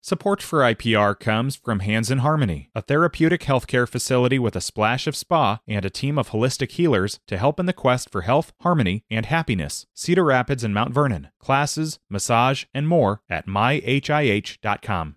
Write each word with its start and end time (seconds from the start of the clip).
Support 0.00 0.40
for 0.42 0.60
IPR 0.60 1.18
comes 1.18 1.56
from 1.56 1.80
Hands 1.80 2.10
in 2.10 2.18
Harmony, 2.18 2.70
a 2.74 2.82
therapeutic 2.82 3.42
healthcare 3.42 3.86
facility 3.86 4.38
with 4.38 4.54
a 4.54 4.60
splash 4.60 5.06
of 5.06 5.16
spa 5.16 5.58
and 5.66 5.84
a 5.84 5.90
team 5.90 6.18
of 6.18 6.30
holistic 6.30 6.70
healers 6.72 7.18
to 7.26 7.36
help 7.36 7.58
in 7.58 7.66
the 7.66 7.72
quest 7.72 8.10
for 8.10 8.22
health, 8.22 8.52
harmony, 8.60 9.04
and 9.10 9.26
happiness. 9.26 9.86
Cedar 9.94 10.24
Rapids 10.24 10.62
and 10.62 10.72
Mount 10.72 10.94
Vernon. 10.94 11.28
Classes, 11.40 11.98
massage, 12.08 12.64
and 12.72 12.88
more 12.88 13.22
at 13.28 13.46
myhih.com. 13.46 15.16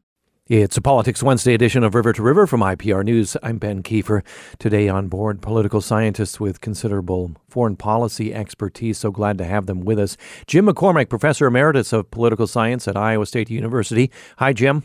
It's 0.53 0.75
a 0.75 0.81
Politics 0.81 1.23
Wednesday 1.23 1.53
edition 1.53 1.81
of 1.81 1.95
River 1.95 2.11
to 2.11 2.21
River 2.21 2.45
from 2.45 2.59
IPR 2.59 3.05
News. 3.05 3.37
I'm 3.41 3.57
Ben 3.57 3.81
Kiefer. 3.81 4.21
Today 4.59 4.89
on 4.89 5.07
board, 5.07 5.41
political 5.41 5.79
scientists 5.79 6.41
with 6.41 6.59
considerable 6.59 7.31
foreign 7.47 7.77
policy 7.77 8.33
expertise. 8.33 8.97
So 8.97 9.11
glad 9.11 9.37
to 9.37 9.45
have 9.45 9.65
them 9.65 9.85
with 9.85 9.97
us. 9.97 10.17
Jim 10.47 10.67
McCormick, 10.67 11.07
Professor 11.07 11.47
Emeritus 11.47 11.93
of 11.93 12.11
Political 12.11 12.47
Science 12.47 12.85
at 12.85 12.97
Iowa 12.97 13.25
State 13.25 13.49
University. 13.49 14.11
Hi, 14.39 14.51
Jim. 14.51 14.83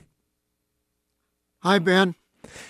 Hi, 1.64 1.80
Ben. 1.80 2.14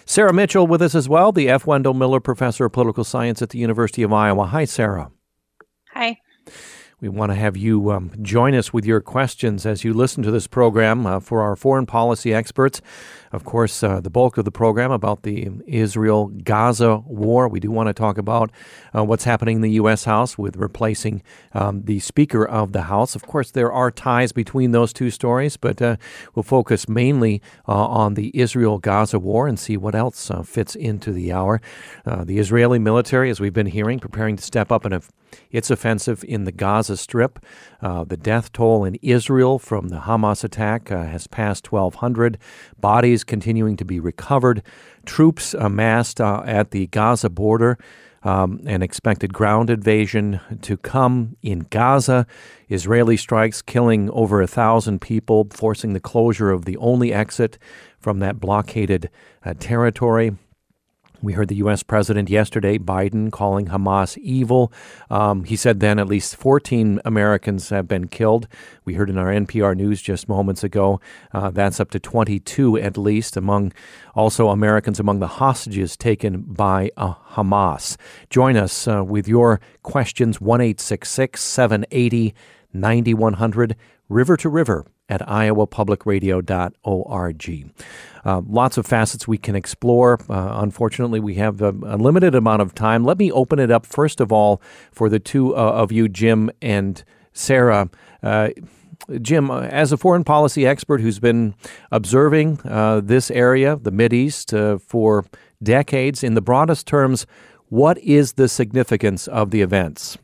Sarah 0.07 0.33
Mitchell 0.33 0.66
with 0.66 0.80
us 0.80 0.95
as 0.95 1.07
well, 1.07 1.33
the 1.33 1.51
F. 1.51 1.66
Wendell 1.66 1.93
Miller 1.93 2.21
Professor 2.21 2.65
of 2.65 2.73
Political 2.73 3.05
Science 3.05 3.43
at 3.43 3.51
the 3.51 3.59
University 3.59 4.05
of 4.05 4.13
Iowa. 4.15 4.47
Hi, 4.47 4.65
Sarah. 4.65 5.10
Hi. 5.93 6.16
We 6.99 7.11
want 7.11 7.31
to 7.31 7.37
have 7.37 7.59
you 7.59 7.93
um, 7.93 8.11
join 8.23 8.55
us 8.55 8.73
with 8.73 8.87
your 8.87 9.03
questions 9.03 9.67
as 9.67 9.85
you 9.85 9.93
listen 9.93 10.23
to 10.23 10.31
this 10.31 10.47
program 10.47 11.05
uh, 11.05 11.21
for 11.21 11.43
our 11.43 11.55
foreign 11.55 11.85
policy 11.85 12.33
experts. 12.33 12.81
Of 13.33 13.45
course, 13.45 13.83
uh, 13.83 14.01
the 14.01 14.11
bulk 14.11 14.39
of 14.39 14.45
the 14.45 14.51
program 14.51 14.91
about 14.91 15.23
the 15.23 15.48
Israel 15.66 16.27
Gaza 16.27 16.98
war. 16.98 17.49
We 17.49 17.61
do 17.61 17.71
want 17.71 17.89
to 17.89 17.95
talk 17.95 18.19
about 18.19 18.51
uh, 18.95 19.05
what's 19.05 19.25
happening 19.25 19.57
in 19.57 19.62
the 19.62 19.73
U.S. 19.73 20.05
House 20.05 20.39
with 20.39 20.57
replacing 20.57 21.23
um, 21.52 21.83
the 21.83 22.01
Speaker 22.01 22.47
of 22.47 22.73
the 22.73 22.83
House. 22.83 23.15
Of 23.15 23.27
course, 23.27 23.51
there 23.51 23.73
are 23.73 23.91
ties 23.91 24.33
between 24.33 24.73
those 24.73 24.93
two 24.93 25.11
stories, 25.11 25.57
but 25.57 25.80
uh, 25.83 25.97
we'll 26.35 26.43
focus 26.43 26.89
mainly 26.89 27.43
uh, 27.69 27.73
on 27.73 28.15
the 28.15 28.30
Israel 28.39 28.79
Gaza 28.79 29.19
war 29.19 29.47
and 29.47 29.59
see 29.59 29.77
what 29.77 29.95
else 29.95 30.30
uh, 30.30 30.43
fits 30.43 30.74
into 30.74 31.13
the 31.13 31.32
hour. 31.32 31.60
the 32.04 32.38
Israeli 32.38 32.79
military, 32.79 33.30
as 33.30 33.41
we've 33.41 33.52
been 33.52 33.66
hearing, 33.66 33.99
preparing 33.99 34.37
to 34.37 34.43
step 34.43 34.71
up 34.71 34.87
in 34.87 34.93
a 34.93 35.01
its 35.51 35.71
offensive 35.71 36.24
in 36.24 36.45
the 36.45 36.52
Gaza 36.52 36.97
Strip. 36.97 37.38
Uh, 37.80 38.04
the 38.04 38.16
death 38.16 38.52
toll 38.52 38.85
in 38.85 38.97
Israel 38.97 39.59
from 39.59 39.88
the 39.88 40.01
Hamas 40.01 40.45
attack 40.45 40.91
uh, 40.91 41.04
has 41.04 41.27
passed 41.27 41.73
1,200. 41.73 42.38
Bodies 42.79 43.24
continuing 43.27 43.77
to 43.77 43.85
be 43.85 44.01
recovered. 44.01 44.63
Troops 45.05 45.55
amassed 45.55 46.21
uh, 46.21 46.43
at 46.46 46.71
the 46.71 46.87
Gaza 46.88 47.30
border. 47.30 47.79
Um, 48.23 48.60
an 48.66 48.82
expected 48.82 49.32
ground 49.32 49.71
invasion 49.71 50.41
to 50.63 50.77
come 50.77 51.37
in 51.43 51.60
Gaza. 51.71 52.27
Israeli 52.69 53.16
strikes 53.16 53.63
killing 53.63 54.10
over 54.10 54.43
a 54.43 54.49
thousand 54.49 55.01
people, 55.01 55.47
forcing 55.52 55.93
the 55.93 56.01
closure 56.01 56.51
of 56.51 56.65
the 56.65 56.77
only 56.79 57.13
exit 57.13 57.57
from 58.01 58.19
that 58.19 58.41
blockaded 58.41 59.10
uh, 59.45 59.54
territory. 59.60 60.32
We 61.23 61.33
heard 61.33 61.49
the 61.49 61.57
U.S. 61.57 61.83
president 61.83 62.29
yesterday, 62.29 62.79
Biden, 62.79 63.33
calling 63.33 63.67
Hamas 63.67 64.19
evil. 64.19 64.72
Um, 65.11 65.45
he 65.45 65.56
said 65.56 65.81
then 65.81 65.99
at 65.99 66.06
least 66.06 66.37
14 66.37 67.00
Americans 67.05 67.71
have 67.71 67.89
been 67.89 68.09
killed. 68.09 68.49
We 68.84 68.95
heard 68.95 69.11
in 69.11 69.19
our 69.19 69.33
NPR 69.33 69.77
news 69.77 70.03
just 70.03 70.28
moments 70.28 70.62
ago 70.62 71.00
uh, 71.33 71.50
that's 71.50 71.81
up 71.81 71.91
to 71.91 72.00
22 72.00 72.78
at 72.78 72.99
least, 72.99 73.37
among 73.37 73.72
also 74.15 74.49
Americans 74.49 75.00
among 75.00 75.21
the 75.21 75.27
hostages 75.27 75.97
taken 75.97 76.43
by 76.43 76.91
uh, 76.97 77.15
Hamas. 77.31 77.97
Join 78.31 78.56
us 78.56 78.87
uh, 78.87 79.05
with 79.05 79.27
your 79.27 79.61
questions 79.83 80.41
1 80.41 80.77
780 80.78 82.34
9100, 82.81 83.77
river 84.09 84.37
to 84.37 84.49
river 84.49 84.87
at 85.09 85.21
iowapublicradio.org. 85.22 87.71
Uh, 88.25 88.43
lots 88.49 88.77
of 88.77 88.84
facets 88.87 89.28
we 89.28 89.38
can 89.38 89.55
explore. 89.55 90.19
Uh, 90.28 90.59
unfortunately, 90.60 91.21
we 91.21 91.34
have 91.34 91.62
a, 91.62 91.69
a, 91.69 91.97
limited 91.97 92.34
amount 92.34 92.60
of 92.60 92.75
time. 92.75 93.04
Let 93.04 93.19
me 93.19 93.31
open 93.31 93.60
it 93.60 93.71
up, 93.71 93.87
first 93.87 94.21
of 94.21 94.32
all, 94.32 94.60
for 94.91 95.09
the 95.09 95.21
two 95.21 95.54
uh, 95.54 95.60
of 95.60 95.92
you, 95.92 96.09
Jim 96.09 96.50
and 96.60 97.04
Sarah. 97.32 97.88
Uh, 98.22 98.48
Jim, 99.22 99.50
uh, 99.50 99.60
as 99.60 99.93
a 99.93 99.97
foreign 99.97 100.25
policy 100.25 100.66
expert 100.66 101.00
who's 101.00 101.20
been 101.20 101.54
observing 101.93 102.60
uh, 102.64 103.00
this 103.00 103.31
area, 103.31 103.76
the 103.76 104.08
East, 104.12 104.53
for 104.81 105.25
decades, 105.62 106.25
in 106.25 106.34
the 106.34 106.43
broadest 106.43 106.88
terms, 106.88 107.26
what 107.69 107.98
is 107.98 108.32
the 108.32 108.48
significance 108.48 109.28
of 109.28 109.50
the 109.50 109.62
events? 109.62 110.19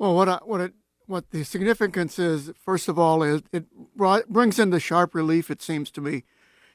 Well, 0.00 0.14
what 0.14 0.30
I, 0.30 0.38
what 0.46 0.62
it 0.62 0.72
what 1.06 1.30
the 1.30 1.44
significance 1.44 2.18
is, 2.18 2.52
first 2.58 2.88
of 2.88 2.98
all, 2.98 3.22
is 3.22 3.42
it 3.52 3.66
brings 4.30 4.58
into 4.58 4.80
sharp 4.80 5.14
relief, 5.14 5.50
it 5.50 5.60
seems 5.60 5.90
to 5.90 6.00
me, 6.00 6.24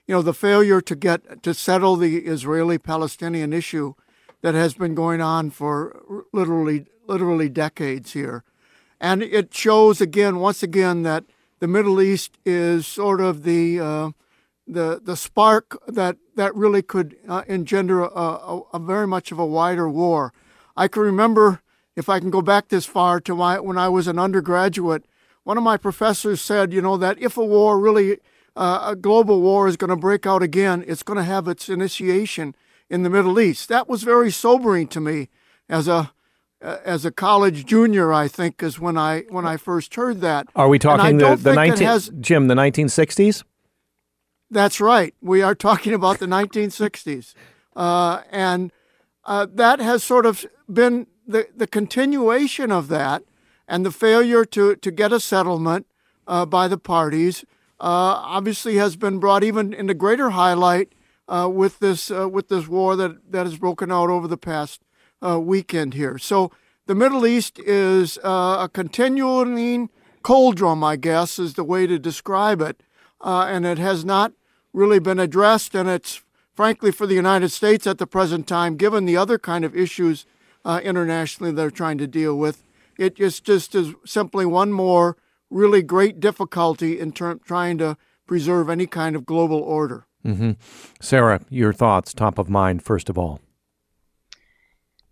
you 0.06 0.14
know, 0.14 0.22
the 0.22 0.32
failure 0.32 0.80
to 0.82 0.96
get 0.96 1.42
to 1.42 1.56
settle 1.56 1.96
the 1.96 2.18
Israeli-Palestinian 2.18 3.52
issue 3.52 3.96
that 4.44 4.54
has 4.54 4.76
been 4.76 4.94
going 4.94 5.22
on 5.22 5.50
for 5.50 6.24
literally 6.34 6.86
literally 7.08 7.50
decades 7.50 8.14
here, 8.14 8.44
and 9.02 9.24
it 9.24 9.52
shows 9.56 10.02
again, 10.02 10.38
once 10.38 10.62
again, 10.62 11.02
that 11.02 11.24
the 11.60 11.68
Middle 11.68 12.00
East 12.00 12.38
is 12.46 12.86
sort 12.86 13.22
of 13.22 13.42
the 13.42 13.80
uh, 13.80 14.12
the 14.68 15.02
the 15.04 15.18
spark 15.18 15.82
that 15.88 16.18
that 16.36 16.54
really 16.54 16.84
could 16.84 17.16
uh, 17.28 17.42
engender 17.48 18.04
a, 18.04 18.08
a, 18.08 18.62
a 18.74 18.78
very 18.78 19.08
much 19.08 19.32
of 19.32 19.40
a 19.40 19.46
wider 19.48 19.90
war. 19.90 20.32
I 20.78 20.88
can 20.88 21.02
remember 21.02 21.64
if 21.96 22.10
I 22.10 22.20
can 22.20 22.30
go 22.30 22.42
back 22.42 22.68
this 22.68 22.86
far 22.86 23.20
to 23.22 23.36
my, 23.36 23.60
when 23.60 23.78
I 23.78 23.90
was 23.90 24.08
an 24.08 24.20
undergraduate, 24.20 25.06
one 25.44 25.58
of 25.58 25.64
my 25.64 25.78
professors 25.78 26.42
said, 26.42 26.74
you 26.74 26.82
know, 26.82 26.98
that 26.98 27.22
if 27.22 27.38
a 27.38 27.46
war 27.46 27.80
really, 27.80 28.18
uh, 28.56 28.88
a 28.88 28.96
global 28.96 29.42
war 29.42 29.68
is 29.68 29.78
going 29.78 29.90
to 29.90 29.96
break 29.96 30.26
out 30.26 30.44
again, 30.44 30.84
it's 30.88 31.04
going 31.04 31.18
to 31.18 31.24
have 31.24 31.48
its 31.48 31.70
initiation 31.70 32.56
in 32.90 33.04
the 33.04 33.10
Middle 33.10 33.40
East. 33.40 33.70
That 33.70 33.88
was 33.88 34.04
very 34.04 34.32
sobering 34.32 34.88
to 34.90 35.00
me 35.00 35.30
as 35.70 35.88
a 35.88 36.12
uh, 36.62 36.78
as 36.84 37.06
a 37.06 37.12
college 37.12 37.66
junior, 37.66 38.12
I 38.14 38.28
think, 38.28 38.64
is 38.64 38.80
when 38.80 38.98
I 38.98 39.22
when 39.30 39.46
I 39.46 39.58
first 39.58 39.94
heard 39.96 40.22
that. 40.22 40.48
Are 40.56 40.68
we 40.68 40.80
talking 40.80 41.18
the, 41.18 41.36
the 41.36 41.54
19 41.54 41.86
has, 41.86 42.12
Jim 42.20 42.48
the 42.48 42.56
1960s? 42.56 43.44
That's 44.50 44.80
right. 44.80 45.14
We 45.22 45.42
are 45.42 45.54
talking 45.54 45.94
about 45.94 46.20
the 46.20 46.26
1960s, 46.28 47.34
uh, 47.76 48.22
and 48.32 48.72
uh, 49.26 49.48
that 49.54 49.80
has 49.80 50.04
sort 50.04 50.26
of 50.26 50.46
been 50.72 51.08
the, 51.28 51.48
the 51.56 51.68
continuation 51.68 52.72
of 52.72 52.88
that 52.90 53.24
and 53.68 53.86
the 53.86 53.92
failure 53.92 54.46
to, 54.46 54.76
to 54.76 54.92
get 54.92 55.12
a 55.12 55.20
settlement 55.20 55.88
uh, 56.28 56.46
by 56.46 56.68
the 56.68 56.78
parties 56.78 57.44
uh, 57.80 58.24
obviously 58.24 58.76
has 58.76 58.96
been 58.96 59.20
brought 59.20 59.44
even 59.44 59.74
into 59.74 59.94
greater 59.94 60.32
highlight 60.32 60.94
uh, 61.28 61.50
with 61.52 61.80
this 61.80 62.12
uh, 62.12 62.30
with 62.30 62.50
this 62.50 62.68
war 62.68 62.96
that, 62.96 63.32
that 63.32 63.46
has 63.46 63.58
broken 63.58 63.92
out 63.92 64.10
over 64.10 64.28
the 64.28 64.38
past 64.38 64.82
uh, 65.26 65.40
weekend 65.40 65.94
here. 65.94 66.18
So 66.18 66.52
the 66.86 66.96
Middle 66.96 67.26
East 67.26 67.60
is 67.60 68.20
uh, 68.24 68.58
a 68.62 68.70
continuing 68.72 69.90
drum, 70.24 70.84
I 70.84 70.96
guess, 70.96 71.40
is 71.40 71.56
the 71.56 71.64
way 71.64 71.88
to 71.88 72.00
describe 72.00 72.62
it, 72.62 72.82
and 73.22 73.66
it 73.66 73.78
has 73.78 74.06
not 74.06 74.34
really 74.74 75.00
been 75.00 75.20
addressed. 75.20 75.76
And 75.76 75.90
it's 75.90 76.24
frankly 76.54 76.92
for 76.92 77.06
the 77.06 77.16
United 77.16 77.50
States 77.50 77.86
at 77.86 77.98
the 77.98 78.08
present 78.08 78.48
time, 78.48 78.76
given 78.76 79.06
the 79.06 79.18
other 79.18 79.38
kind 79.38 79.66
of 79.66 79.76
issues 79.76 80.26
uh, 80.66 80.82
internationally 80.84 81.54
they're 81.54 81.72
trying 81.72 81.98
to 82.00 82.08
deal 82.08 82.36
with. 82.38 82.64
It 82.98 83.16
just, 83.16 83.46
just 83.46 83.76
is 83.76 83.94
simply 84.06 84.46
one 84.46 84.74
more 84.74 85.16
really 85.50 85.82
great 85.82 86.20
difficulty 86.20 87.00
in 87.00 87.12
ter- 87.12 87.36
trying 87.36 87.78
to 87.78 87.98
preserve 88.26 88.70
any 88.70 88.88
kind 88.88 89.16
of 89.16 89.26
global 89.26 89.60
order. 89.60 90.08
Mm-hmm. 90.26 90.52
Sarah, 91.00 91.42
your 91.50 91.72
thoughts, 91.72 92.14
top 92.14 92.40
of 92.40 92.50
mind, 92.50 92.84
first 92.84 93.10
of 93.10 93.18
all. 93.18 93.40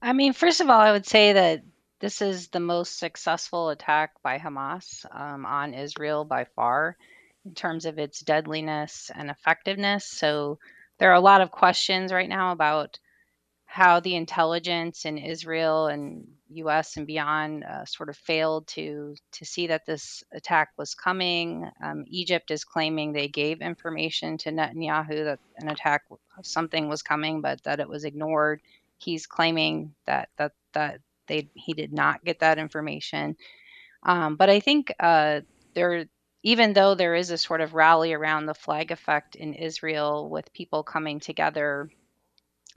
I 0.02 0.12
mean, 0.12 0.34
first 0.34 0.60
of 0.60 0.70
all, 0.70 0.80
I 0.80 0.92
would 0.92 1.06
say 1.06 1.34
that 1.34 1.64
this 2.00 2.22
is 2.22 2.50
the 2.50 2.60
most 2.60 3.00
successful 3.00 3.70
attack 3.70 4.12
by 4.22 4.38
Hamas 4.38 5.06
um, 5.16 5.46
on 5.46 5.74
Israel 5.74 6.26
by 6.26 6.46
far 6.56 6.98
in 7.46 7.54
terms 7.54 7.86
of 7.86 8.00
its 8.00 8.20
deadliness 8.20 9.12
and 9.14 9.30
effectiveness. 9.30 10.06
So 10.06 10.60
there 10.98 11.12
are 11.12 11.16
a 11.16 11.22
lot 11.22 11.42
of 11.42 11.52
questions 11.52 12.12
right 12.12 12.28
now 12.28 12.52
about 12.52 13.00
how 13.74 14.00
the 14.00 14.16
intelligence 14.16 15.04
in 15.04 15.18
Israel 15.18 15.88
and 15.88 16.28
U.S. 16.50 16.96
and 16.96 17.08
beyond 17.08 17.64
uh, 17.64 17.86
sort 17.86 18.10
of 18.10 18.16
failed 18.16 18.68
to 18.68 19.16
to 19.32 19.46
see 19.46 19.66
that 19.66 19.88
this 19.88 20.24
attack 20.32 20.70
was 20.78 20.94
coming. 20.94 21.68
Um, 21.84 22.04
Egypt 22.06 22.52
is 22.52 22.66
claiming 22.66 23.14
they 23.14 23.30
gave 23.30 23.62
information 23.62 24.38
to 24.38 24.52
Netanyahu 24.52 25.24
that 25.26 25.40
an 25.58 25.70
attack, 25.70 26.04
something 26.44 26.88
was 26.88 27.02
coming, 27.02 27.42
but 27.42 27.64
that 27.64 27.80
it 27.80 27.90
was 27.90 28.04
ignored. 28.04 28.62
He's 29.00 29.26
claiming 29.26 29.96
that 30.06 30.30
that 30.38 30.52
that 30.74 31.00
they 31.26 31.50
he 31.56 31.74
did 31.74 31.92
not 31.92 32.24
get 32.24 32.42
that 32.42 32.60
information. 32.60 33.36
Um, 34.04 34.36
but 34.36 34.52
I 34.52 34.60
think 34.60 34.94
uh, 35.00 35.42
there, 35.74 36.06
even 36.44 36.74
though 36.74 36.94
there 36.94 37.16
is 37.16 37.32
a 37.32 37.40
sort 37.40 37.62
of 37.62 37.74
rally 37.74 38.14
around 38.14 38.46
the 38.46 38.54
flag 38.54 38.92
effect 38.92 39.34
in 39.34 39.56
Israel 39.56 40.30
with 40.30 40.54
people 40.54 40.84
coming 40.84 41.20
together 41.20 41.90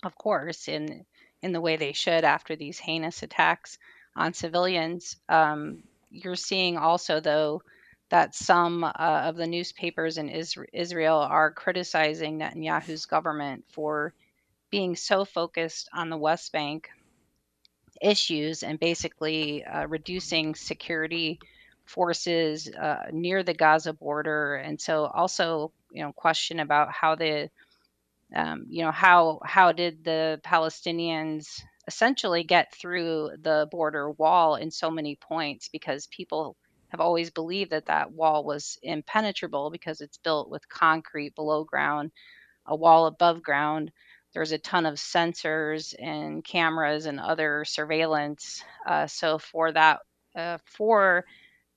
of 0.07 0.17
course, 0.17 0.69
in 0.69 1.05
in 1.43 1.53
the 1.53 1.61
way 1.61 1.77
they 1.77 1.93
should 1.93 2.25
after 2.25 2.57
these 2.57 2.79
heinous 2.79 3.23
attacks 3.23 3.79
on 4.17 4.33
civilians. 4.33 5.17
Um, 5.29 5.83
you're 6.11 6.37
seeing 6.37 6.79
also, 6.79 7.21
though, 7.21 7.63
that 8.09 8.35
some 8.35 8.85
uh, 8.85 8.91
of 8.99 9.37
the 9.37 9.47
newspapers 9.47 10.17
in 10.17 10.29
Israel 10.73 11.19
are 11.19 11.51
criticizing 11.51 12.39
Netanyahu's 12.39 13.07
government 13.07 13.65
for 13.73 14.15
being 14.71 14.97
so 14.97 15.25
focused 15.25 15.89
on 15.93 16.09
the 16.09 16.17
West 16.17 16.53
Bank 16.53 16.89
issues 18.01 18.63
and 18.63 18.79
basically 18.79 19.65
uh, 19.65 19.87
reducing 19.87 20.55
security 20.55 21.39
forces 21.85 22.69
uh, 22.69 23.07
near 23.13 23.43
the 23.43 23.55
Gaza 23.55 23.93
border, 23.93 24.57
and 24.57 24.81
so 24.81 25.07
also 25.07 25.73
you 25.91 26.03
know 26.03 26.13
question 26.13 26.61
about 26.61 26.91
how 26.93 27.15
the 27.15 27.51
um, 28.35 28.67
you 28.69 28.83
know 28.83 28.91
how 28.93 29.41
how 29.45 29.73
did 29.73 30.05
the 30.05 30.41
Palestinians 30.45 31.61
essentially 31.87 32.43
get 32.43 32.75
through 32.75 33.31
the 33.41 33.69
border 33.71 34.11
wall 34.11 34.57
in 34.57 34.71
so 34.71 34.91
many 34.91 35.17
points 35.17 35.69
because 35.69 36.09
people 36.09 36.57
have 36.89 37.01
always 37.01 37.31
believed 37.31 37.71
that 37.71 37.87
that 37.87 38.13
wall 38.13 38.45
was 38.45 38.79
impenetrable 38.83 39.71
because 39.71 40.01
it's 40.01 40.19
built 40.19 40.51
with 40.51 40.69
concrete 40.69 41.35
below 41.35 41.65
ground, 41.65 42.11
a 42.67 42.77
wall 42.77 43.07
above 43.07 43.43
ground. 43.43 43.93
There's 44.35 44.53
a 44.53 44.59
ton 44.59 44.87
of 44.87 44.95
sensors 44.97 45.95
and 45.99 46.45
cameras 46.45 47.07
and 47.07 47.21
other 47.21 47.65
surveillance. 47.65 48.63
Uh, 48.87 49.07
so 49.07 49.39
for 49.39 49.73
that, 49.73 50.01
uh, 50.37 50.59
for 50.67 51.25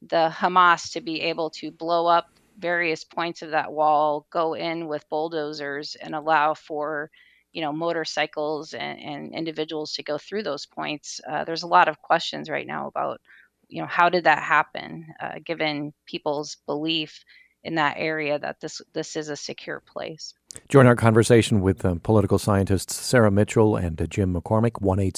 the 0.01 0.29
Hamas 0.33 0.93
to 0.93 1.01
be 1.01 1.21
able 1.21 1.49
to 1.51 1.71
blow 1.71 2.07
up 2.07 2.27
various 2.59 3.03
points 3.03 3.41
of 3.41 3.51
that 3.51 3.71
wall, 3.71 4.27
go 4.29 4.53
in 4.53 4.87
with 4.87 5.09
bulldozers, 5.09 5.95
and 5.95 6.13
allow 6.13 6.53
for 6.53 7.09
you 7.51 7.61
know 7.61 7.73
motorcycles 7.73 8.73
and, 8.73 8.99
and 8.99 9.33
individuals 9.33 9.93
to 9.93 10.03
go 10.03 10.17
through 10.17 10.43
those 10.43 10.65
points. 10.65 11.19
Uh, 11.27 11.43
there's 11.43 11.63
a 11.63 11.67
lot 11.67 11.87
of 11.87 12.01
questions 12.01 12.49
right 12.49 12.67
now 12.67 12.87
about 12.87 13.21
you 13.67 13.81
know 13.81 13.87
how 13.87 14.09
did 14.09 14.25
that 14.25 14.43
happen, 14.43 15.07
uh, 15.19 15.39
given 15.43 15.93
people's 16.05 16.57
belief 16.65 17.23
in 17.63 17.75
that 17.75 17.95
area 17.97 18.39
that 18.39 18.59
this 18.61 18.81
this 18.93 19.15
is 19.15 19.29
a 19.29 19.35
secure 19.35 19.79
place. 19.79 20.33
Join 20.67 20.87
our 20.87 20.95
conversation 20.95 21.61
with 21.61 21.85
um, 21.85 21.99
political 21.99 22.39
scientists 22.39 22.95
Sarah 22.95 23.31
Mitchell 23.31 23.75
and 23.75 24.01
uh, 24.01 24.07
Jim 24.07 24.33
McCormick, 24.33 24.81
1 24.81 25.11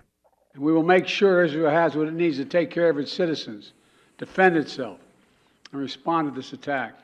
We 0.58 0.72
will 0.72 0.82
make 0.82 1.08
sure 1.08 1.46
Israel 1.46 1.70
has 1.70 1.96
what 1.96 2.08
it 2.08 2.16
needs 2.16 2.38
to 2.38 2.46
take 2.46 2.72
care 2.72 2.90
of 2.90 2.98
its 2.98 3.14
citizens, 3.14 3.74
defend 4.18 4.58
itself, 4.58 4.98
and 5.72 5.80
respond 5.80 6.34
to 6.34 6.36
this 6.36 6.54
attack. 6.54 6.96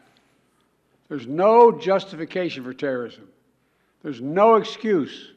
There's 1.09 1.27
no 1.27 1.71
justification 1.71 2.63
for 2.63 2.73
terrorism. 2.73 3.27
There's 4.01 4.19
no 4.19 4.55
excuse. 4.55 5.33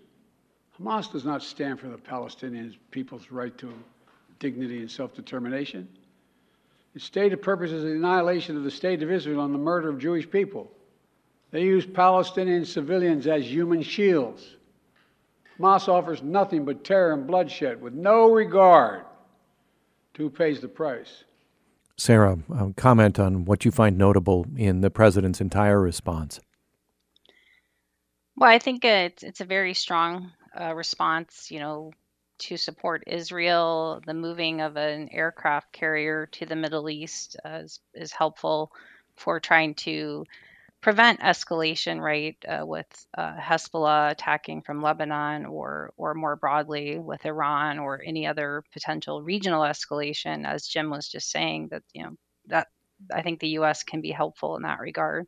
Hamas 0.81 1.13
does 1.13 1.27
not 1.27 1.43
stand 1.43 1.81
for 1.81 1.89
the 1.89 1.99
Palestinian 1.99 2.75
people's 2.91 3.31
right 3.31 3.57
to 3.59 3.75
dignity 4.39 4.79
and 4.79 4.91
self 4.91 5.15
determination. 5.15 5.87
Its 6.97 7.05
stated 7.05 7.43
purpose 7.43 7.73
is 7.73 7.83
the 7.83 7.93
annihilation 7.93 8.57
of 8.57 8.65
the 8.65 8.71
state 8.71 9.03
of 9.03 9.11
Israel 9.11 9.45
and 9.45 9.53
the 9.53 9.59
murder 9.59 9.91
of 9.91 9.99
Jewish 9.99 10.29
people. 10.31 10.73
They 11.51 11.63
use 11.63 11.85
Palestinian 11.85 12.65
civilians 12.65 13.27
as 13.27 13.45
human 13.45 13.83
shields. 13.83 14.57
Hamas 15.59 15.89
offers 15.89 16.23
nothing 16.23 16.65
but 16.65 16.85
terror 16.85 17.13
and 17.13 17.27
bloodshed 17.27 17.83
with 17.83 17.93
no 17.93 18.31
regard 18.33 19.05
to 20.15 20.23
who 20.23 20.31
pays 20.31 20.61
the 20.61 20.69
price. 20.69 21.25
Sarah, 21.99 22.39
uh, 22.55 22.69
comment 22.79 23.19
on 23.19 23.45
what 23.45 23.67
you 23.67 23.71
find 23.71 23.99
notable 23.99 24.47
in 24.57 24.81
the 24.81 24.91
president's 24.91 25.43
entire 25.43 25.79
response. 25.79 26.41
Well, 28.37 28.49
I 28.49 28.59
think 28.59 28.87
it's 28.87 29.23
it's 29.23 29.43
a 29.43 29.47
very 29.47 29.75
strong 29.75 30.33
uh, 30.59 30.75
response. 30.75 31.51
You 31.51 31.61
know, 31.61 31.93
to 32.39 32.57
support 32.57 33.05
Israel. 33.07 34.01
The 34.07 34.15
moving 34.15 34.61
of 34.61 34.77
an 34.77 35.09
aircraft 35.13 35.73
carrier 35.73 36.27
to 36.33 36.47
the 36.47 36.57
Middle 36.57 36.89
East 36.91 37.37
uh, 37.45 37.61
is, 37.65 37.81
is 37.95 38.13
helpful 38.13 38.73
for 39.17 39.41
trying 39.41 39.75
to 39.75 40.25
prevent 40.81 41.21
escalation, 41.21 42.01
right, 42.01 42.37
uh, 42.47 42.65
with 42.65 42.87
uh, 43.17 43.35
Hezbollah 43.37 44.11
attacking 44.11 44.63
from 44.63 44.83
Lebanon 44.83 45.47
or, 45.47 45.93
or 45.97 46.15
more 46.15 46.37
broadly 46.37 46.99
with 46.99 47.25
Iran 47.27 47.79
or 47.79 48.03
any 48.05 48.27
other 48.27 48.63
potential 48.73 49.23
regional 49.23 49.63
escalation, 49.63 50.47
as 50.47 50.67
Jim 50.67 50.91
was 50.91 51.09
just 51.09 51.31
saying, 51.31 51.69
that, 51.71 51.83
you 51.93 52.05
know, 52.05 52.17
that 52.47 52.69
I 53.13 53.23
think 53.23 53.41
the 53.41 53.49
U.S. 53.61 53.83
can 53.83 54.01
be 54.01 54.11
helpful 54.11 54.57
in 54.57 54.63
that 54.63 54.79
regard. 54.79 55.27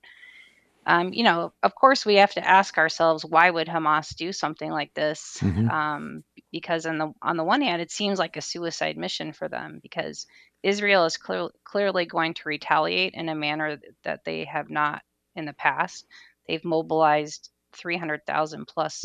Um, 0.87 1.13
you 1.13 1.23
know, 1.23 1.53
of 1.63 1.75
course, 1.75 2.07
we 2.07 2.15
have 2.17 2.33
to 2.35 2.49
ask 2.49 2.79
ourselves 2.79 3.25
why 3.25 3.51
would 3.51 3.69
Hamas 3.69 4.17
do 4.17 4.33
something 4.33 4.71
like 4.71 4.95
this? 4.95 5.39
Mm-hmm. 5.41 5.69
Um, 5.69 6.25
because 6.51 6.87
on 6.87 6.99
the 6.99 7.13
on 7.23 7.37
the 7.37 7.45
one 7.45 7.63
hand, 7.63 7.83
it 7.83 7.91
seems 7.91 8.19
like 8.19 8.37
a 8.37 8.43
suicide 8.43 8.97
mission 8.97 9.33
for 9.33 9.49
them 9.49 9.81
because 9.83 10.27
Israel 10.63 11.05
is 11.05 11.17
clear, 11.17 11.49
clearly 11.65 12.07
going 12.07 12.35
to 12.35 12.49
retaliate 12.49 13.15
in 13.15 13.29
a 13.29 13.35
manner 13.35 13.79
that 14.05 14.25
they 14.25 14.45
have 14.45 14.71
not 14.71 15.03
in 15.37 15.45
the 15.45 15.53
past. 15.53 16.07
They've 16.47 16.65
mobilized 16.65 17.51
300,000 17.75 18.67
plus 18.67 19.05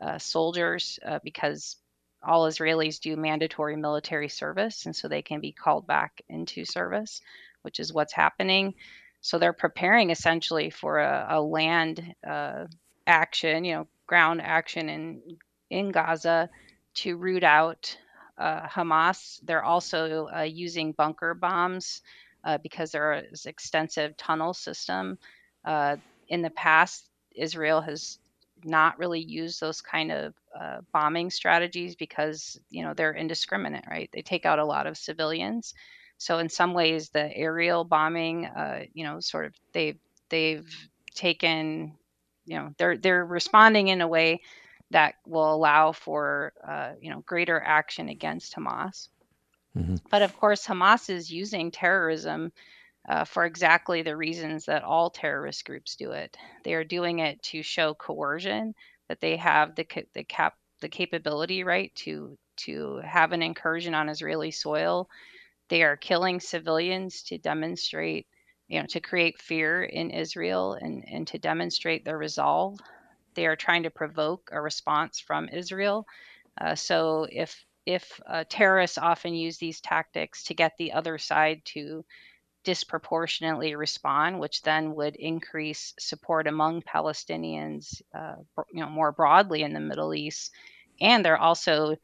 uh, 0.00 0.18
soldiers 0.18 0.98
uh, 1.04 1.18
because 1.22 1.76
all 2.22 2.48
Israelis 2.48 3.00
do 3.00 3.16
mandatory 3.16 3.76
military 3.76 4.28
service, 4.28 4.86
and 4.86 4.96
so 4.96 5.06
they 5.06 5.22
can 5.22 5.40
be 5.40 5.52
called 5.52 5.86
back 5.86 6.20
into 6.28 6.64
service, 6.64 7.20
which 7.62 7.78
is 7.78 7.92
what's 7.92 8.12
happening. 8.12 8.74
So 9.20 9.38
they're 9.38 9.52
preparing 9.52 10.10
essentially 10.10 10.70
for 10.70 10.98
a, 10.98 11.26
a 11.30 11.40
land 11.40 12.14
uh, 12.26 12.64
action, 13.06 13.64
you 13.64 13.74
know, 13.74 13.88
ground 14.06 14.40
action 14.42 14.88
in 14.88 15.22
in 15.70 15.90
Gaza 15.92 16.48
to 17.02 17.16
root 17.16 17.44
out 17.44 17.96
uh, 18.38 18.66
Hamas. 18.68 19.40
They're 19.44 19.64
also 19.64 20.28
uh, 20.36 20.42
using 20.42 20.92
bunker 20.92 21.34
bombs 21.34 22.02
uh, 22.44 22.58
because 22.58 22.90
there 22.92 23.24
is 23.32 23.46
extensive 23.46 24.16
tunnel 24.16 24.54
system. 24.54 25.18
Uh, 25.64 25.96
in 26.28 26.42
the 26.42 26.50
past, 26.50 27.08
Israel 27.34 27.80
has 27.80 28.18
not 28.64 28.98
really 28.98 29.20
used 29.20 29.60
those 29.60 29.80
kind 29.80 30.10
of 30.10 30.34
uh, 30.58 30.78
bombing 30.92 31.30
strategies 31.30 31.94
because 31.94 32.58
you 32.70 32.82
know 32.82 32.94
they're 32.94 33.14
indiscriminate, 33.14 33.84
right? 33.88 34.10
They 34.12 34.22
take 34.22 34.44
out 34.46 34.58
a 34.58 34.64
lot 34.64 34.86
of 34.86 34.96
civilians. 34.96 35.74
So 36.16 36.38
in 36.38 36.48
some 36.48 36.74
ways, 36.74 37.10
the 37.10 37.34
aerial 37.36 37.84
bombing, 37.84 38.46
uh, 38.46 38.84
you 38.92 39.04
know, 39.04 39.20
sort 39.20 39.46
of 39.46 39.54
they've 39.72 39.98
they've 40.30 40.68
taken, 41.14 41.94
you 42.44 42.58
know, 42.58 42.72
they're 42.76 42.96
they're 42.96 43.24
responding 43.24 43.88
in 43.88 44.00
a 44.00 44.08
way 44.08 44.40
that 44.90 45.14
will 45.26 45.54
allow 45.54 45.92
for, 45.92 46.52
uh, 46.66 46.92
you 47.00 47.10
know, 47.10 47.20
greater 47.20 47.60
action 47.60 48.08
against 48.08 48.54
Hamas. 48.54 49.08
Mm-hmm. 49.76 49.96
But 50.10 50.22
of 50.22 50.36
course, 50.38 50.66
Hamas 50.66 51.10
is 51.10 51.30
using 51.30 51.70
terrorism 51.70 52.52
uh, 53.08 53.24
for 53.24 53.44
exactly 53.44 54.02
the 54.02 54.16
reasons 54.16 54.64
that 54.66 54.82
all 54.82 55.10
terrorist 55.10 55.64
groups 55.64 55.96
do 55.96 56.12
it. 56.12 56.36
They 56.64 56.74
are 56.74 56.84
doing 56.84 57.20
it 57.20 57.42
to 57.44 57.62
show 57.62 57.94
coercion 57.94 58.74
that 59.08 59.20
they 59.20 59.36
have 59.36 59.74
the 59.74 59.86
the 60.14 60.24
cap 60.24 60.54
the 60.80 60.88
capability 60.88 61.64
right 61.64 61.94
to 61.96 62.38
to 62.56 62.96
have 63.04 63.32
an 63.32 63.42
incursion 63.42 63.94
on 63.94 64.08
Israeli 64.08 64.50
soil 64.50 65.08
they 65.68 65.82
are 65.82 65.96
killing 65.96 66.40
civilians 66.40 67.22
to 67.24 67.38
demonstrate, 67.38 68.26
you 68.68 68.80
know, 68.80 68.86
to 68.86 69.00
create 69.00 69.40
fear 69.40 69.82
in 69.84 70.10
Israel 70.10 70.74
and, 70.74 71.04
and 71.06 71.26
to 71.28 71.38
demonstrate 71.38 72.04
their 72.04 72.18
resolve. 72.18 72.78
They 73.38 73.46
are 73.46 73.54
trying 73.54 73.84
to 73.84 73.90
provoke 73.90 74.50
a 74.50 74.60
response 74.60 75.20
from 75.20 75.48
Israel. 75.48 76.08
Uh, 76.60 76.74
so 76.74 77.28
if 77.30 77.64
if 77.86 78.20
uh, 78.26 78.42
terrorists 78.48 78.98
often 78.98 79.32
use 79.32 79.58
these 79.58 79.80
tactics 79.80 80.42
to 80.46 80.54
get 80.54 80.72
the 80.76 80.90
other 80.90 81.18
side 81.18 81.62
to 81.66 82.04
disproportionately 82.64 83.76
respond, 83.76 84.40
which 84.40 84.62
then 84.62 84.92
would 84.96 85.14
increase 85.14 85.94
support 86.00 86.48
among 86.48 86.82
Palestinians, 86.82 88.02
uh, 88.12 88.34
you 88.72 88.80
know, 88.80 88.90
more 88.90 89.12
broadly 89.12 89.62
in 89.62 89.72
the 89.72 89.78
Middle 89.78 90.14
East. 90.14 90.50
And 91.00 91.24
they're 91.24 91.38
also 91.38 91.94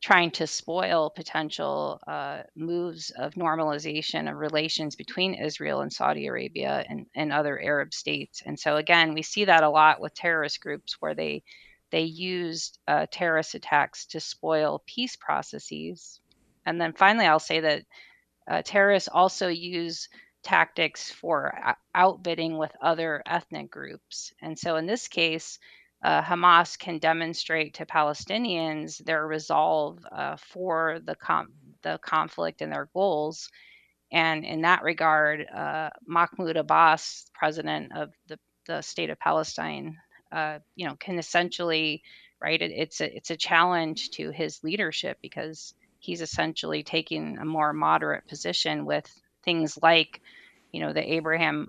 trying 0.00 0.30
to 0.30 0.46
spoil 0.46 1.10
potential 1.10 2.00
uh, 2.06 2.42
moves 2.54 3.10
of 3.10 3.34
normalization 3.34 4.30
of 4.30 4.36
relations 4.36 4.94
between 4.94 5.34
Israel 5.34 5.80
and 5.80 5.92
Saudi 5.92 6.26
Arabia 6.26 6.84
and, 6.88 7.06
and 7.14 7.32
other 7.32 7.60
Arab 7.60 7.92
states. 7.92 8.42
And 8.46 8.58
so 8.58 8.76
again, 8.76 9.12
we 9.12 9.22
see 9.22 9.46
that 9.46 9.64
a 9.64 9.70
lot 9.70 10.00
with 10.00 10.14
terrorist 10.14 10.60
groups 10.60 10.96
where 11.00 11.14
they 11.14 11.42
they 11.90 12.02
used 12.02 12.78
uh, 12.86 13.06
terrorist 13.10 13.54
attacks 13.54 14.06
to 14.06 14.20
spoil 14.20 14.82
peace 14.86 15.16
processes. 15.16 16.20
And 16.66 16.78
then 16.78 16.92
finally, 16.92 17.24
I'll 17.24 17.38
say 17.38 17.60
that 17.60 17.84
uh, 18.46 18.62
terrorists 18.62 19.08
also 19.10 19.48
use 19.48 20.08
tactics 20.42 21.10
for 21.10 21.58
outbidding 21.94 22.58
with 22.58 22.72
other 22.80 23.22
ethnic 23.26 23.70
groups. 23.70 24.32
And 24.42 24.58
so 24.58 24.76
in 24.76 24.86
this 24.86 25.08
case, 25.08 25.58
uh, 26.02 26.22
Hamas 26.22 26.78
can 26.78 26.98
demonstrate 26.98 27.74
to 27.74 27.86
Palestinians 27.86 28.98
their 29.04 29.26
resolve 29.26 29.98
uh, 30.12 30.36
for 30.36 31.00
the 31.04 31.14
com- 31.16 31.52
the 31.82 31.98
conflict 32.02 32.62
and 32.62 32.72
their 32.72 32.88
goals. 32.94 33.50
And 34.12 34.44
in 34.44 34.62
that 34.62 34.82
regard, 34.82 35.46
uh, 35.48 35.90
Mahmoud 36.06 36.56
Abbas, 36.56 37.26
president 37.34 37.92
of 37.94 38.12
the, 38.28 38.38
the 38.66 38.80
state 38.82 39.10
of 39.10 39.18
Palestine, 39.18 39.96
uh, 40.32 40.60
you 40.76 40.86
know, 40.86 40.96
can 40.96 41.18
essentially, 41.18 42.02
right? 42.40 42.60
It, 42.60 42.72
it's 42.72 43.00
a 43.00 43.16
it's 43.16 43.30
a 43.30 43.36
challenge 43.36 44.10
to 44.12 44.30
his 44.30 44.62
leadership 44.64 45.18
because 45.20 45.74
he's 45.98 46.22
essentially 46.22 46.82
taking 46.82 47.38
a 47.38 47.44
more 47.44 47.72
moderate 47.72 48.26
position 48.28 48.86
with 48.86 49.06
things 49.44 49.78
like, 49.82 50.20
you 50.72 50.80
know, 50.80 50.92
the 50.92 51.12
Abraham 51.14 51.68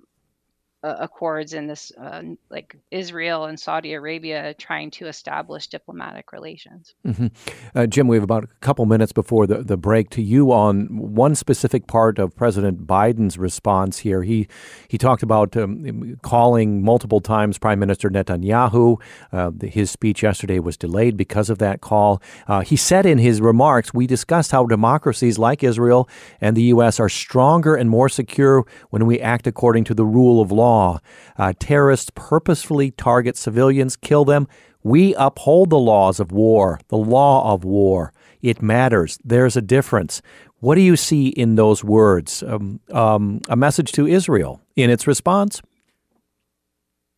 uh, 0.81 0.95
accords 1.00 1.53
in 1.53 1.67
this 1.67 1.91
uh, 2.00 2.21
like 2.50 2.77
Israel 2.89 3.45
and 3.45 3.59
Saudi 3.59 3.93
Arabia 3.93 4.53
trying 4.53 4.91
to 4.91 5.07
establish 5.07 5.67
diplomatic 5.67 6.31
relations. 6.31 6.95
Mm-hmm. 7.05 7.27
Uh, 7.75 7.86
Jim, 7.86 8.07
we 8.07 8.15
have 8.15 8.24
about 8.24 8.45
a 8.45 8.48
couple 8.62 8.86
minutes 8.86 9.12
before 9.12 9.45
the, 9.45 9.62
the 9.62 9.75
break 9.75 10.09
to 10.12 10.21
you 10.21 10.53
on 10.53 10.88
one 10.89 11.36
specific 11.36 11.88
part 11.88 12.17
of 12.17 12.33
President 12.33 12.88
Biden's 12.88 13.38
response 13.38 14.00
here. 14.00 14.24
He 14.24 14.48
he 14.88 14.98
talked 14.98 15.21
about 15.21 15.57
um, 15.57 16.17
calling 16.21 16.81
multiple 16.81 17.19
times 17.19 17.57
Prime 17.57 17.79
Minister 17.79 18.09
Netanyahu. 18.09 19.01
Uh, 19.33 19.51
his 19.62 19.91
speech 19.91 20.24
yesterday 20.24 20.59
was 20.59 20.77
delayed 20.77 21.17
because 21.17 21.50
of 21.50 21.57
that 21.57 21.81
call. 21.81 22.21
Uh, 22.48 22.62
he 22.62 22.77
said 22.77 23.05
in 23.05 23.17
his 23.17 23.41
remarks, 23.41 23.93
"We 23.93 24.07
discussed 24.07 24.51
how 24.51 24.65
democracies 24.65 25.38
like 25.38 25.62
Israel 25.62 26.07
and 26.39 26.55
the 26.55 26.63
U.S. 26.63 27.01
are 27.01 27.09
stronger 27.09 27.75
and 27.75 27.89
more 27.89 28.07
secure 28.07 28.65
when 28.91 29.05
we 29.05 29.19
act 29.19 29.45
according 29.45 29.83
to 29.86 29.93
the 29.93 30.05
rule 30.05 30.41
of 30.41 30.53
law." 30.53 30.68
Law. 30.69 30.99
Uh, 31.38 31.53
terrorists 31.59 32.11
purposefully 32.15 32.91
target 32.91 33.35
civilians, 33.38 33.95
kill 33.95 34.25
them. 34.25 34.47
We 34.83 35.15
uphold 35.15 35.69
the 35.69 35.79
laws 35.79 36.19
of 36.19 36.31
war, 36.31 36.79
the 36.88 36.97
law 37.17 37.53
of 37.53 37.63
war. 37.63 38.13
It 38.41 38.61
matters. 38.61 39.19
There's 39.23 39.57
a 39.57 39.61
difference. 39.61 40.21
What 40.61 40.75
do 40.75 40.81
you 40.81 40.95
see 40.95 41.27
in 41.43 41.55
those 41.55 41.83
words? 41.83 42.43
Um, 42.43 42.79
um, 42.91 43.41
a 43.49 43.55
message 43.55 43.91
to 43.93 44.07
Israel 44.07 44.61
in 44.75 44.89
its 44.89 45.07
response? 45.07 45.61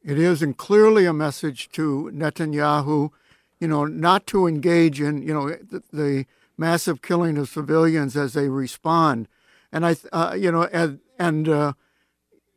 It 0.03 0.17
is, 0.17 0.41
and 0.41 0.57
clearly 0.57 1.05
a 1.05 1.13
message 1.13 1.69
to 1.77 2.11
Netanyahu, 2.13 3.09
you 3.59 3.67
know, 3.67 3.85
not 3.85 4.25
to 4.27 4.47
engage 4.47 4.99
in, 4.99 5.21
you 5.27 5.33
know, 5.33 5.49
the, 5.49 5.83
the 5.93 6.25
massive 6.57 7.01
killing 7.01 7.37
of 7.37 7.49
civilians 7.49 8.15
as 8.17 8.33
they 8.33 8.49
respond. 8.49 9.27
And 9.71 9.85
I, 9.85 9.95
uh, 10.11 10.35
you 10.43 10.51
know, 10.51 10.63
and, 10.73 10.99
and 11.19 11.47
uh, 11.47 11.73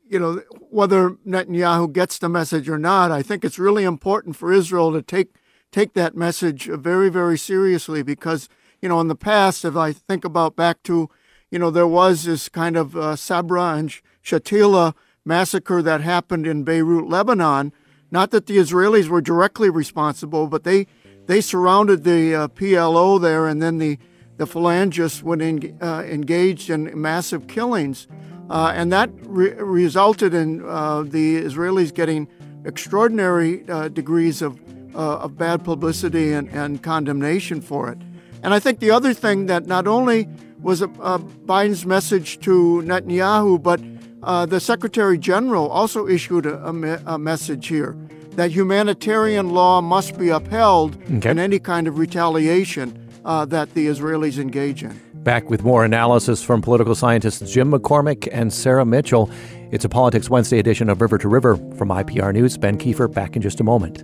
you 0.08 0.18
know, 0.18 0.42
whether 0.70 1.10
Netanyahu 1.26 1.92
gets 1.92 2.18
the 2.18 2.28
message 2.28 2.68
or 2.68 2.78
not, 2.78 3.10
I 3.10 3.22
think 3.22 3.44
it's 3.44 3.58
really 3.58 3.84
important 3.84 4.36
for 4.36 4.52
Israel 4.52 4.92
to 4.92 5.02
take 5.02 5.34
take 5.72 5.94
that 5.94 6.16
message 6.16 6.66
very, 6.66 7.08
very 7.08 7.36
seriously 7.36 8.02
because, 8.02 8.48
you 8.80 8.88
know, 8.88 9.00
in 9.00 9.08
the 9.08 9.16
past, 9.16 9.64
if 9.64 9.74
I 9.74 9.92
think 9.92 10.24
about 10.24 10.54
back 10.54 10.84
to, 10.84 11.10
you 11.50 11.58
know, 11.58 11.68
there 11.70 11.86
was 11.86 12.22
this 12.22 12.48
kind 12.48 12.76
of 12.76 12.96
uh, 12.96 13.16
Sabra 13.16 13.74
and 13.74 13.92
Shatila 14.22 14.94
massacre 15.24 15.82
that 15.82 16.00
happened 16.00 16.46
in 16.46 16.62
Beirut, 16.62 17.08
Lebanon. 17.08 17.72
Not 18.10 18.30
that 18.30 18.46
the 18.46 18.58
Israelis 18.58 19.08
were 19.08 19.20
directly 19.20 19.68
responsible, 19.68 20.46
but 20.46 20.62
they 20.62 20.86
they 21.26 21.40
surrounded 21.40 22.04
the 22.04 22.34
uh, 22.34 22.48
PLO 22.48 23.20
there, 23.20 23.48
and 23.48 23.60
then 23.60 23.78
the 23.78 23.98
the 24.36 24.46
phalangists 24.46 25.22
went 25.22 25.42
in, 25.42 25.78
uh, 25.80 26.02
engaged 26.02 26.68
in 26.68 27.00
massive 27.00 27.46
killings. 27.46 28.06
Uh, 28.50 28.72
and 28.74 28.92
that 28.92 29.10
re- 29.22 29.54
resulted 29.54 30.34
in 30.34 30.64
uh, 30.64 31.02
the 31.02 31.42
Israelis 31.42 31.94
getting 31.94 32.28
extraordinary 32.64 33.68
uh, 33.68 33.88
degrees 33.88 34.42
of, 34.42 34.60
uh, 34.94 35.18
of 35.18 35.36
bad 35.38 35.64
publicity 35.64 36.32
and, 36.32 36.48
and, 36.50 36.82
condemnation 36.82 37.60
for 37.60 37.90
it. 37.90 37.98
And 38.42 38.52
I 38.52 38.58
think 38.58 38.80
the 38.80 38.90
other 38.90 39.14
thing 39.14 39.46
that 39.46 39.66
not 39.66 39.86
only 39.86 40.28
was 40.60 40.82
a, 40.82 40.88
a 41.00 41.18
Biden's 41.18 41.86
message 41.86 42.40
to 42.40 42.82
Netanyahu, 42.84 43.62
but 43.62 43.80
uh, 44.22 44.46
the 44.46 44.60
Secretary 44.60 45.18
General 45.18 45.68
also 45.68 46.06
issued 46.06 46.46
a, 46.46 46.68
a, 46.68 46.72
me- 46.72 46.96
a, 47.06 47.18
message 47.18 47.66
here 47.68 47.96
that 48.32 48.50
humanitarian 48.50 49.50
law 49.50 49.80
must 49.80 50.18
be 50.18 50.30
upheld 50.30 50.96
okay. 51.16 51.30
in 51.30 51.38
any 51.38 51.58
kind 51.58 51.86
of 51.86 51.98
retaliation 51.98 53.08
uh, 53.24 53.44
that 53.44 53.72
the 53.74 53.86
Israelis 53.86 54.38
engage 54.38 54.82
in. 54.82 54.98
Back 55.24 55.48
with 55.48 55.64
more 55.64 55.86
analysis 55.86 56.42
from 56.42 56.60
political 56.60 56.94
scientists 56.94 57.50
Jim 57.50 57.72
McCormick 57.72 58.28
and 58.30 58.52
Sarah 58.52 58.84
Mitchell. 58.84 59.30
It's 59.70 59.86
a 59.86 59.88
Politics 59.88 60.28
Wednesday 60.28 60.58
edition 60.58 60.90
of 60.90 61.00
River 61.00 61.16
to 61.16 61.28
River 61.28 61.56
from 61.76 61.88
IPR 61.88 62.34
News. 62.34 62.58
Ben 62.58 62.76
Kiefer 62.76 63.10
back 63.10 63.34
in 63.34 63.40
just 63.40 63.58
a 63.58 63.64
moment. 63.64 64.02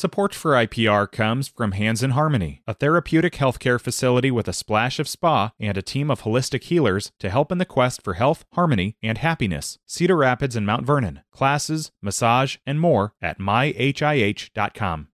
Support 0.00 0.34
for 0.34 0.52
IPR 0.52 1.12
comes 1.12 1.48
from 1.48 1.72
Hands 1.72 2.02
in 2.02 2.12
Harmony, 2.12 2.62
a 2.66 2.72
therapeutic 2.72 3.34
healthcare 3.34 3.78
facility 3.78 4.30
with 4.30 4.48
a 4.48 4.54
splash 4.54 4.98
of 4.98 5.06
spa 5.06 5.52
and 5.60 5.76
a 5.76 5.82
team 5.82 6.10
of 6.10 6.22
holistic 6.22 6.62
healers 6.62 7.12
to 7.18 7.28
help 7.28 7.52
in 7.52 7.58
the 7.58 7.66
quest 7.66 8.02
for 8.02 8.14
health, 8.14 8.46
harmony, 8.54 8.96
and 9.02 9.18
happiness. 9.18 9.78
Cedar 9.84 10.16
Rapids 10.16 10.56
and 10.56 10.64
Mount 10.64 10.86
Vernon. 10.86 11.20
Classes, 11.32 11.92
massage, 12.00 12.56
and 12.64 12.80
more 12.80 13.12
at 13.20 13.38
myhih.com. 13.38 15.08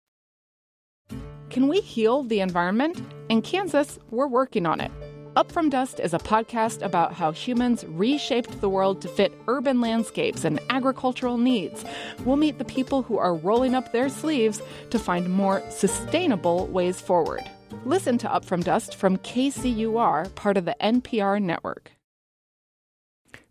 Can 1.50 1.70
we 1.70 1.80
heal 1.80 2.24
the 2.24 2.42
environment? 2.42 3.02
In 3.30 3.42
Kansas, 3.42 4.00
we're 4.10 4.28
working 4.28 4.66
on 4.66 4.82
it. 4.82 4.92
Up 5.36 5.52
From 5.52 5.72
Dust 5.72 6.00
is 6.00 6.14
a 6.14 6.20
podcast 6.20 6.84
about 6.84 7.12
how 7.12 7.32
humans 7.32 7.84
reshaped 7.88 8.62
the 8.62 8.70
world 8.70 9.02
to 9.02 9.08
fit 9.08 9.34
urban 9.48 9.82
landscapes 9.82 10.46
and 10.46 10.60
agricultural 10.70 11.40
needs. 11.40 11.84
We'll 12.24 12.36
meet 12.36 12.60
the 12.60 12.66
people 12.66 13.02
who 13.02 13.18
are 13.18 13.34
rolling 13.34 13.74
up 13.74 13.92
their 13.92 14.10
sleeves 14.10 14.62
to 14.92 15.00
find 15.00 15.28
more 15.28 15.64
sustainable 15.72 16.68
ways 16.68 17.02
forward. 17.02 17.42
Listen 17.84 18.20
to 18.20 18.32
Up 18.32 18.46
From 18.46 18.62
Dust 18.62 18.94
from 18.96 19.18
KCUR, 19.18 20.36
part 20.36 20.56
of 20.56 20.66
the 20.66 20.76
NPR 20.80 21.42
network. 21.42 21.93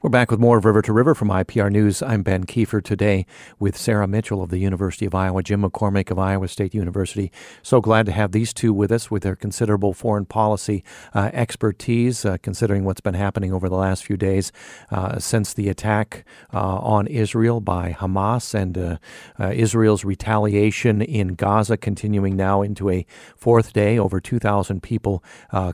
We're 0.03 0.11
back 0.11 0.33
with 0.33 0.41
more 0.41 0.59
of 0.59 0.65
River 0.65 0.83
to 0.83 0.93
River 0.93 1.15
from 1.15 1.29
IPR 1.29 1.71
News. 1.71 2.03
I'm 2.03 2.25
Ben 2.25 2.43
Kiefer 2.43 2.83
today 2.83 3.25
with 3.61 3.77
Sarah 3.77 4.09
Mitchell 4.09 4.43
of 4.43 4.51
the 4.51 4.59
University 4.59 5.07
of 5.07 5.15
Iowa, 5.15 5.45
Jim 5.45 5.63
McCormick 5.63 6.11
of 6.11 6.19
Iowa 6.19 6.49
State 6.49 6.75
University. 6.75 7.31
So 7.63 7.81
glad 7.81 8.07
to 8.07 8.13
have 8.13 8.33
these 8.33 8.53
two 8.53 8.73
with 8.73 8.91
us 8.91 9.13
with 9.13 9.23
their 9.23 9.37
considerable 9.37 9.93
foreign 9.93 10.25
policy 10.25 10.83
uh, 11.15 11.31
expertise, 11.33 12.25
uh, 12.25 12.39
considering 12.43 12.83
what's 12.83 13.01
been 13.01 13.15
happening 13.15 13.53
over 13.53 13.69
the 13.69 13.77
last 13.77 14.05
few 14.05 14.17
days 14.17 14.51
uh, 14.91 15.21
since 15.21 15.55
the 15.55 15.69
attack 15.69 16.25
uh, 16.53 16.79
on 16.79 17.07
Israel 17.07 17.61
by 17.61 17.93
Hamas 17.93 18.55
and 18.55 18.77
uh, 18.77 18.97
uh, 19.39 19.53
Israel's 19.55 20.05
retaliation 20.05 21.01
in 21.01 21.37
Gaza 21.37 21.77
continuing 21.77 22.35
now 22.35 22.61
into 22.61 22.91
a 22.91 23.07
fourth 23.37 23.73
day. 23.73 24.01
Over 24.01 24.21
2,000 24.21 24.83
people 24.83 25.23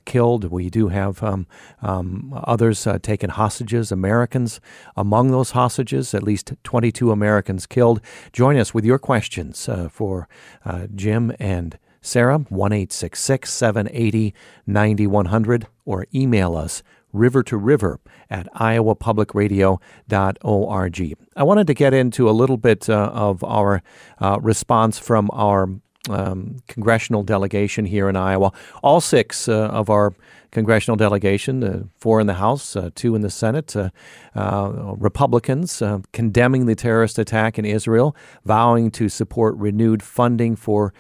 killed. 0.05 0.51
We 0.51 0.69
do 0.69 0.89
have 0.89 1.23
um, 1.23 1.47
um, 1.81 2.39
others 2.45 2.87
taken 3.01 3.31
hostages. 3.31 3.91
Americans 4.19 4.61
among 4.97 5.31
those 5.31 5.53
hostages, 5.53 6.13
at 6.13 6.25
least 6.25 6.53
22 6.65 7.13
Americans 7.13 7.67
killed. 7.67 8.01
Join 8.33 8.57
us 8.57 8.75
with 8.75 8.85
your 8.85 8.99
questions 8.99 9.69
uh, 9.69 9.89
for 9.89 10.27
uh, 10.65 10.89
Jim 10.93 11.33
and 11.39 11.79
Sarah, 12.01 12.39
1 12.39 12.87
780 12.91 14.35
9100, 14.67 15.69
or 15.85 16.07
email 16.13 16.57
us 16.57 16.83
river 17.13 17.45
to 17.45 17.57
river 17.57 18.01
at 18.29 18.53
iowapublicradio.org. 18.55 21.15
I 21.37 21.43
wanted 21.45 21.69
to 21.69 21.75
get 21.75 21.95
into 21.95 22.29
a 22.29 22.33
little 22.33 22.57
bit 22.57 22.91
uh, 22.91 23.13
of 23.15 23.45
our 23.45 23.85
uh, 24.21 24.41
response 24.43 24.99
from 24.99 25.31
our 25.33 25.69
um, 26.09 26.57
congressional 26.67 27.23
delegation 27.23 27.87
here 27.87 28.09
in 28.09 28.17
Iowa. 28.17 28.53
All 28.83 29.01
six 29.01 29.49
uh, 29.49 29.69
of 29.69 29.91
our 29.91 30.15
congressional 30.51 30.97
delegation, 30.97 31.63
uh, 31.63 31.83
four 31.99 32.21
in 32.21 32.27
the 32.27 32.35
House, 32.35 32.75
uh, 32.75 32.91
two 32.95 33.15
in 33.15 33.23
the 33.23 33.31
Senate, 33.31 33.77
uh, 33.77 33.91
uh, 34.35 34.95
Republicans 34.97 35.83
uh, 35.83 35.99
condemning 36.13 36.67
the 36.67 36.75
terrorist 36.75 37.19
attack 37.19 37.59
in 37.59 37.65
Israel, 37.65 38.17
vowing 38.45 38.91
to 38.93 39.09
support 39.09 39.57
renewed 39.57 40.03
funding 40.03 40.57
for 40.57 40.93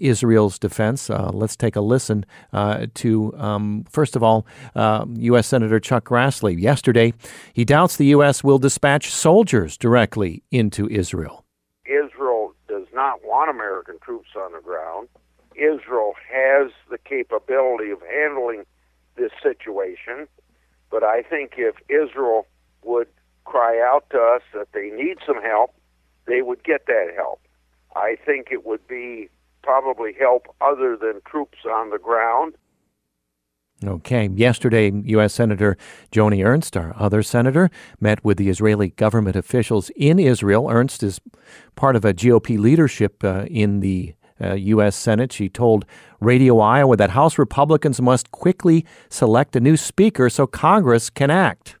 Israel's 0.00 0.58
defense. 0.58 1.08
let's 1.10 1.56
take 1.56 1.76
a 1.76 1.80
listen 1.80 2.24
to, 2.94 3.34
um, 3.36 3.84
first 3.90 4.16
of 4.16 4.22
all, 4.22 4.46
U.S. 4.74 5.46
Senator 5.46 5.80
Chuck 5.80 6.08
Grassley. 6.08 6.60
Yesterday, 6.60 7.12
he 7.52 7.64
doubts 7.64 7.96
the 7.96 8.06
U.S. 8.06 8.42
will 8.42 8.58
dispatch 8.58 9.10
soldiers 9.10 9.76
directly 9.76 10.42
into 10.50 10.88
Israel. 10.88 11.44
Not 12.98 13.24
want 13.24 13.48
American 13.48 14.00
troops 14.00 14.30
on 14.36 14.50
the 14.50 14.60
ground. 14.60 15.06
Israel 15.54 16.14
has 16.28 16.72
the 16.90 16.98
capability 16.98 17.92
of 17.92 18.00
handling 18.02 18.64
this 19.14 19.30
situation. 19.40 20.26
But 20.90 21.04
I 21.04 21.22
think 21.22 21.52
if 21.58 21.76
Israel 21.88 22.48
would 22.82 23.06
cry 23.44 23.80
out 23.80 24.10
to 24.10 24.18
us 24.18 24.42
that 24.52 24.72
they 24.72 24.90
need 24.90 25.18
some 25.24 25.40
help, 25.40 25.76
they 26.26 26.42
would 26.42 26.64
get 26.64 26.86
that 26.86 27.12
help. 27.14 27.40
I 27.94 28.16
think 28.26 28.48
it 28.50 28.66
would 28.66 28.88
be 28.88 29.28
probably 29.62 30.12
help 30.18 30.48
other 30.60 30.96
than 30.96 31.20
troops 31.24 31.58
on 31.64 31.90
the 31.90 32.00
ground. 32.00 32.54
Okay. 33.84 34.28
Yesterday, 34.34 34.90
U.S. 34.90 35.34
Senator 35.34 35.76
Joni 36.10 36.44
Ernst, 36.44 36.76
our 36.76 36.92
other 36.96 37.22
senator, 37.22 37.70
met 38.00 38.24
with 38.24 38.36
the 38.36 38.48
Israeli 38.48 38.88
government 38.90 39.36
officials 39.36 39.90
in 39.94 40.18
Israel. 40.18 40.68
Ernst 40.68 41.04
is 41.04 41.20
part 41.76 41.94
of 41.94 42.04
a 42.04 42.12
GOP 42.12 42.58
leadership 42.58 43.22
uh, 43.22 43.44
in 43.48 43.78
the 43.78 44.14
uh, 44.40 44.54
U.S. 44.54 44.96
Senate. 44.96 45.32
She 45.32 45.48
told 45.48 45.84
Radio 46.20 46.58
Iowa 46.58 46.96
that 46.96 47.10
House 47.10 47.38
Republicans 47.38 48.00
must 48.00 48.32
quickly 48.32 48.84
select 49.08 49.54
a 49.54 49.60
new 49.60 49.76
speaker 49.76 50.28
so 50.28 50.46
Congress 50.46 51.08
can 51.08 51.30
act. 51.30 51.77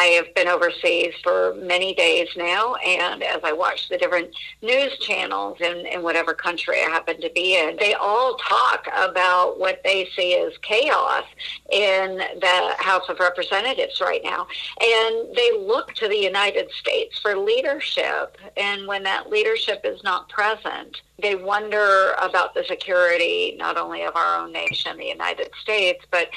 I 0.00 0.06
have 0.14 0.34
been 0.34 0.48
overseas 0.48 1.12
for 1.22 1.54
many 1.56 1.92
days 1.92 2.28
now, 2.34 2.74
and 2.76 3.22
as 3.22 3.40
I 3.44 3.52
watch 3.52 3.90
the 3.90 3.98
different 3.98 4.34
news 4.62 4.96
channels 4.96 5.58
in, 5.60 5.84
in 5.84 6.02
whatever 6.02 6.32
country 6.32 6.76
I 6.76 6.88
happen 6.88 7.20
to 7.20 7.30
be 7.34 7.58
in, 7.58 7.76
they 7.76 7.92
all 7.92 8.36
talk 8.36 8.88
about 8.96 9.60
what 9.60 9.82
they 9.84 10.08
see 10.16 10.38
as 10.38 10.56
chaos 10.62 11.24
in 11.70 12.16
the 12.16 12.74
House 12.78 13.10
of 13.10 13.20
Representatives 13.20 14.00
right 14.00 14.22
now. 14.24 14.46
And 14.80 15.36
they 15.36 15.52
look 15.58 15.92
to 15.96 16.08
the 16.08 16.16
United 16.16 16.70
States 16.70 17.18
for 17.18 17.36
leadership, 17.36 18.38
and 18.56 18.86
when 18.86 19.02
that 19.02 19.28
leadership 19.28 19.82
is 19.84 20.02
not 20.02 20.30
present, 20.30 21.02
they 21.20 21.34
wonder 21.34 22.14
about 22.22 22.54
the 22.54 22.64
security 22.64 23.54
not 23.58 23.76
only 23.76 24.04
of 24.04 24.16
our 24.16 24.40
own 24.40 24.50
nation, 24.50 24.96
the 24.96 25.04
United 25.04 25.50
States, 25.60 26.06
but 26.10 26.30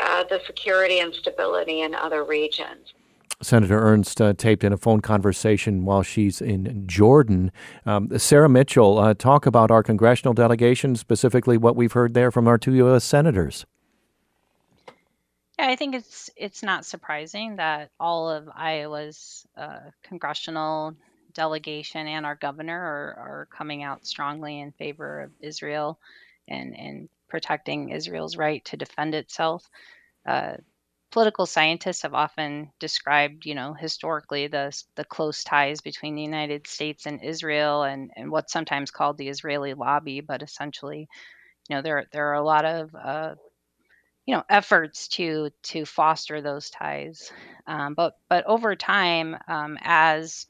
uh, 0.00 0.24
the 0.24 0.40
security 0.46 1.00
and 1.00 1.14
stability 1.14 1.82
in 1.82 1.94
other 1.94 2.24
regions. 2.24 2.94
Senator 3.42 3.78
Ernst 3.78 4.20
uh, 4.20 4.32
taped 4.32 4.64
in 4.64 4.72
a 4.72 4.76
phone 4.76 5.00
conversation 5.00 5.84
while 5.84 6.02
she's 6.02 6.40
in 6.40 6.86
Jordan. 6.86 7.50
Um, 7.84 8.16
Sarah 8.18 8.48
Mitchell, 8.48 8.98
uh, 8.98 9.14
talk 9.14 9.46
about 9.46 9.70
our 9.70 9.82
congressional 9.82 10.34
delegation, 10.34 10.96
specifically 10.96 11.56
what 11.56 11.76
we've 11.76 11.92
heard 11.92 12.14
there 12.14 12.30
from 12.30 12.48
our 12.48 12.58
two 12.58 12.74
U.S. 12.74 13.04
senators. 13.04 13.66
Yeah, 15.58 15.68
I 15.68 15.76
think 15.76 15.94
it's 15.94 16.30
it's 16.36 16.62
not 16.62 16.84
surprising 16.84 17.56
that 17.56 17.90
all 18.00 18.30
of 18.30 18.48
Iowa's 18.54 19.46
uh, 19.56 19.90
congressional 20.02 20.96
delegation 21.34 22.06
and 22.06 22.26
our 22.26 22.34
governor 22.36 22.78
are, 22.78 23.14
are 23.18 23.48
coming 23.50 23.82
out 23.82 24.06
strongly 24.06 24.60
in 24.60 24.72
favor 24.72 25.20
of 25.20 25.30
Israel 25.40 25.98
and, 26.48 26.76
and 26.76 27.08
protecting 27.28 27.90
Israel's 27.90 28.36
right 28.36 28.64
to 28.66 28.76
defend 28.76 29.14
itself. 29.14 29.68
Uh, 30.26 30.54
political 31.12 31.46
scientists 31.46 32.02
have 32.02 32.14
often 32.14 32.72
described, 32.80 33.46
you 33.46 33.54
know, 33.54 33.74
historically 33.74 34.48
the 34.48 34.72
the 34.96 35.04
close 35.04 35.44
ties 35.44 35.80
between 35.82 36.16
the 36.16 36.22
United 36.22 36.66
States 36.66 37.06
and 37.06 37.22
Israel, 37.22 37.84
and 37.84 38.10
and 38.16 38.30
what's 38.30 38.52
sometimes 38.52 38.90
called 38.90 39.18
the 39.18 39.28
Israeli 39.28 39.74
lobby, 39.74 40.20
but 40.20 40.42
essentially, 40.42 41.08
you 41.68 41.76
know, 41.76 41.82
there 41.82 42.06
there 42.12 42.28
are 42.30 42.34
a 42.34 42.44
lot 42.44 42.64
of 42.64 42.94
uh, 42.94 43.34
you 44.26 44.34
know 44.34 44.44
efforts 44.48 45.08
to 45.08 45.50
to 45.64 45.84
foster 45.84 46.40
those 46.40 46.70
ties, 46.70 47.32
um, 47.66 47.94
but 47.94 48.14
but 48.28 48.44
over 48.46 48.76
time, 48.76 49.36
um, 49.48 49.78
as 49.82 50.46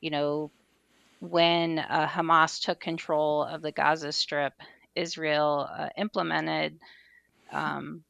you 0.00 0.10
know, 0.10 0.52
when 1.20 1.78
uh, 1.80 2.08
Hamas 2.08 2.62
took 2.62 2.80
control 2.80 3.44
of 3.44 3.62
the 3.62 3.72
Gaza 3.72 4.12
Strip, 4.12 4.54
Israel 4.96 5.68
uh, 5.76 5.88
implemented, 5.98 6.78
um, 7.52 8.04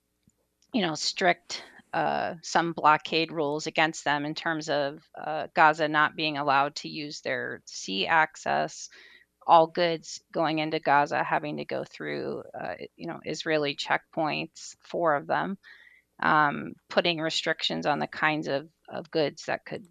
you 0.73 0.83
know, 0.83 0.95
strict 0.95 1.65
uh, 1.93 2.35
some 2.43 2.73
blockade 2.73 3.33
rules 3.33 3.67
against 3.67 4.05
them 4.05 4.25
in 4.25 4.35
terms 4.35 4.69
of 4.69 4.99
uh, 5.21 5.49
Gaza 5.55 5.89
not 5.89 6.17
being 6.17 6.39
allowed 6.39 6.77
to 6.77 6.89
use 6.89 7.21
their 7.21 7.63
sea 7.67 8.07
access, 8.07 8.89
all 9.47 9.67
goods 9.67 10.21
going 10.33 10.59
into 10.59 10.79
Gaza 10.79 11.23
having 11.23 11.59
to 11.59 11.65
go 11.65 11.85
through, 11.85 12.43
uh, 12.59 12.75
you 12.97 13.07
know, 13.07 13.21
Israeli 13.25 13.77
checkpoints, 13.77 14.77
four 14.81 15.17
of 15.17 15.27
them, 15.27 15.59
um, 16.23 16.75
putting 16.89 17.21
restrictions 17.21 17.87
on 17.87 17.99
the 17.99 18.07
kinds 18.07 18.49
of, 18.49 18.69
of 18.89 19.11
goods 19.11 19.45
that 19.47 19.65
could 19.67 19.85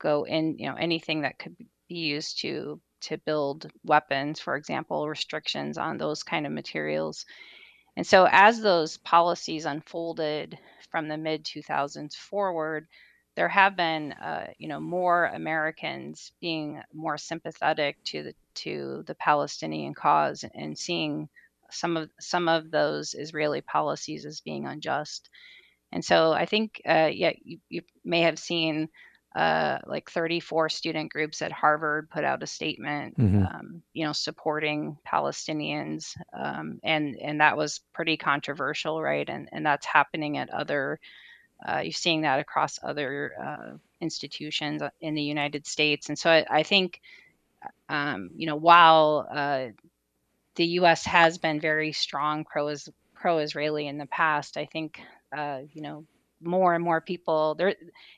go 0.00 0.24
in, 0.24 0.58
you 0.58 0.68
know, 0.68 0.76
anything 0.76 1.22
that 1.22 1.38
could 1.38 1.56
be 1.56 1.68
used 1.88 2.40
to 2.40 2.80
to 3.02 3.18
build 3.18 3.70
weapons, 3.84 4.40
for 4.40 4.56
example, 4.56 5.08
restrictions 5.08 5.78
on 5.78 5.98
those 5.98 6.22
kind 6.22 6.46
of 6.46 6.52
materials. 6.52 7.24
And 7.96 8.06
so 8.06 8.26
as 8.30 8.60
those 8.60 8.98
policies 8.98 9.64
unfolded 9.64 10.58
from 10.90 11.08
the 11.08 11.16
mid 11.18 11.44
2000s 11.44 12.14
forward, 12.16 12.86
there 13.36 13.48
have 13.48 13.76
been, 13.76 14.12
uh, 14.12 14.52
you 14.58 14.68
know, 14.68 14.80
more 14.80 15.26
Americans 15.26 16.32
being 16.40 16.82
more 16.92 17.18
sympathetic 17.18 17.96
to 18.04 18.22
the 18.22 18.34
to 18.56 19.04
the 19.06 19.14
Palestinian 19.16 19.94
cause 19.94 20.44
and 20.54 20.78
seeing 20.78 21.28
some 21.70 21.96
of 21.96 22.10
some 22.20 22.48
of 22.48 22.70
those 22.70 23.14
Israeli 23.14 23.60
policies 23.62 24.24
as 24.24 24.40
being 24.40 24.66
unjust. 24.66 25.28
And 25.92 26.04
so 26.04 26.32
I 26.32 26.46
think, 26.46 26.80
uh, 26.88 27.10
yeah, 27.12 27.32
you, 27.42 27.58
you 27.68 27.82
may 28.04 28.22
have 28.22 28.38
seen 28.38 28.88
uh, 29.36 29.78
like 29.86 30.10
34 30.10 30.70
student 30.70 31.12
groups 31.12 31.42
at 31.42 31.52
Harvard 31.52 32.08
put 32.08 32.24
out 32.24 32.42
a 32.42 32.46
statement, 32.46 33.18
mm-hmm. 33.18 33.42
um, 33.42 33.82
you 33.92 34.06
know, 34.06 34.14
supporting 34.14 34.96
Palestinians, 35.06 36.16
um, 36.32 36.80
and 36.82 37.16
and 37.20 37.42
that 37.42 37.54
was 37.54 37.82
pretty 37.92 38.16
controversial, 38.16 39.02
right? 39.02 39.28
And 39.28 39.50
and 39.52 39.66
that's 39.66 39.84
happening 39.84 40.38
at 40.38 40.48
other. 40.48 40.98
Uh, 41.68 41.80
you're 41.80 41.92
seeing 41.92 42.22
that 42.22 42.38
across 42.38 42.78
other 42.82 43.34
uh, 43.38 43.76
institutions 44.00 44.80
in 45.02 45.14
the 45.14 45.22
United 45.22 45.66
States, 45.66 46.08
and 46.08 46.18
so 46.18 46.30
I, 46.30 46.46
I 46.48 46.62
think, 46.62 47.02
um, 47.90 48.30
you 48.34 48.46
know, 48.46 48.56
while 48.56 49.28
uh, 49.30 49.66
the 50.54 50.66
U.S. 50.80 51.04
has 51.04 51.36
been 51.36 51.60
very 51.60 51.92
strong 51.92 52.46
pro 52.46 52.74
pro-Israeli 53.12 53.86
in 53.86 53.98
the 53.98 54.06
past, 54.06 54.56
I 54.56 54.64
think, 54.64 54.98
uh, 55.36 55.60
you 55.74 55.82
know, 55.82 56.06
more 56.42 56.74
and 56.74 56.84
more 56.84 57.00
people 57.00 57.54
there 57.54 57.74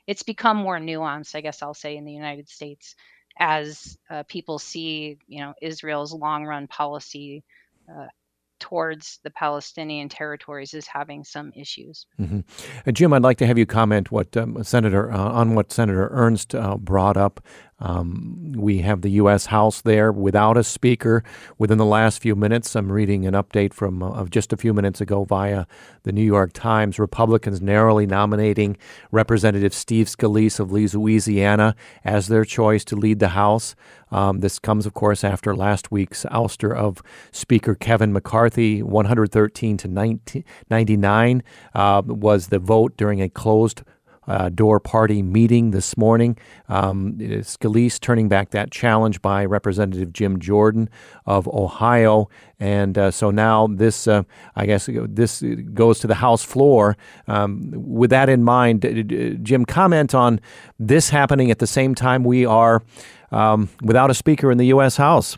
it's 0.07 0.23
become 0.23 0.57
more 0.57 0.79
nuanced 0.79 1.35
i 1.35 1.41
guess 1.41 1.63
i'll 1.63 1.75
say 1.75 1.97
in 1.97 2.05
the 2.05 2.13
united 2.13 2.49
states 2.49 2.95
as 3.39 3.97
uh, 4.11 4.23
people 4.29 4.59
see 4.59 5.19
you 5.27 5.41
know 5.41 5.55
israel's 5.63 6.13
long 6.13 6.45
run 6.45 6.67
policy 6.67 7.45
uh, 7.89 8.07
towards 8.59 9.21
the 9.23 9.31
Palestinian 9.31 10.09
territories 10.09 10.75
is 10.75 10.87
having 10.87 11.25
some 11.25 11.53
issues. 11.55 12.07
Mm-hmm. 12.21 12.41
Uh, 12.87 12.93
Jim, 12.93 13.13
I'd 13.13 13.23
like 13.23 13.39
to 13.39 13.47
have 13.47 13.59
you 13.59 13.67
comment 13.67 14.11
what 14.11 14.37
um, 14.37 14.63
Senator 14.65 15.13
uh, 15.13 15.17
on 15.17 15.55
what 15.55 15.73
Senator 15.73 16.09
Ernst 16.11 16.55
uh, 16.55 16.77
brought 16.77 17.17
up 17.17 17.41
um, 17.81 18.53
we 18.57 18.79
have 18.79 19.03
the 19.03 19.11
U.S. 19.11 19.47
House 19.47 19.81
there 19.81 20.11
without 20.11 20.57
a 20.57 20.65
speaker 20.65 21.23
within 21.59 21.79
the 21.79 21.85
last 21.85 22.21
few 22.21 22.35
minutes. 22.35 22.75
I'm 22.75 22.91
reading 22.91 23.25
an 23.25 23.35
update 23.35 23.73
from 23.73 24.03
uh, 24.03 24.11
of 24.11 24.31
just 24.31 24.53
a 24.53 24.57
few 24.57 24.75
minutes 24.75 25.01
ago 25.01 25.25
via 25.25 25.67
the 26.03 26.11
New 26.11 26.25
York 26.25 26.53
Times. 26.53 26.99
Republicans 26.99 27.61
narrowly 27.61 28.07
nominating 28.07 28.77
Representative 29.13 29.73
Steve 29.73 30.07
Scalise 30.07 30.59
of 30.59 30.73
Louisiana 30.73 31.77
as 32.05 32.27
their 32.27 32.45
choice 32.45 32.85
to 32.87 32.97
lead 32.97 33.21
the 33.21 33.29
House. 33.29 33.77
Um, 34.11 34.41
this 34.41 34.59
comes, 34.59 34.87
of 34.87 34.95
course, 34.95 35.23
after 35.23 35.55
last 35.55 35.93
week's 35.93 36.25
ouster 36.27 36.75
of 36.75 37.03
Speaker 37.31 37.75
Kevin 37.75 38.13
McCarthy, 38.13 38.83
113 38.83 39.77
to 39.77 40.45
99 40.71 41.43
uh, 41.75 42.03
was 42.07 42.49
the 42.49 42.59
vote 42.59 42.97
during 42.97 43.21
a 43.23 43.29
closed 43.29 43.83
uh, 44.29 44.51
door 44.51 44.79
party 44.79 45.23
meeting 45.23 45.73
this 45.73 45.97
morning. 45.97 46.39
Um, 46.69 47.15
Scalise 47.19 47.99
turning 47.99 48.29
back 48.29 48.51
that 48.51 48.71
challenge 48.71 49.21
by 49.23 49.45
Representative 49.45 50.13
Jim 50.13 50.39
Jordan 50.39 50.89
of 51.27 51.49
Ohio. 51.49 52.29
And 52.61 52.97
uh, 52.99 53.11
so 53.11 53.31
now 53.31 53.67
this, 53.67 54.07
uh, 54.07 54.23
I 54.55 54.67
guess, 54.67 54.89
this 54.93 55.43
goes 55.73 55.99
to 56.01 56.07
the 56.07 56.17
House 56.17 56.45
floor. 56.45 56.97
Um, 57.27 57.73
with 57.75 58.11
that 58.11 58.29
in 58.29 58.45
mind, 58.45 59.41
Jim, 59.43 59.65
comment 59.65 60.15
on 60.15 60.41
this 60.79 61.11
happening 61.11 61.51
at 61.51 61.59
the 61.59 61.67
same 61.67 61.95
time 61.95 62.23
we 62.23 62.45
are 62.45 62.83
um, 63.31 63.69
without 63.83 64.11
a 64.11 64.15
speaker 64.15 64.53
in 64.53 64.59
the 64.59 64.67
U.S. 64.67 64.97
House. 64.97 65.37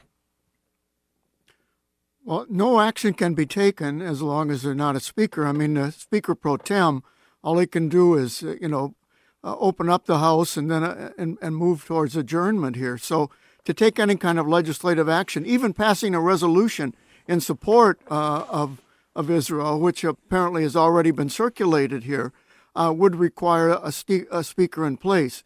Well, 2.25 2.47
no 2.49 2.81
action 2.81 3.15
can 3.15 3.35
be 3.35 3.47
taken 3.47 4.01
as 4.01 4.23
long 4.23 4.51
as 4.51 4.63
there's 4.63 4.77
not 4.77 4.95
a 4.95 5.01
speaker. 5.01 5.47
I 5.47 5.53
mean, 5.53 5.75
the 5.75 5.91
Speaker 5.91 6.35
pro 6.35 6.59
tem 6.59 7.03
all 7.43 7.59
he 7.59 7.67
can 7.67 7.89
do 7.89 8.15
is, 8.15 8.43
uh, 8.43 8.57
you 8.61 8.69
know, 8.69 8.95
uh, 9.43 9.57
open 9.59 9.89
up 9.89 10.07
the 10.07 10.19
House 10.19 10.57
and 10.57 10.71
then 10.71 10.85
uh, 10.85 11.13
and, 11.17 11.39
and 11.41 11.57
move 11.57 11.85
towards 11.85 12.17
adjournment 12.17 12.77
here. 12.77 12.99
So 12.99 13.31
to 13.65 13.73
take 13.73 13.99
any 13.99 14.17
kind 14.17 14.39
of 14.39 14.47
legislative 14.47 15.09
action, 15.09 15.47
even 15.47 15.73
passing 15.73 16.15
a 16.15 16.21
resolution 16.21 16.95
in 17.27 17.41
support 17.41 18.01
uh, 18.11 18.45
of 18.49 18.83
of 19.17 19.31
Israel, 19.31 19.81
which 19.81 20.05
apparently 20.05 20.63
has 20.63 20.77
already 20.77 21.11
been 21.11 21.29
circulated 21.29 22.05
here, 22.05 22.33
uh, 22.77 22.93
would 22.97 23.17
require 23.17 23.71
a, 23.71 23.93
a, 24.31 24.45
speaker 24.45 24.87
in 24.87 24.97
place. 24.97 25.43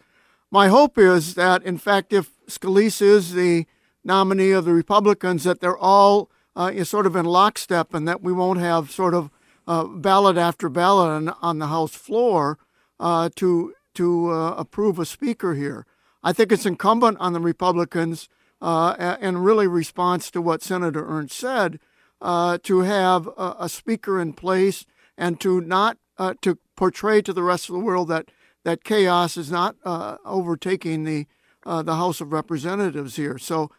My 0.51 0.69
hope 0.69 0.99
is 0.99 1.35
that, 1.35 1.63
in 1.63 1.79
fact, 1.79 2.13
if 2.13 2.31
Scalise 2.47 3.01
is 3.01 3.33
the 3.33 3.67
nominee 4.05 4.51
of 4.51 4.67
the 4.67 4.75
Republicans, 4.75 5.45
that 5.45 5.61
they're 5.61 5.77
all 5.77 6.31
uh, 6.55 6.85
sort 6.85 7.07
of 7.07 7.17
in 7.17 7.25
lockstep 7.25 7.95
and 7.95 8.07
that 8.07 8.23
we 8.23 8.33
won't 8.33 8.61
have 8.61 8.91
sort 8.91 9.15
of 9.15 9.31
uh, 9.67 9.85
ballot 9.85 10.37
after 10.37 10.69
ballot 10.69 11.09
on, 11.09 11.29
on, 11.41 11.59
the 11.59 11.69
House 11.69 11.95
floor 11.95 12.59
uh, 13.01 13.31
to 13.37 13.75
to 13.95 14.31
uh, 14.31 14.51
approve 14.57 14.99
a 14.99 15.07
speaker 15.07 15.55
here. 15.55 15.87
I 16.23 16.33
think 16.33 16.51
it's 16.51 16.67
incumbent 16.67 17.19
on 17.21 17.33
the 17.33 17.41
Republicans, 17.41 18.29
uh, 18.61 19.17
and 19.21 19.45
really 19.45 19.67
response 19.67 20.31
to 20.33 20.43
what 20.43 20.63
Senator 20.63 21.07
Ernst 21.07 21.37
said, 21.37 21.79
uh, 22.21 22.59
to 22.65 22.81
have 22.81 23.29
a, 23.37 23.57
a, 23.61 23.69
speaker 23.69 24.21
in 24.21 24.33
place 24.33 24.85
and 25.17 25.41
to 25.41 25.61
not 25.61 25.99
to 26.41 26.59
portray 26.77 27.21
to 27.23 27.33
the 27.33 27.43
rest 27.43 27.69
of 27.69 27.75
the 27.75 27.81
world 27.81 28.09
that 28.09 28.31
that 28.65 28.85
chaos 28.85 29.37
is 29.37 29.51
not 29.51 29.77
overtaking 29.85 31.05
the 31.05 31.27
the 31.65 31.97
House 31.97 32.21
of 32.21 32.33
Representatives 32.33 33.17
here. 33.17 33.39
So 33.39 33.71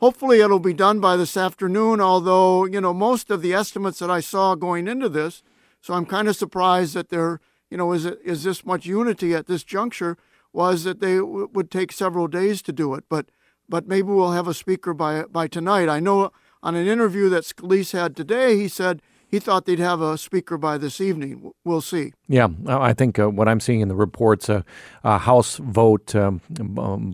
hopefully 0.00 0.40
it'll 0.40 0.58
be 0.58 0.74
done 0.74 1.00
by 1.00 1.16
this 1.16 1.36
afternoon. 1.36 2.00
Although 2.00 2.64
you 2.66 2.80
know 2.80 2.94
most 2.94 3.30
of 3.30 3.42
the 3.42 3.54
estimates 3.54 3.98
that 3.98 4.10
I 4.10 4.20
saw 4.20 4.54
going 4.54 4.88
into 4.88 5.08
this, 5.08 5.42
so 5.80 5.94
I'm 5.94 6.06
kind 6.06 6.28
of 6.28 6.36
surprised 6.36 6.94
that 6.94 7.08
there 7.08 7.40
you 7.70 7.76
know 7.76 7.92
is 7.92 8.04
it, 8.04 8.18
is 8.24 8.44
this 8.44 8.64
much 8.64 8.86
unity 8.86 9.34
at 9.34 9.46
this 9.46 9.64
juncture. 9.64 10.16
Was 10.52 10.84
that 10.84 11.00
they 11.00 11.16
w- 11.16 11.48
would 11.52 11.68
take 11.68 11.90
several 11.90 12.28
days 12.28 12.62
to 12.62 12.72
do 12.72 12.94
it, 12.94 13.04
but 13.08 13.30
but 13.68 13.88
maybe 13.88 14.08
we'll 14.08 14.32
have 14.32 14.48
a 14.48 14.54
speaker 14.54 14.94
by 14.94 15.24
by 15.24 15.48
tonight. 15.48 15.88
I 15.88 16.00
know 16.00 16.30
on 16.62 16.74
an 16.74 16.86
interview 16.86 17.28
that 17.30 17.44
Scalise 17.44 17.92
had 17.92 18.16
today, 18.16 18.56
he 18.56 18.68
said 18.68 19.02
he 19.34 19.40
thought 19.40 19.66
they'd 19.66 19.80
have 19.80 20.00
a 20.00 20.16
speaker 20.16 20.56
by 20.56 20.78
this 20.78 21.00
evening. 21.00 21.50
We'll 21.64 21.80
see. 21.80 22.12
Yeah, 22.28 22.46
I 22.68 22.92
think 22.92 23.18
uh, 23.18 23.28
what 23.28 23.48
I'm 23.48 23.58
seeing 23.58 23.80
in 23.80 23.88
the 23.88 23.96
reports, 23.96 24.48
uh, 24.48 24.62
a 25.02 25.18
House 25.18 25.56
vote 25.56 26.14
um, 26.14 26.40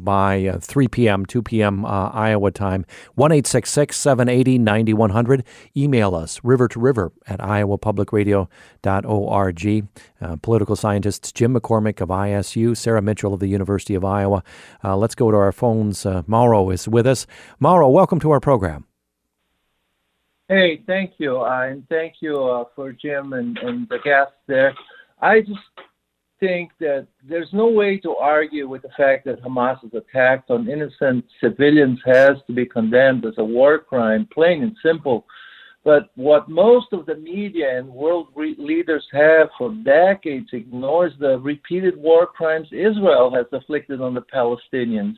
by 0.03 0.47
uh, 0.47 0.59
3 0.59 0.87
p.m., 0.89 1.25
2 1.25 1.43
p.m. 1.43 1.87
Uh, 1.87 2.11
Iowa 2.11 2.51
time, 2.51 2.85
1 3.15 3.43
780 3.43 4.59
9100. 4.59 5.45
Email 5.75 6.15
us, 6.15 6.39
river 6.45 6.69
to 6.69 6.79
river 6.79 7.11
at 7.27 7.41
iowapublicradio.org. 7.41 9.89
Uh, 10.21 10.37
political 10.43 10.77
scientists 10.77 11.33
Jim 11.33 11.55
McCormick 11.55 12.03
of 12.03 12.11
ISU, 12.11 12.77
Sarah 12.77 13.01
Mitchell 13.01 13.33
of 13.33 13.41
the 13.41 13.49
University 13.49 13.95
of 13.95 14.05
Iowa. 14.05 14.45
Uh, 14.85 14.95
let's 14.95 15.15
go 15.15 15.31
to 15.31 15.39
our 15.39 15.53
phones. 15.53 16.05
Mauro 16.27 16.69
is 16.69 16.87
with 16.87 17.07
us. 17.07 17.27
Mauro, 17.59 17.89
welcome 17.89 18.21
to 18.21 18.31
our 18.31 18.41
program. 18.41 18.85
Hey, 20.51 20.83
thank 20.85 21.13
you, 21.19 21.43
uh, 21.43 21.69
and 21.71 21.89
thank 21.89 22.15
you 22.19 22.43
uh, 22.43 22.65
for 22.75 22.91
Jim 22.91 23.35
and, 23.35 23.57
and 23.59 23.89
the 23.89 23.99
guests 24.03 24.35
there. 24.49 24.75
I 25.23 25.43
just 25.43 25.61
think 26.41 26.73
that 26.81 27.07
there's 27.23 27.51
no 27.53 27.69
way 27.69 27.99
to 27.99 28.17
argue 28.17 28.69
with 28.69 28.83
the 28.83 28.89
fact 28.97 29.27
that 29.27 29.41
Hamas's 29.43 29.95
attack 29.95 30.47
on 30.49 30.69
innocent 30.69 31.25
civilians 31.41 32.01
has 32.05 32.39
to 32.49 32.53
be 32.53 32.67
condemned 32.67 33.25
as 33.27 33.35
a 33.39 33.45
war 33.45 33.79
crime, 33.79 34.27
plain 34.35 34.65
and 34.65 34.77
simple. 34.83 35.25
But 35.85 36.11
what 36.17 36.49
most 36.49 36.89
of 36.93 37.07
the 37.07 37.15
media 37.15 37.79
and 37.79 37.89
world 37.89 38.27
re- 38.35 38.57
leaders 38.59 39.07
have 39.13 39.51
for 39.57 39.73
decades 39.73 40.49
ignores 40.53 41.13
the 41.21 41.39
repeated 41.39 41.97
war 41.97 42.27
crimes 42.27 42.67
Israel 42.73 43.33
has 43.33 43.47
inflicted 43.53 44.01
on 44.01 44.15
the 44.15 44.23
Palestinians. 44.23 45.15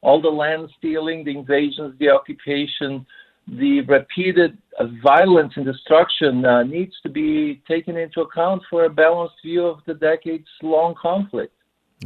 All 0.00 0.22
the 0.22 0.28
land 0.28 0.70
stealing, 0.78 1.22
the 1.22 1.36
invasions, 1.36 1.94
the 1.98 2.08
occupation, 2.08 3.04
the 3.48 3.80
repeated 3.82 4.56
uh, 4.78 4.86
violence 5.02 5.52
and 5.56 5.64
destruction 5.64 6.44
uh, 6.44 6.62
needs 6.62 6.92
to 7.02 7.08
be 7.08 7.62
taken 7.66 7.96
into 7.96 8.20
account 8.20 8.62
for 8.70 8.84
a 8.84 8.90
balanced 8.90 9.36
view 9.44 9.64
of 9.66 9.78
the 9.86 9.94
decades 9.94 10.46
long 10.62 10.94
conflict. 11.00 11.52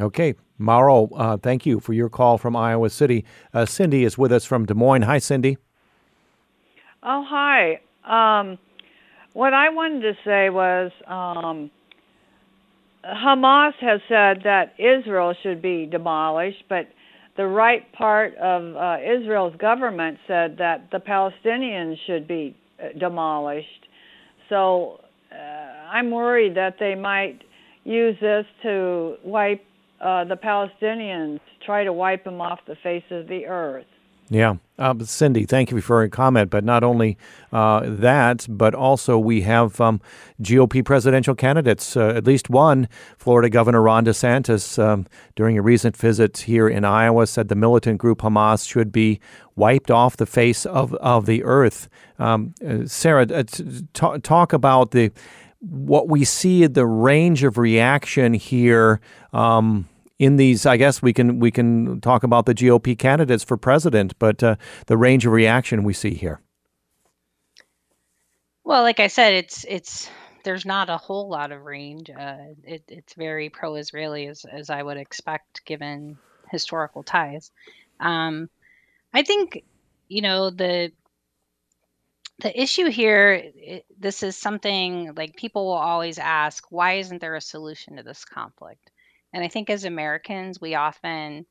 Okay. 0.01 0.35
Mauro, 0.59 1.09
uh, 1.15 1.37
thank 1.37 1.67
you 1.67 1.81
for 1.81 1.93
your 1.93 2.09
call 2.09 2.39
from 2.39 2.55
Iowa 2.55 2.89
City. 2.91 3.25
Uh, 3.53 3.67
Cindy 3.67 4.05
is 4.05 4.17
with 4.17 4.33
us 4.33 4.45
from 4.45 4.67
Des 4.67 4.75
Moines. 4.75 5.03
Hi, 5.03 5.19
Cindy. 5.19 5.59
Oh, 7.03 7.25
hi. 7.27 7.81
Um, 8.05 8.59
what 9.33 9.53
I 9.53 9.71
wanted 9.71 10.03
to 10.03 10.15
say 10.25 10.49
was 10.49 10.93
um, 11.07 11.71
Hamas 13.05 13.75
has 13.81 14.01
said 14.09 14.43
that 14.45 14.75
Israel 14.79 15.35
should 15.43 15.61
be 15.61 15.87
demolished, 15.87 16.65
but 16.69 16.89
the 17.37 17.47
right 17.47 17.91
part 17.93 18.35
of 18.37 18.77
uh, 18.77 18.97
Israel's 19.03 19.57
government 19.57 20.19
said 20.27 20.57
that 20.59 20.89
the 20.93 20.99
Palestinians 20.99 21.97
should 22.07 22.29
be 22.29 22.57
uh, 22.79 22.99
demolished. 22.99 23.67
So 24.49 25.01
uh, 25.33 25.37
I'm 25.37 26.11
worried 26.11 26.57
that 26.57 26.77
they 26.79 26.95
might 26.95 27.41
use 27.85 28.17
this 28.21 28.47
to 28.63 29.17
wipe 29.25 29.65
uh, 30.01 30.25
the 30.25 30.37
Palestinians, 30.37 31.41
try 31.65 31.85
to 31.85 31.93
wipe 31.93 32.25
them 32.25 32.41
off 32.41 32.61
the 32.67 32.77
face 32.83 33.05
of 33.11 33.27
the 33.27 33.47
earth. 33.47 33.87
Yeah. 34.31 34.57
Uh, 34.77 34.95
Cindy, 35.05 35.45
thank 35.45 35.71
you 35.71 35.81
for 35.81 36.03
your 36.03 36.09
comment. 36.09 36.51
But 36.51 36.65
not 36.65 36.83
only 36.83 37.17
uh, 37.53 37.83
that, 37.85 38.47
but 38.49 38.75
also 38.75 39.19
we 39.19 39.43
have 39.43 39.81
um, 39.81 40.01
GOP 40.43 40.85
presidential 40.85 41.35
candidates, 41.35 41.97
uh, 41.97 42.09
at 42.09 42.25
least 42.25 42.51
one. 42.51 42.89
Florida 43.17 43.49
Governor 43.49 43.83
Ron 43.83 44.05
DeSantis, 44.05 44.83
um, 44.83 45.07
during 45.37 45.57
a 45.59 45.63
recent 45.63 45.97
visit 45.97 46.39
here 46.39 46.69
in 46.69 46.85
Iowa, 46.85 47.27
said 47.27 47.49
the 47.49 47.55
militant 47.55 47.99
group 47.99 48.21
Hamas 48.21 48.69
should 48.69 48.91
be 48.91 49.21
wiped 49.55 49.91
off 49.91 50.17
the 50.17 50.27
face 50.27 50.67
of, 50.67 50.95
of 50.95 51.27
the 51.27 51.45
earth. 51.45 51.89
Um, 52.19 52.55
uh, 52.67 52.87
Sarah, 52.87 53.27
uh, 53.33 53.45
t- 53.45 54.19
talk 54.23 54.53
about 54.53 54.91
the 54.91 55.13
what 55.61 56.09
we 56.09 56.25
see 56.25 56.67
the 56.67 56.87
range 56.87 57.43
of 57.43 57.57
reaction 57.57 58.35
here. 58.35 59.01
Um, 59.33 59.89
in 60.19 60.37
these, 60.37 60.65
I 60.65 60.77
guess 60.77 61.03
we 61.03 61.13
can 61.13 61.41
we 61.41 61.51
can 61.51 62.01
talk 62.01 62.23
about 62.23 62.47
the 62.47 62.55
GOP 62.55 62.99
candidates 62.99 63.45
for 63.45 63.57
president, 63.57 64.19
but 64.19 64.43
uh, 64.43 64.57
the 64.87 64.97
range 64.97 65.27
of 65.27 65.33
reaction 65.33 65.83
we 65.83 65.93
see 65.93 66.15
here. 66.15 66.41
Well, 68.65 68.83
like 68.83 69.01
I 69.01 69.09
said, 69.09 69.35
it's 69.35 69.65
it's 69.69 70.09
there's 70.45 70.65
not 70.65 70.89
a 70.91 70.97
whole 70.97 71.29
lot 71.29 71.53
of 71.53 71.65
range. 71.65 72.11
Uh, 72.11 72.37
it, 72.65 72.85
it's 72.89 73.15
very 73.15 73.49
pro-Israeli, 73.49 74.27
as 74.27 74.45
as 74.45 74.71
I 74.71 74.83
would 74.83 74.97
expect, 74.97 75.65
given 75.65 76.19
historical 76.51 77.03
ties. 77.03 77.51
Um, 78.01 78.49
I 79.13 79.23
think 79.23 79.65
you 80.09 80.23
know 80.23 80.51
the 80.51 80.93
the 82.39 82.61
issue 82.61 82.89
here. 82.89 83.33
It, 83.57 83.85
this 83.99 84.23
is 84.23 84.37
something 84.37 85.13
like 85.17 85.37
people 85.37 85.67
will 85.67 85.73
always 85.73 86.19
ask: 86.19 86.65
Why 86.71 86.95
isn't 86.95 87.21
there 87.21 87.35
a 87.35 87.41
solution 87.41 87.97
to 87.97 88.05
this 88.05 88.25
conflict? 88.25 88.91
And 89.35 89.45
I 89.45 89.49
think 89.49 89.69
as 89.69 89.85
Americans, 89.85 90.61
we 90.61 90.77
often 90.77 91.45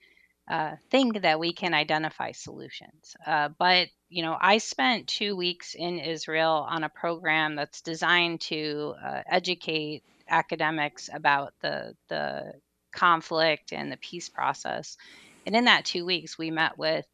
uh, 0.50 0.72
think 0.90 1.22
that 1.22 1.40
we 1.40 1.54
can 1.54 1.74
identify 1.74 2.32
solutions. 2.32 3.16
Uh, 3.28 3.50
but, 3.60 3.90
you 4.10 4.24
know, 4.24 4.36
I 4.40 4.58
spent 4.58 5.08
two 5.08 5.36
weeks 5.36 5.76
in 5.76 6.00
Israel 6.00 6.66
on 6.68 6.84
a 6.84 6.90
program 6.90 7.56
that's 7.56 7.82
designed 7.82 8.42
to 8.42 8.96
uh, 9.06 9.22
educate 9.30 10.04
academics 10.28 11.10
about 11.14 11.54
the, 11.62 11.94
the 12.08 12.54
conflict 12.92 13.74
and 13.74 13.92
the 13.92 13.98
peace 13.98 14.30
process. 14.30 14.98
And 15.46 15.56
in 15.56 15.66
that 15.66 15.86
two 15.86 16.06
weeks, 16.06 16.38
we 16.38 16.50
met 16.50 16.78
with 16.78 17.06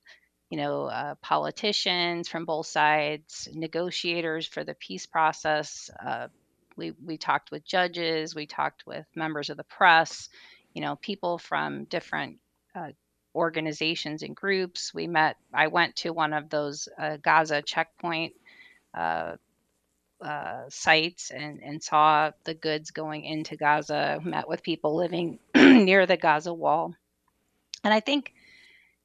you 0.49 0.57
know, 0.57 0.85
uh, 0.85 1.15
politicians 1.21 2.27
from 2.27 2.45
both 2.45 2.65
sides, 2.65 3.47
negotiators 3.53 4.47
for 4.47 4.63
the 4.63 4.73
peace 4.73 5.05
process. 5.05 5.91
Uh, 6.03 6.27
we 6.75 6.91
we 7.05 7.17
talked 7.17 7.51
with 7.51 7.65
judges, 7.65 8.33
we 8.33 8.47
talked 8.47 8.87
with 8.87 9.05
members 9.15 9.49
of 9.49 9.57
the 9.57 9.63
press, 9.63 10.29
you 10.73 10.81
know, 10.81 10.95
people 10.95 11.37
from 11.37 11.85
different 11.85 12.37
uh, 12.75 12.89
organizations 13.35 14.23
and 14.23 14.35
groups. 14.35 14.93
We 14.93 15.07
met, 15.07 15.37
I 15.53 15.67
went 15.67 15.95
to 15.97 16.11
one 16.11 16.33
of 16.33 16.49
those 16.49 16.87
uh, 16.97 17.17
Gaza 17.17 17.61
checkpoint 17.61 18.33
uh, 18.93 19.35
uh, 20.21 20.63
sites 20.69 21.31
and, 21.31 21.61
and 21.63 21.81
saw 21.81 22.31
the 22.43 22.53
goods 22.53 22.91
going 22.91 23.23
into 23.23 23.55
Gaza, 23.55 24.19
met 24.23 24.47
with 24.47 24.63
people 24.63 24.95
living 24.95 25.39
near 25.55 26.05
the 26.05 26.17
Gaza 26.17 26.53
wall. 26.53 26.93
And 27.83 27.93
I 27.93 28.01
think, 28.01 28.33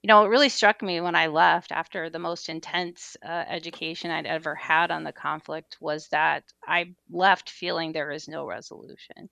you 0.02 0.08
know, 0.08 0.24
it 0.24 0.28
really 0.28 0.48
struck 0.48 0.82
me 0.82 1.00
when 1.00 1.14
I 1.14 1.28
left 1.28 1.70
after 1.70 2.10
the 2.10 2.18
most 2.18 2.48
intense 2.48 3.16
uh, 3.24 3.44
education 3.48 4.10
I'd 4.10 4.26
ever 4.26 4.54
had 4.54 4.90
on 4.90 5.04
the 5.04 5.12
conflict 5.12 5.76
was 5.80 6.08
that 6.08 6.44
I 6.66 6.94
left 7.10 7.48
feeling 7.48 7.92
there 7.92 8.10
is 8.10 8.26
no 8.26 8.46
resolution 8.46 9.28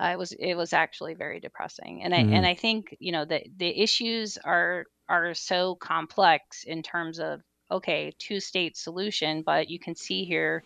uh, 0.00 0.10
it 0.12 0.18
was 0.18 0.32
it 0.32 0.54
was 0.54 0.72
actually 0.72 1.14
very 1.14 1.40
depressing 1.40 2.02
and 2.02 2.14
i 2.14 2.18
mm-hmm. 2.18 2.34
and 2.34 2.46
i 2.46 2.54
think 2.54 2.96
you 3.00 3.12
know 3.12 3.24
the 3.24 3.42
the 3.56 3.80
issues 3.80 4.38
are 4.44 4.84
are 5.08 5.34
so 5.34 5.74
complex 5.76 6.64
in 6.64 6.82
terms 6.82 7.18
of 7.18 7.40
okay 7.70 8.12
two 8.18 8.40
state 8.40 8.76
solution 8.76 9.42
but 9.42 9.70
you 9.70 9.78
can 9.78 9.94
see 9.94 10.24
here 10.24 10.64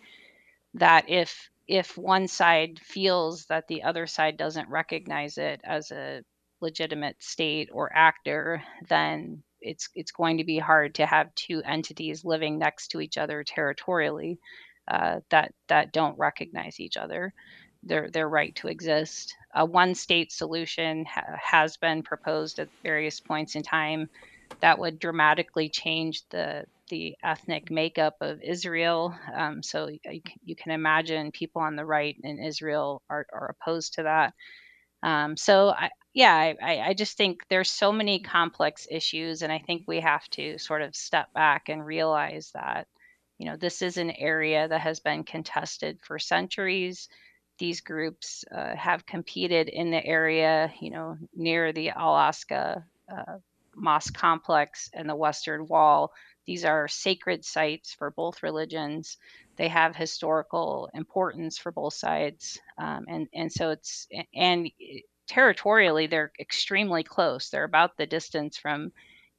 that 0.73 1.09
if 1.09 1.49
if 1.67 1.97
one 1.97 2.27
side 2.27 2.79
feels 2.83 3.45
that 3.45 3.67
the 3.67 3.83
other 3.83 4.07
side 4.07 4.37
doesn't 4.37 4.69
recognize 4.69 5.37
it 5.37 5.61
as 5.63 5.91
a 5.91 6.21
legitimate 6.59 7.21
state 7.21 7.69
or 7.71 7.91
actor 7.95 8.61
then 8.89 9.41
it's 9.61 9.89
it's 9.95 10.11
going 10.11 10.37
to 10.37 10.43
be 10.43 10.57
hard 10.57 10.95
to 10.95 11.05
have 11.05 11.33
two 11.35 11.61
entities 11.65 12.25
living 12.25 12.57
next 12.57 12.89
to 12.89 12.99
each 12.99 13.17
other 13.17 13.43
territorially 13.43 14.39
uh, 14.87 15.19
that 15.29 15.53
that 15.67 15.93
don't 15.93 16.17
recognize 16.17 16.79
each 16.79 16.97
other 16.97 17.33
their 17.83 18.09
their 18.09 18.29
right 18.29 18.55
to 18.55 18.67
exist. 18.67 19.35
A 19.53 19.65
one 19.65 19.95
state 19.95 20.31
solution 20.31 21.05
ha- 21.05 21.37
has 21.41 21.77
been 21.77 22.03
proposed 22.03 22.59
at 22.59 22.69
various 22.83 23.19
points 23.19 23.55
in 23.55 23.63
time 23.63 24.09
that 24.61 24.79
would 24.79 24.99
dramatically 24.99 25.69
change 25.69 26.23
the 26.29 26.65
the 26.89 27.15
ethnic 27.23 27.71
makeup 27.71 28.17
of 28.21 28.41
Israel. 28.43 29.15
Um, 29.35 29.63
so 29.63 29.87
you, 29.87 30.21
you, 30.43 30.55
can 30.57 30.73
imagine 30.73 31.31
people 31.31 31.61
on 31.61 31.77
the 31.77 31.85
right 31.85 32.17
in 32.21 32.37
Israel 32.37 33.01
are, 33.09 33.25
are 33.33 33.55
opposed 33.57 33.93
to 33.93 34.03
that. 34.03 34.33
Um, 35.01 35.37
so 35.37 35.69
I, 35.69 35.89
yeah, 36.13 36.53
I, 36.61 36.79
I 36.79 36.93
just 36.93 37.15
think 37.15 37.43
there's 37.49 37.71
so 37.71 37.91
many 37.91 38.19
complex 38.19 38.87
issues, 38.91 39.41
and 39.41 39.51
I 39.51 39.59
think 39.59 39.83
we 39.87 40.01
have 40.01 40.27
to 40.31 40.57
sort 40.57 40.81
of 40.81 40.95
step 40.95 41.31
back 41.33 41.69
and 41.69 41.83
realize 41.83 42.51
that, 42.53 42.87
you 43.37 43.45
know, 43.45 43.55
this 43.55 43.81
is 43.81 43.95
an 43.95 44.11
area 44.11 44.67
that 44.67 44.81
has 44.81 44.99
been 44.99 45.23
contested 45.23 45.99
for 46.03 46.19
centuries. 46.19 47.07
These 47.61 47.81
groups 47.81 48.43
uh, 48.51 48.75
have 48.75 49.05
competed 49.05 49.69
in 49.69 49.91
the 49.91 50.03
area, 50.03 50.73
you 50.81 50.89
know, 50.89 51.15
near 51.35 51.71
the 51.71 51.91
Al-Aqsa 51.91 52.83
uh, 53.07 53.37
mosque 53.75 54.15
complex 54.15 54.89
and 54.95 55.07
the 55.07 55.15
Western 55.15 55.67
Wall. 55.67 56.11
These 56.47 56.65
are 56.65 56.87
sacred 56.87 57.45
sites 57.45 57.93
for 57.93 58.09
both 58.09 58.41
religions. 58.41 59.17
They 59.57 59.67
have 59.67 59.95
historical 59.95 60.89
importance 60.95 61.59
for 61.59 61.71
both 61.71 61.93
sides, 61.93 62.59
um, 62.79 63.05
and 63.07 63.27
and 63.31 63.51
so 63.51 63.69
it's 63.69 64.07
and 64.33 64.71
territorially 65.27 66.07
they're 66.07 66.31
extremely 66.39 67.03
close. 67.03 67.49
They're 67.49 67.63
about 67.63 67.95
the 67.95 68.07
distance 68.07 68.57
from, 68.57 68.91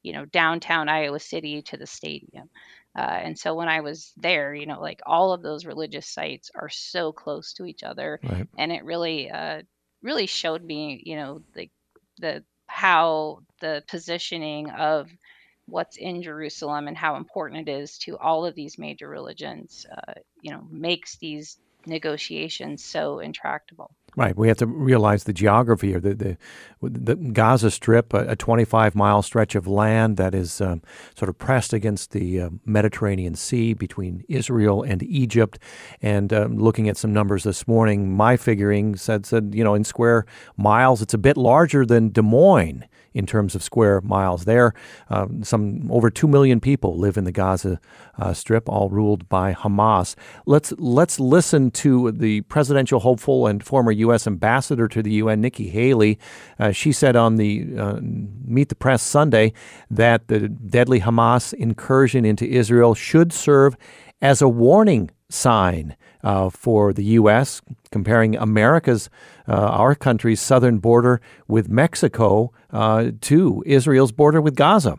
you 0.04 0.12
know, 0.12 0.26
downtown 0.26 0.88
Iowa 0.88 1.18
City 1.18 1.62
to 1.62 1.76
the 1.76 1.88
stadium. 1.88 2.48
Uh, 2.96 3.20
and 3.22 3.38
so 3.38 3.54
when 3.54 3.68
I 3.68 3.80
was 3.80 4.12
there, 4.16 4.54
you 4.54 4.66
know, 4.66 4.80
like 4.80 5.00
all 5.06 5.32
of 5.32 5.42
those 5.42 5.64
religious 5.64 6.06
sites 6.06 6.50
are 6.54 6.68
so 6.68 7.12
close 7.12 7.54
to 7.54 7.64
each 7.64 7.82
other, 7.82 8.20
right. 8.22 8.46
and 8.58 8.70
it 8.70 8.84
really, 8.84 9.30
uh, 9.30 9.62
really 10.02 10.26
showed 10.26 10.62
me, 10.62 11.02
you 11.04 11.16
know, 11.16 11.42
the 11.54 11.70
the 12.18 12.44
how 12.66 13.40
the 13.60 13.82
positioning 13.88 14.70
of 14.70 15.10
what's 15.66 15.96
in 15.96 16.22
Jerusalem 16.22 16.88
and 16.88 16.96
how 16.96 17.16
important 17.16 17.68
it 17.68 17.72
is 17.72 17.98
to 17.98 18.18
all 18.18 18.44
of 18.44 18.54
these 18.54 18.78
major 18.78 19.08
religions, 19.08 19.86
uh, 19.90 20.14
you 20.40 20.50
know, 20.50 20.66
makes 20.70 21.16
these 21.16 21.58
negotiations 21.86 22.84
so 22.84 23.18
intractable. 23.18 23.94
Right. 24.14 24.36
We 24.36 24.48
have 24.48 24.58
to 24.58 24.66
realize 24.66 25.24
the 25.24 25.32
geography 25.32 25.94
of 25.94 26.02
the, 26.02 26.14
the, 26.14 26.36
the 26.82 27.14
Gaza 27.16 27.70
Strip, 27.70 28.12
a, 28.12 28.32
a 28.32 28.36
25 28.36 28.94
mile 28.94 29.22
stretch 29.22 29.54
of 29.54 29.66
land 29.66 30.18
that 30.18 30.34
is 30.34 30.60
um, 30.60 30.82
sort 31.16 31.30
of 31.30 31.38
pressed 31.38 31.72
against 31.72 32.10
the 32.10 32.42
uh, 32.42 32.50
Mediterranean 32.66 33.34
Sea 33.34 33.72
between 33.72 34.22
Israel 34.28 34.82
and 34.82 35.02
Egypt. 35.02 35.58
And 36.02 36.30
um, 36.30 36.58
looking 36.58 36.90
at 36.90 36.98
some 36.98 37.14
numbers 37.14 37.44
this 37.44 37.66
morning, 37.66 38.14
my 38.14 38.36
figuring 38.36 38.96
said, 38.96 39.24
said, 39.24 39.52
you 39.54 39.64
know, 39.64 39.74
in 39.74 39.84
square 39.84 40.26
miles, 40.58 41.00
it's 41.00 41.14
a 41.14 41.18
bit 41.18 41.38
larger 41.38 41.86
than 41.86 42.10
Des 42.10 42.20
Moines 42.20 42.84
in 43.14 43.26
terms 43.26 43.54
of 43.54 43.62
square 43.62 44.00
miles. 44.00 44.44
There, 44.44 44.74
um, 45.10 45.42
some 45.44 45.90
over 45.90 46.10
two 46.10 46.28
million 46.28 46.60
people 46.60 46.96
live 46.96 47.16
in 47.16 47.24
the 47.24 47.32
Gaza 47.32 47.80
uh, 48.18 48.32
Strip, 48.32 48.68
all 48.68 48.88
ruled 48.88 49.28
by 49.28 49.54
Hamas. 49.54 50.14
Let's 50.46 50.72
let's 50.78 51.20
listen 51.20 51.70
to 51.74 52.12
the 52.12 52.42
presidential 52.42 53.00
hopeful 53.00 53.46
and 53.46 53.64
former 53.64 53.92
U.S. 53.92 54.26
ambassador 54.26 54.88
to 54.88 55.02
the 55.02 55.12
UN, 55.12 55.40
Nikki 55.40 55.68
Haley. 55.68 56.18
Uh, 56.58 56.72
she 56.72 56.92
said 56.92 57.16
on 57.16 57.36
the 57.36 57.66
uh, 57.78 57.98
Meet 58.00 58.68
the 58.68 58.74
Press 58.74 59.02
Sunday 59.02 59.52
that 59.90 60.28
the 60.28 60.48
deadly 60.48 61.00
Hamas 61.00 61.52
incursion 61.52 62.24
into 62.24 62.46
Israel 62.46 62.94
should 62.94 63.32
serve 63.32 63.76
as 64.20 64.40
a 64.40 64.48
warning 64.48 65.10
sign 65.28 65.96
uh, 66.22 66.50
for 66.50 66.92
the 66.92 67.04
U.S., 67.04 67.60
comparing 67.90 68.36
America's, 68.36 69.10
uh, 69.48 69.52
our 69.52 69.94
country's 69.94 70.40
southern 70.40 70.78
border 70.78 71.20
with 71.48 71.68
Mexico 71.68 72.52
uh, 72.70 73.10
to 73.22 73.62
Israel's 73.66 74.12
border 74.12 74.40
with 74.40 74.54
Gaza. 74.54 74.98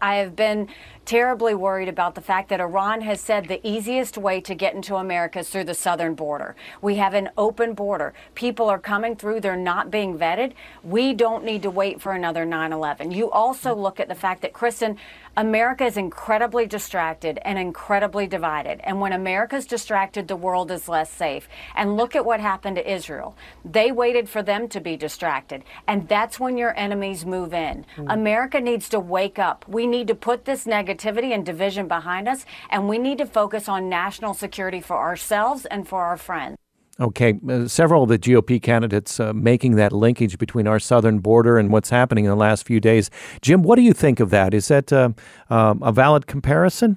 I 0.00 0.18
have 0.18 0.36
been 0.36 0.68
terribly 1.06 1.54
worried 1.54 1.88
about 1.88 2.14
the 2.14 2.20
fact 2.20 2.50
that 2.50 2.60
Iran 2.60 3.00
has 3.00 3.20
said 3.20 3.48
the 3.48 3.66
easiest 3.66 4.16
way 4.16 4.40
to 4.42 4.54
get 4.54 4.72
into 4.72 4.94
America 4.94 5.40
is 5.40 5.48
through 5.48 5.64
the 5.64 5.74
southern 5.74 6.14
border. 6.14 6.54
We 6.80 6.94
have 6.96 7.14
an 7.14 7.30
open 7.36 7.74
border. 7.74 8.14
People 8.36 8.68
are 8.68 8.78
coming 8.78 9.16
through, 9.16 9.40
they're 9.40 9.56
not 9.56 9.90
being 9.90 10.16
vetted. 10.16 10.52
We 10.84 11.14
don't 11.14 11.42
need 11.42 11.62
to 11.62 11.70
wait 11.70 12.00
for 12.00 12.12
another 12.12 12.44
9 12.44 12.72
11. 12.72 13.10
You 13.10 13.28
also 13.32 13.74
look 13.74 13.98
at 13.98 14.06
the 14.06 14.14
fact 14.14 14.42
that, 14.42 14.52
Kristen, 14.52 14.98
America 15.38 15.84
is 15.84 15.96
incredibly 15.96 16.66
distracted 16.66 17.38
and 17.42 17.60
incredibly 17.60 18.26
divided. 18.26 18.80
And 18.82 19.00
when 19.00 19.12
America's 19.12 19.66
distracted, 19.66 20.26
the 20.26 20.34
world 20.34 20.72
is 20.72 20.88
less 20.88 21.12
safe. 21.12 21.48
And 21.76 21.96
look 21.96 22.16
at 22.16 22.24
what 22.24 22.40
happened 22.40 22.74
to 22.74 22.92
Israel. 22.92 23.36
They 23.64 23.92
waited 23.92 24.28
for 24.28 24.42
them 24.42 24.68
to 24.70 24.80
be 24.80 24.96
distracted. 24.96 25.62
And 25.86 26.08
that's 26.08 26.40
when 26.40 26.58
your 26.58 26.76
enemies 26.76 27.24
move 27.24 27.54
in. 27.54 27.86
Mm. 27.96 28.12
America 28.12 28.60
needs 28.60 28.88
to 28.88 28.98
wake 28.98 29.38
up. 29.38 29.64
We 29.68 29.86
need 29.86 30.08
to 30.08 30.16
put 30.16 30.44
this 30.44 30.64
negativity 30.64 31.32
and 31.32 31.46
division 31.46 31.86
behind 31.86 32.26
us. 32.26 32.44
And 32.68 32.88
we 32.88 32.98
need 32.98 33.18
to 33.18 33.26
focus 33.26 33.68
on 33.68 33.88
national 33.88 34.34
security 34.34 34.80
for 34.80 34.96
ourselves 34.96 35.66
and 35.66 35.86
for 35.86 36.02
our 36.02 36.16
friends. 36.16 36.56
Okay, 37.00 37.38
uh, 37.48 37.68
several 37.68 38.02
of 38.02 38.08
the 38.08 38.18
GOP 38.18 38.60
candidates 38.60 39.20
uh, 39.20 39.32
making 39.32 39.76
that 39.76 39.92
linkage 39.92 40.36
between 40.36 40.66
our 40.66 40.80
southern 40.80 41.20
border 41.20 41.56
and 41.56 41.70
what's 41.70 41.90
happening 41.90 42.24
in 42.24 42.30
the 42.30 42.36
last 42.36 42.66
few 42.66 42.80
days. 42.80 43.08
Jim, 43.40 43.62
what 43.62 43.76
do 43.76 43.82
you 43.82 43.92
think 43.92 44.18
of 44.18 44.30
that? 44.30 44.52
Is 44.52 44.66
that 44.66 44.92
uh, 44.92 45.10
um, 45.48 45.80
a 45.80 45.92
valid 45.92 46.26
comparison? 46.26 46.96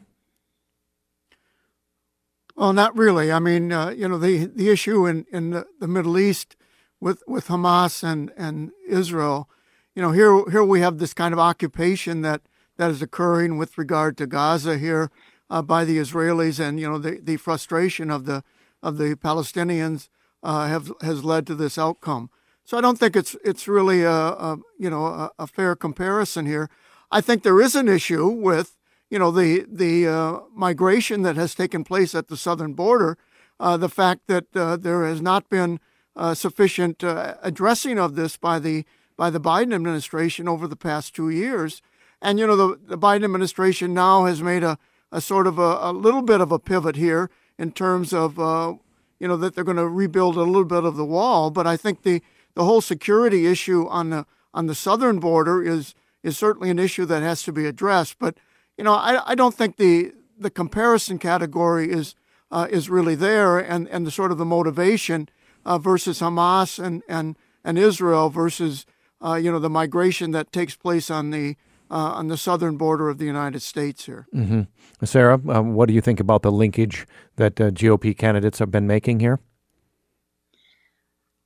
Well, 2.56 2.74
not 2.74 2.96
really. 2.98 3.32
I 3.32 3.38
mean, 3.40 3.72
uh, 3.72 3.90
you 3.90 4.08
know, 4.08 4.18
the 4.18 4.46
the 4.46 4.70
issue 4.70 5.06
in, 5.06 5.26
in 5.32 5.52
the, 5.52 5.68
the, 5.80 5.88
Middle 5.88 6.18
East 6.18 6.56
with, 7.00 7.24
with 7.28 7.48
Hamas 7.48 8.04
and, 8.04 8.32
and 8.36 8.72
Israel, 8.88 9.50
you 9.96 10.02
know, 10.02 10.12
here 10.12 10.44
here 10.50 10.64
we 10.64 10.82
have 10.82 10.98
this 10.98 11.14
kind 11.14 11.34
of 11.34 11.40
occupation 11.40 12.22
that, 12.22 12.42
that 12.78 12.90
is 12.92 13.02
occurring 13.02 13.58
with 13.58 13.78
regard 13.78 14.18
to 14.18 14.28
Gaza 14.28 14.78
here 14.78 15.12
uh, 15.50 15.62
by 15.62 15.86
the 15.86 15.98
Israelis, 15.98 16.60
and 16.60 16.80
you 16.80 16.90
know, 16.90 16.98
the, 16.98 17.20
the 17.22 17.38
frustration 17.38 18.10
of 18.10 18.26
the 18.26 18.44
of 18.82 18.98
the 18.98 19.16
Palestinians 19.16 20.10
uh, 20.44 20.68
have 20.68 20.92
has 21.02 21.24
led 21.24 21.46
to 21.48 21.56
this 21.56 21.78
outcome. 21.78 22.30
So 22.64 22.78
I 22.78 22.82
don't 22.82 22.98
think 22.98 23.16
it's 23.16 23.36
it's 23.44 23.68
really 23.68 24.04
a, 24.04 24.12
a 24.12 24.60
you 24.78 24.90
know 24.90 25.06
a, 25.06 25.32
a, 25.40 25.48
fair 25.48 25.76
comparison 25.76 26.46
here. 26.46 26.70
I 27.12 27.22
think 27.22 27.44
there 27.44 27.62
is 27.62 27.76
an 27.76 27.88
issue 27.88 28.28
with 28.28 28.78
you 29.10 29.20
know 29.20 29.32
the 29.32 29.66
the 29.70 30.08
uh, 30.08 30.40
migration 30.54 31.22
that 31.24 31.36
has 31.36 31.56
taken 31.56 31.84
place 31.84 32.16
at 32.16 32.28
the 32.28 32.38
southern 32.38 32.74
border, 32.74 33.18
uh, 33.60 33.78
the 33.78 33.90
fact 33.90 34.28
that 34.28 34.46
uh, 34.56 34.78
there 34.78 35.06
has 35.06 35.22
not 35.22 35.50
been 35.50 35.80
uh, 36.16 36.34
sufficient 36.34 37.04
uh, 37.04 37.36
addressing 37.42 38.00
of 38.00 38.16
this 38.16 38.38
by 38.38 38.60
the 38.60 38.86
by 39.18 39.30
the 39.30 39.40
Biden 39.40 39.74
administration 39.74 40.48
over 40.48 40.68
the 40.68 40.76
past 40.76 41.14
two 41.14 41.30
years, 41.30 41.82
and 42.22 42.40
you 42.40 42.48
know 42.48 42.56
the, 42.56 42.80
the 42.82 42.98
Biden 42.98 43.24
administration 43.24 43.94
now 43.94 44.26
has 44.26 44.42
made 44.42 44.64
a, 44.64 44.78
a 45.12 45.22
sort 45.22 45.46
of 45.46 45.60
a, 45.60 45.78
a 45.82 45.92
little 45.92 46.22
bit 46.22 46.42
of 46.42 46.52
a 46.52 46.60
pivot 46.60 46.96
here 46.96 47.30
in 47.58 47.72
terms 47.72 48.14
of 48.14 48.40
uh, 48.40 48.74
you 49.20 49.28
know 49.28 49.38
that 49.38 49.56
they're 49.56 49.64
going 49.64 49.78
to 49.78 49.88
rebuild 49.88 50.36
a 50.36 50.44
little 50.44 50.66
bit 50.66 50.84
of 50.84 50.96
the 50.96 51.06
wall. 51.06 51.52
But 51.52 51.68
I 51.68 51.78
think 51.78 52.04
the 52.04 52.22
the 52.56 52.66
whole 52.66 52.82
security 52.82 53.48
issue 53.48 53.88
on 53.88 54.10
the 54.10 54.26
on 54.54 54.68
the 54.68 54.76
southern 54.76 55.20
border 55.20 55.62
is 55.64 55.94
is 56.24 56.38
certainly 56.38 56.70
an 56.70 56.80
issue 56.80 57.06
that 57.06 57.24
has 57.24 57.44
to 57.44 57.52
be 57.52 57.66
addressed. 57.66 58.20
But 58.20 58.38
you 58.78 58.84
know, 58.84 58.94
I, 58.94 59.32
I 59.32 59.36
don't 59.36 59.56
think 59.56 59.78
the 59.78 60.14
the 60.38 60.50
comparison 60.50 61.20
category 61.20 61.92
is 61.92 62.16
uh, 62.52 62.68
is 62.70 62.90
really 62.90 63.16
there, 63.16 63.60
and, 63.60 63.88
and 63.90 64.06
the 64.06 64.12
sort 64.12 64.32
of 64.32 64.38
the 64.38 64.46
motivation 64.46 65.30
uh, 65.66 65.78
versus 65.78 66.20
Hamas 66.20 66.84
and 66.84 67.04
and 67.08 67.36
and 67.64 67.78
Israel 67.78 68.30
versus 68.30 68.86
uh, 69.24 69.36
you 69.36 69.52
know 69.52 69.60
the 69.60 69.70
migration 69.70 70.32
that 70.32 70.52
takes 70.52 70.76
place 70.76 71.10
on 71.10 71.32
the 71.32 71.56
uh, 71.92 72.14
on 72.16 72.30
the 72.30 72.38
southern 72.38 72.78
border 72.78 73.10
of 73.10 73.18
the 73.18 73.26
United 73.26 73.62
States 73.62 74.06
here. 74.06 74.26
Mm-hmm. 74.34 75.06
Sarah, 75.06 75.40
um, 75.50 75.74
what 75.74 75.88
do 75.88 75.94
you 75.94 76.02
think 76.02 76.20
about 76.20 76.42
the 76.42 76.52
linkage 76.52 77.06
that 77.36 77.60
uh, 77.60 77.70
GOP 77.70 78.18
candidates 78.18 78.60
have 78.60 78.72
been 78.72 78.88
making 78.88 79.20
here? 79.20 79.40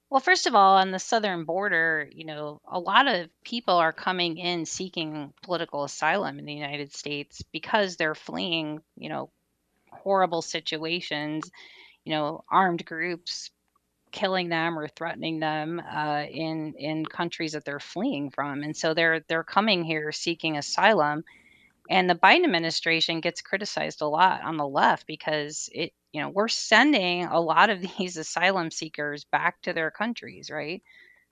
Well, 0.09 0.21
first 0.21 0.45
of 0.45 0.55
all, 0.55 0.77
on 0.77 0.91
the 0.91 0.99
southern 0.99 1.45
border, 1.45 2.07
you 2.13 2.25
know, 2.25 2.61
a 2.71 2.79
lot 2.79 3.07
of 3.07 3.27
people 3.43 3.73
are 3.73 3.91
coming 3.91 4.37
in 4.37 4.65
seeking 4.65 5.33
political 5.41 5.83
asylum 5.83 6.37
in 6.37 6.45
the 6.45 6.53
United 6.53 6.93
States 6.93 7.41
because 7.51 7.97
they're 7.97 8.15
fleeing, 8.15 8.81
you 8.95 9.09
know, 9.09 9.31
horrible 9.91 10.43
situations, 10.43 11.49
you 12.05 12.11
know, 12.13 12.43
armed 12.49 12.85
groups 12.85 13.49
killing 14.15 14.49
them 14.49 14.79
or 14.79 14.87
threatening 14.87 15.39
them 15.39 15.79
uh, 15.81 16.23
in 16.31 16.73
in 16.79 17.05
countries 17.05 17.53
that 17.53 17.65
they're 17.65 17.79
fleeing 17.81 18.31
from, 18.31 18.63
and 18.63 18.75
so 18.77 18.95
they're 18.95 19.21
they're 19.29 19.43
coming 19.43 19.83
here 19.85 20.11
seeking 20.13 20.57
asylum. 20.57 21.23
And 21.89 22.09
the 22.09 22.15
Biden 22.15 22.45
administration 22.45 23.21
gets 23.21 23.41
criticized 23.41 24.01
a 24.01 24.07
lot 24.07 24.43
on 24.43 24.57
the 24.57 24.67
left 24.67 25.07
because 25.07 25.69
it, 25.73 25.93
you 26.13 26.21
know, 26.21 26.29
we're 26.29 26.47
sending 26.47 27.25
a 27.25 27.39
lot 27.39 27.69
of 27.69 27.81
these 27.97 28.17
asylum 28.17 28.71
seekers 28.71 29.25
back 29.25 29.61
to 29.63 29.73
their 29.73 29.91
countries, 29.91 30.49
right? 30.51 30.81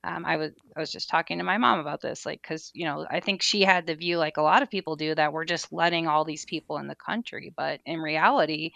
Um, 0.04 0.26
I 0.26 0.38
was 0.38 0.52
I 0.78 0.82
was 0.82 0.92
just 0.92 1.10
talking 1.10 1.40
to 1.40 1.46
my 1.46 1.58
mom 1.60 1.80
about 1.80 2.02
this, 2.02 2.26
like, 2.26 2.42
because 2.42 2.72
you 2.76 2.86
know, 2.86 3.06
I 3.10 3.22
think 3.22 3.42
she 3.44 3.64
had 3.64 3.88
the 3.88 3.96
view, 3.96 4.18
like 4.20 4.38
a 4.38 4.44
lot 4.44 4.64
of 4.64 4.72
people 4.72 4.96
do, 4.98 5.16
that 5.16 5.34
we're 5.34 5.46
just 5.46 5.74
letting 5.74 6.08
all 6.08 6.26
these 6.26 6.46
people 6.46 6.78
in 6.80 6.88
the 6.88 6.96
country, 6.96 7.54
but 7.56 7.82
in 7.86 8.00
reality, 8.02 8.72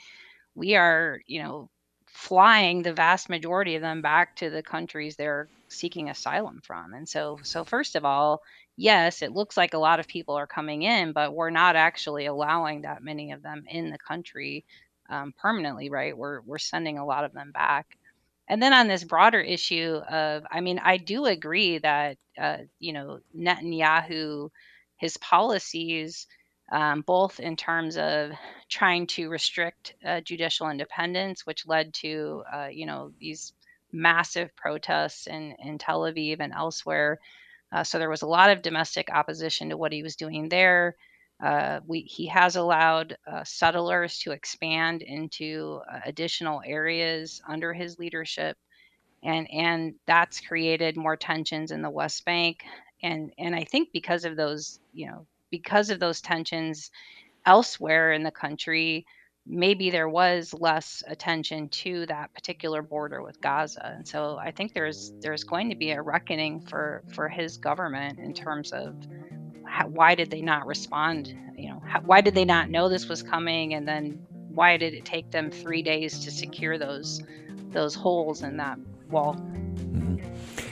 we 0.55 0.75
are, 0.75 1.21
you 1.27 1.43
know, 1.43 1.69
flying 2.17 2.81
the 2.83 2.93
vast 2.93 3.29
majority 3.29 3.75
of 3.75 3.81
them 3.81 4.01
back 4.01 4.35
to 4.37 4.49
the 4.49 4.63
countries 4.63 5.15
they're 5.15 5.49
seeking 5.69 6.09
asylum 6.09 6.61
from. 6.63 6.93
And 6.93 7.07
so, 7.07 7.39
so 7.43 7.63
first 7.65 7.95
of 7.95 8.05
all, 8.05 8.41
yes, 8.77 9.21
it 9.21 9.33
looks 9.33 9.57
like 9.57 9.73
a 9.73 9.79
lot 9.79 9.99
of 9.99 10.07
people 10.07 10.35
are 10.35 10.47
coming 10.47 10.83
in, 10.83 11.13
but 11.13 11.33
we're 11.35 11.51
not 11.51 11.75
actually 11.75 12.25
allowing 12.27 12.81
that 12.83 13.03
many 13.03 13.31
of 13.33 13.43
them 13.43 13.65
in 13.69 13.91
the 13.91 13.99
country 13.99 14.65
um, 15.09 15.33
permanently, 15.37 15.89
right? 15.89 16.17
We're 16.17 16.41
we're 16.41 16.57
sending 16.59 16.97
a 16.99 17.05
lot 17.05 17.25
of 17.25 17.33
them 17.33 17.51
back. 17.51 17.97
and 18.47 18.61
then 18.61 18.73
on 18.73 18.87
this 18.87 19.03
broader 19.03 19.41
issue 19.41 20.01
of, 20.09 20.45
I 20.51 20.61
mean, 20.61 20.79
I 20.79 20.97
do 20.97 21.25
agree 21.25 21.79
that, 21.79 22.17
uh, 22.37 22.59
you 22.79 22.93
know, 22.93 23.19
Netanyahu, 23.35 24.49
his 24.97 25.17
policies, 25.17 26.27
um, 26.71 27.01
both 27.01 27.39
in 27.39 27.55
terms 27.55 27.97
of 27.97 28.31
trying 28.69 29.07
to 29.07 29.29
restrict 29.29 29.95
uh, 30.05 30.21
judicial 30.21 30.69
independence, 30.69 31.45
which 31.45 31.67
led 31.67 31.93
to, 31.93 32.43
uh, 32.53 32.67
you 32.71 32.85
know, 32.85 33.11
these 33.19 33.53
massive 33.91 34.55
protests 34.55 35.27
in, 35.27 35.55
in 35.59 35.77
Tel 35.77 36.01
Aviv 36.01 36.37
and 36.39 36.53
elsewhere. 36.53 37.19
Uh, 37.71 37.83
so 37.83 37.99
there 37.99 38.09
was 38.09 38.21
a 38.21 38.27
lot 38.27 38.49
of 38.49 38.61
domestic 38.61 39.09
opposition 39.09 39.69
to 39.69 39.77
what 39.77 39.93
he 39.93 40.03
was 40.03 40.15
doing 40.15 40.49
there. 40.49 40.95
Uh, 41.41 41.79
we, 41.85 42.01
he 42.01 42.25
has 42.27 42.55
allowed 42.55 43.17
uh, 43.31 43.43
settlers 43.43 44.19
to 44.19 44.31
expand 44.31 45.01
into 45.01 45.79
uh, 45.91 45.99
additional 46.05 46.61
areas 46.65 47.41
under 47.47 47.73
his 47.73 47.99
leadership, 47.99 48.57
and 49.23 49.47
and 49.51 49.93
that's 50.07 50.41
created 50.41 50.97
more 50.97 51.15
tensions 51.15 51.71
in 51.71 51.81
the 51.81 51.89
West 51.89 52.25
Bank. 52.25 52.63
And 53.03 53.31
and 53.37 53.55
I 53.55 53.65
think 53.65 53.89
because 53.93 54.25
of 54.25 54.35
those, 54.35 54.79
you 54.93 55.07
know, 55.07 55.27
because 55.49 55.89
of 55.89 55.99
those 55.99 56.21
tensions 56.21 56.91
elsewhere 57.45 58.11
in 58.11 58.23
the 58.23 58.31
country, 58.31 59.05
maybe 59.47 59.89
there 59.89 60.09
was 60.09 60.53
less 60.53 61.03
attention 61.07 61.69
to 61.69 62.05
that 62.07 62.33
particular 62.33 62.81
border 62.81 63.21
with 63.21 63.39
Gaza. 63.39 63.93
And 63.95 64.07
so 64.07 64.37
I 64.37 64.51
think 64.51 64.73
there's 64.73 65.13
there's 65.21 65.43
going 65.43 65.69
to 65.69 65.75
be 65.75 65.91
a 65.91 66.01
reckoning 66.01 66.59
for 66.59 67.03
for 67.13 67.29
his 67.29 67.57
government 67.57 68.19
in 68.19 68.33
terms 68.33 68.71
of 68.71 68.95
how, 69.65 69.87
why 69.87 70.15
did 70.15 70.29
they 70.29 70.41
not 70.41 70.65
respond? 70.65 71.35
You 71.57 71.69
know, 71.69 71.81
how, 71.85 72.01
why 72.01 72.21
did 72.21 72.35
they 72.35 72.45
not 72.45 72.69
know 72.69 72.89
this 72.89 73.07
was 73.07 73.23
coming? 73.23 73.73
And 73.73 73.87
then 73.87 74.25
why 74.49 74.77
did 74.77 74.93
it 74.93 75.05
take 75.05 75.31
them 75.31 75.51
three 75.51 75.81
days 75.81 76.19
to 76.19 76.31
secure 76.31 76.77
those 76.77 77.23
those 77.69 77.95
holes 77.95 78.43
in 78.43 78.57
that 78.57 78.77
wall? 79.09 79.35
Mm-hmm. 79.35 80.17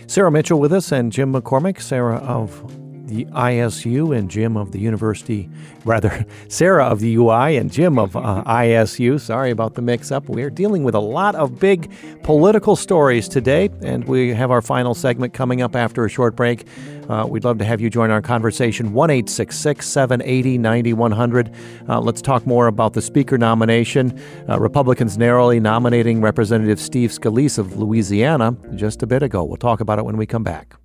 Sara 0.08 0.32
Mitchell 0.32 0.60
with 0.60 0.74
us 0.74 0.92
and 0.92 1.12
Jim 1.12 1.34
McCormick. 1.34 1.82
Sara 1.82 2.18
of 2.18 2.85
the 3.08 3.26
ISU 3.26 4.16
and 4.16 4.30
Jim 4.30 4.58
of 4.58 4.72
the 4.72 4.80
University, 4.80 5.50
rather, 5.84 6.26
Sara 6.48 6.86
of 6.86 7.00
the 7.00 7.16
UI 7.16 7.58
and 7.58 7.72
Jim 7.72 7.98
of 7.98 8.16
uh, 8.16 8.44
ISU. 8.46 9.20
Sorry 9.20 9.52
about 9.52 9.76
the 9.76 9.82
mix 9.82 10.12
up. 10.12 10.28
We're 10.28 10.50
dealing 10.50 10.84
with 10.84 10.96
a 10.96 11.00
lot 11.00 11.36
of 11.36 11.60
big 11.60 11.92
political 12.24 12.76
stories 12.76 13.28
today, 13.28 13.70
and 13.82 14.04
we 14.06 14.34
have 14.34 14.52
our 14.52 14.62
final 14.62 14.94
segment 14.94 15.34
coming 15.34 15.62
up 15.62 15.76
after 15.76 16.06
a 16.06 16.10
short 16.10 16.36
break. 16.36 16.66
Uh, 17.10 17.26
we'd 17.30 17.44
love 17.44 17.58
to 17.60 17.66
have 17.66 17.80
you 17.82 17.90
join 17.90 18.10
our 18.10 18.22
conversation. 18.22 18.94
1 18.94 19.28
780 19.28 20.58
9100. 20.58 21.56
Uh, 21.88 22.00
let's 22.00 22.22
talk 22.22 22.46
more 22.48 22.68
about 22.68 22.94
the 22.94 23.02
Speaker 23.02 23.38
nomination. 23.38 24.20
Uh, 24.50 24.60
Republicans 24.60 25.18
narrowly 25.18 25.60
nominating 25.60 26.22
Representative 26.22 26.80
Steve 26.80 27.12
Scalise 27.12 27.58
of 27.58 27.78
Louisiana 27.78 28.56
just 28.76 29.04
a 29.04 29.08
bit 29.08 29.24
ago. 29.24 29.44
We'll 29.44 29.58
talk 29.58 29.80
about 29.80 30.00
it 30.00 30.06
when 30.06 30.18
we 30.18 30.26
come 30.26 30.44
back. 30.44 30.76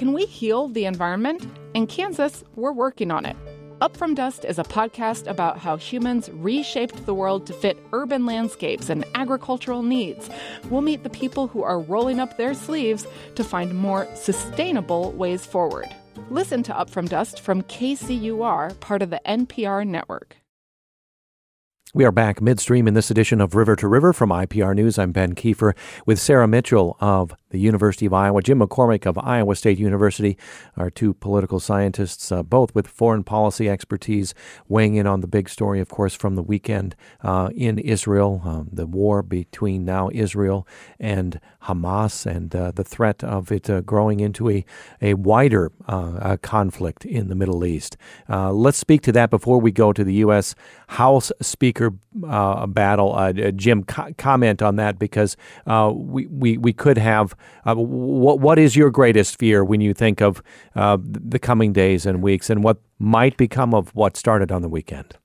Can 0.00 0.14
we 0.14 0.24
heal 0.24 0.68
the 0.68 0.86
environment? 0.86 1.46
In 1.74 1.86
Kansas, 1.86 2.42
we're 2.56 2.72
working 2.72 3.10
on 3.10 3.26
it. 3.26 3.36
Up 3.82 3.94
From 3.98 4.14
Dust 4.14 4.46
is 4.46 4.58
a 4.58 4.62
podcast 4.62 5.26
about 5.26 5.58
how 5.58 5.76
humans 5.76 6.30
reshaped 6.32 7.04
the 7.04 7.12
world 7.12 7.46
to 7.46 7.52
fit 7.52 7.76
urban 7.92 8.24
landscapes 8.24 8.88
and 8.88 9.04
agricultural 9.14 9.82
needs. 9.82 10.30
We'll 10.70 10.80
meet 10.80 11.02
the 11.02 11.10
people 11.10 11.48
who 11.48 11.62
are 11.62 11.78
rolling 11.78 12.18
up 12.18 12.38
their 12.38 12.54
sleeves 12.54 13.06
to 13.34 13.44
find 13.44 13.74
more 13.74 14.08
sustainable 14.14 15.12
ways 15.12 15.44
forward. 15.44 15.94
Listen 16.30 16.62
to 16.62 16.78
Up 16.78 16.88
From 16.88 17.04
Dust 17.04 17.38
from 17.38 17.60
KCUR, 17.64 18.80
part 18.80 19.02
of 19.02 19.10
the 19.10 19.20
NPR 19.26 19.86
network. 19.86 20.38
We 21.92 22.06
are 22.06 22.12
back 22.12 22.40
midstream 22.40 22.88
in 22.88 22.94
this 22.94 23.10
edition 23.10 23.38
of 23.42 23.54
River 23.54 23.76
to 23.76 23.86
River 23.86 24.14
from 24.14 24.30
IPR 24.30 24.74
News. 24.74 24.98
I'm 24.98 25.12
Ben 25.12 25.34
Kieffer 25.34 25.76
with 26.06 26.18
Sara 26.18 26.48
Mitchell 26.48 26.96
of 27.00 27.34
the 27.50 27.58
University 27.58 28.06
of 28.06 28.12
Iowa, 28.14 28.42
Jim 28.42 28.60
McCormick 28.60 29.06
of 29.06 29.18
Iowa 29.18 29.54
State 29.54 29.78
University, 29.78 30.38
our 30.76 30.90
two 30.90 31.12
political 31.14 31.60
scientists, 31.60 32.32
uh, 32.32 32.42
both 32.42 32.74
with 32.74 32.86
foreign 32.86 33.24
policy 33.24 33.68
expertise, 33.68 34.34
weighing 34.68 34.94
in 34.94 35.06
on 35.06 35.20
the 35.20 35.26
big 35.26 35.48
story, 35.48 35.80
of 35.80 35.88
course, 35.88 36.14
from 36.14 36.36
the 36.36 36.42
weekend 36.42 36.94
uh, 37.22 37.50
in 37.54 37.78
Israel, 37.78 38.40
um, 38.44 38.68
the 38.72 38.86
war 38.86 39.22
between 39.22 39.84
now 39.84 40.10
Israel 40.12 40.66
and 40.98 41.40
Hamas, 41.64 42.24
and 42.24 42.54
uh, 42.54 42.70
the 42.70 42.84
threat 42.84 43.22
of 43.22 43.52
it 43.52 43.68
uh, 43.68 43.80
growing 43.82 44.20
into 44.20 44.48
a, 44.48 44.64
a 45.02 45.14
wider 45.14 45.72
uh, 45.86 46.36
conflict 46.42 47.04
in 47.04 47.28
the 47.28 47.34
Middle 47.34 47.64
East. 47.64 47.96
Uh, 48.28 48.52
let's 48.52 48.78
speak 48.78 49.02
to 49.02 49.12
that 49.12 49.30
before 49.30 49.60
we 49.60 49.70
go 49.72 49.92
to 49.92 50.04
the 50.04 50.14
U.S. 50.14 50.54
House 50.88 51.32
Speaker 51.42 51.92
battle. 52.20 53.32
Jim, 53.56 53.84
co- 53.84 54.12
comment 54.16 54.62
on 54.62 54.76
that 54.76 54.98
because 54.98 55.36
we, 55.66 56.26
we, 56.26 56.56
we 56.56 56.72
could 56.72 56.98
have 56.98 57.34
uh, 57.66 57.74
what 57.74 58.40
what 58.40 58.58
is 58.58 58.76
your 58.76 58.90
greatest 58.90 59.38
fear 59.38 59.64
when 59.64 59.80
you 59.80 59.94
think 59.94 60.20
of 60.20 60.42
uh, 60.74 60.98
the 61.00 61.38
coming 61.38 61.72
days 61.72 62.06
and 62.06 62.22
weeks, 62.22 62.50
and 62.50 62.62
what 62.64 62.78
might 62.98 63.36
become 63.36 63.74
of 63.74 63.94
what 63.94 64.16
started 64.16 64.52
on 64.52 64.62
the 64.62 64.68
weekend? 64.68 65.16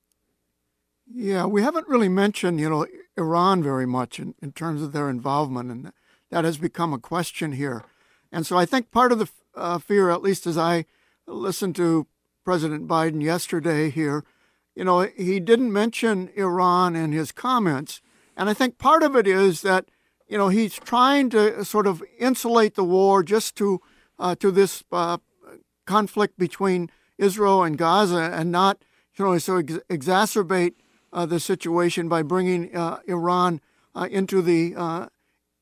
Yeah, 1.14 1.46
we 1.46 1.62
haven't 1.62 1.88
really 1.88 2.10
mentioned 2.10 2.60
you 2.60 2.70
know 2.70 2.86
Iran 3.18 3.64
very 3.64 3.86
much 3.86 4.20
in, 4.20 4.36
in 4.42 4.52
terms 4.52 4.82
of 4.82 4.92
their 4.92 5.10
involvement, 5.10 5.72
and 5.72 5.92
that 6.32 6.46
has 6.46 6.58
become 6.58 6.94
a 6.94 7.00
question 7.00 7.54
here. 7.54 7.84
And 8.32 8.46
so 8.46 8.58
I 8.58 8.66
think 8.66 8.92
part 8.92 9.12
of 9.12 9.20
the 9.20 9.30
uh, 9.56 9.78
fear, 9.78 10.10
at 10.10 10.22
least 10.22 10.46
as 10.46 10.58
I 10.58 10.86
listened 11.28 11.76
to 11.78 12.08
President 12.44 12.88
Biden 12.88 13.22
yesterday 13.22 13.90
here, 13.90 14.24
you 14.76 14.84
know, 14.84 15.10
he 15.16 15.40
didn't 15.40 15.72
mention 15.72 16.30
Iran 16.36 16.96
in 16.96 17.12
his 17.12 17.32
comments. 17.32 18.02
And 18.36 18.50
I 18.50 18.54
think 18.54 18.78
part 18.78 19.04
of 19.04 19.16
it 19.16 19.28
is 19.28 19.62
that 19.62 19.86
you 20.28 20.38
know, 20.38 20.50
he's 20.50 20.76
trying 20.76 21.30
to 21.32 21.64
sort 21.64 21.88
of 21.88 22.04
insulate 22.18 22.76
the 22.76 22.84
war 22.84 23.24
just 23.24 23.56
to 23.58 23.82
uh, 24.18 24.36
to 24.36 24.52
this 24.52 24.84
uh, 24.92 25.18
conflict 25.86 26.38
between 26.38 26.90
Israel 27.18 27.64
and 27.64 27.78
Gaza, 27.78 28.32
and 28.34 28.52
not 28.52 28.84
you 29.16 29.26
know 29.26 29.38
so 29.38 29.58
ex- 29.58 29.80
exacerbate 29.90 30.74
uh, 31.14 31.26
the 31.26 31.40
situation 31.40 32.10
by 32.10 32.24
bringing 32.24 32.76
uh, 32.76 33.00
Iran 33.08 33.62
uh, 33.94 34.08
into 34.10 34.42
the 34.42 34.74
uh, 34.76 35.08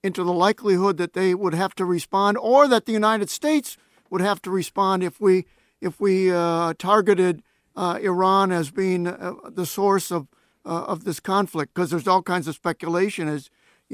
into 0.03 0.23
the 0.23 0.33
likelihood 0.33 0.97
that 0.97 1.13
they 1.13 1.35
would 1.35 1.53
have 1.53 1.75
to 1.75 1.85
respond, 1.85 2.37
or 2.37 2.67
that 2.67 2.85
the 2.85 2.91
United 2.91 3.29
States 3.29 3.77
would 4.09 4.21
have 4.21 4.41
to 4.43 4.51
respond 4.51 5.03
if 5.03 5.19
we 5.19 5.45
if 5.81 5.99
we 5.99 6.29
targeted 6.77 7.43
Iran 7.75 8.51
as 8.51 8.71
being 8.71 9.03
the 9.03 9.65
source 9.65 10.11
of 10.11 10.27
of 10.65 11.03
this 11.03 11.19
conflict, 11.19 11.73
because 11.73 11.89
there's 11.89 12.07
all 12.07 12.21
kinds 12.21 12.47
of 12.47 12.55
speculation 12.55 13.27
as 13.27 13.49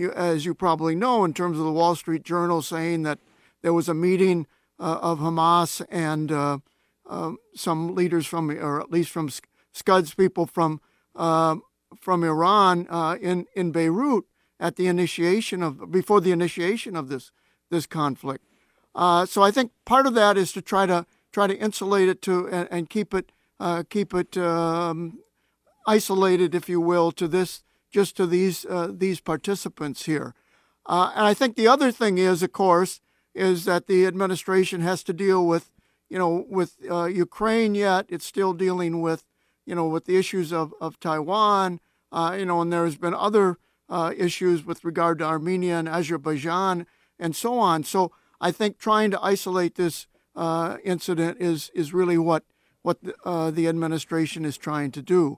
as 0.07 0.45
you 0.45 0.53
probably 0.53 0.95
know, 0.95 1.23
in 1.23 1.33
terms 1.33 1.57
of 1.59 1.65
the 1.65 1.71
Wall 1.71 1.95
Street 1.95 2.23
Journal 2.23 2.62
saying 2.62 3.03
that 3.03 3.19
there 3.62 3.73
was 3.73 3.89
a 3.89 3.93
meeting 3.93 4.47
uh, 4.79 4.99
of 5.01 5.19
Hamas 5.19 5.85
and 5.89 6.31
uh, 6.31 6.59
uh, 7.09 7.33
some 7.55 7.95
leaders 7.95 8.25
from, 8.25 8.49
or 8.49 8.79
at 8.79 8.91
least 8.91 9.09
from 9.12 9.29
Scuds 9.73 10.13
people 10.13 10.45
from 10.45 10.81
uh, 11.15 11.57
from 11.99 12.23
Iran 12.23 12.88
uh, 12.89 13.17
in 13.21 13.45
in 13.55 13.71
Beirut 13.71 14.25
at 14.59 14.75
the 14.75 14.88
initiation 14.88 15.62
of 15.63 15.91
before 15.91 16.21
the 16.21 16.31
initiation 16.31 16.95
of 16.95 17.09
this 17.09 17.31
this 17.69 17.85
conflict. 17.85 18.45
Uh, 18.95 19.25
so 19.25 19.43
I 19.43 19.51
think 19.51 19.71
part 19.85 20.07
of 20.07 20.15
that 20.15 20.38
is 20.38 20.51
to 20.53 20.62
try 20.62 20.85
to 20.85 21.05
try 21.31 21.47
to 21.47 21.57
insulate 21.57 22.09
it 22.09 22.21
to 22.23 22.47
and, 22.47 22.67
and 22.71 22.89
keep 22.89 23.13
it 23.13 23.31
keep 23.89 24.13
it 24.13 24.38
um, 24.38 25.19
isolated, 25.85 26.55
if 26.55 26.69
you 26.69 26.79
will, 26.79 27.12
to 27.12 27.27
this 27.27 27.63
just 27.89 28.15
to 28.17 28.28
these 28.28 28.65
uh, 28.65 28.91
these 28.91 29.19
participants 29.19 30.06
here. 30.06 30.34
Uh, 30.86 31.12
and 31.15 31.25
I 31.25 31.34
think 31.34 31.56
the 31.56 31.67
other 31.67 31.91
thing 31.91 32.17
is, 32.17 32.41
of 32.41 32.52
course, 32.52 33.02
is 33.36 33.65
that 33.65 33.88
the 33.88 34.06
administration 34.06 34.82
has 34.82 35.04
to 35.04 35.13
deal 35.13 35.45
with, 35.45 35.71
you 36.10 36.17
know, 36.17 36.45
with 36.49 36.78
uh, 36.89 37.06
Ukraine. 37.06 37.75
Yet 37.75 38.06
it's 38.10 38.25
still 38.25 38.54
dealing 38.54 39.02
with, 39.02 39.23
you 39.65 39.75
know, 39.75 39.88
with 39.88 40.06
the 40.06 40.17
issues 40.17 40.52
of 40.52 40.73
of 40.80 40.99
Taiwan. 40.99 41.80
Uh, 42.12 42.36
you 42.39 42.45
know, 42.45 42.62
and 42.62 42.73
there's 42.73 42.97
been 42.97 43.13
other 43.13 43.58
uh, 43.88 44.13
issues 44.17 44.65
with 44.65 44.84
regard 44.84 45.19
to 45.19 45.25
Armenia 45.25 45.78
and 45.78 45.88
Azerbaijan 45.88 46.88
and 47.19 47.36
so 47.36 47.60
on. 47.60 47.84
So 47.84 48.12
I 48.42 48.52
think 48.52 48.79
trying 48.79 49.12
to 49.12 49.21
isolate 49.21 49.75
this 49.75 50.08
uh, 50.35 50.77
incident 50.83 51.37
is 51.40 51.69
is 51.75 51.94
really 51.94 52.17
what 52.17 52.44
what 52.81 52.98
the, 53.04 53.52
the 53.54 53.67
administration 53.67 54.46
is 54.46 54.58
trying 54.58 54.92
to 54.92 55.02
do. 55.02 55.37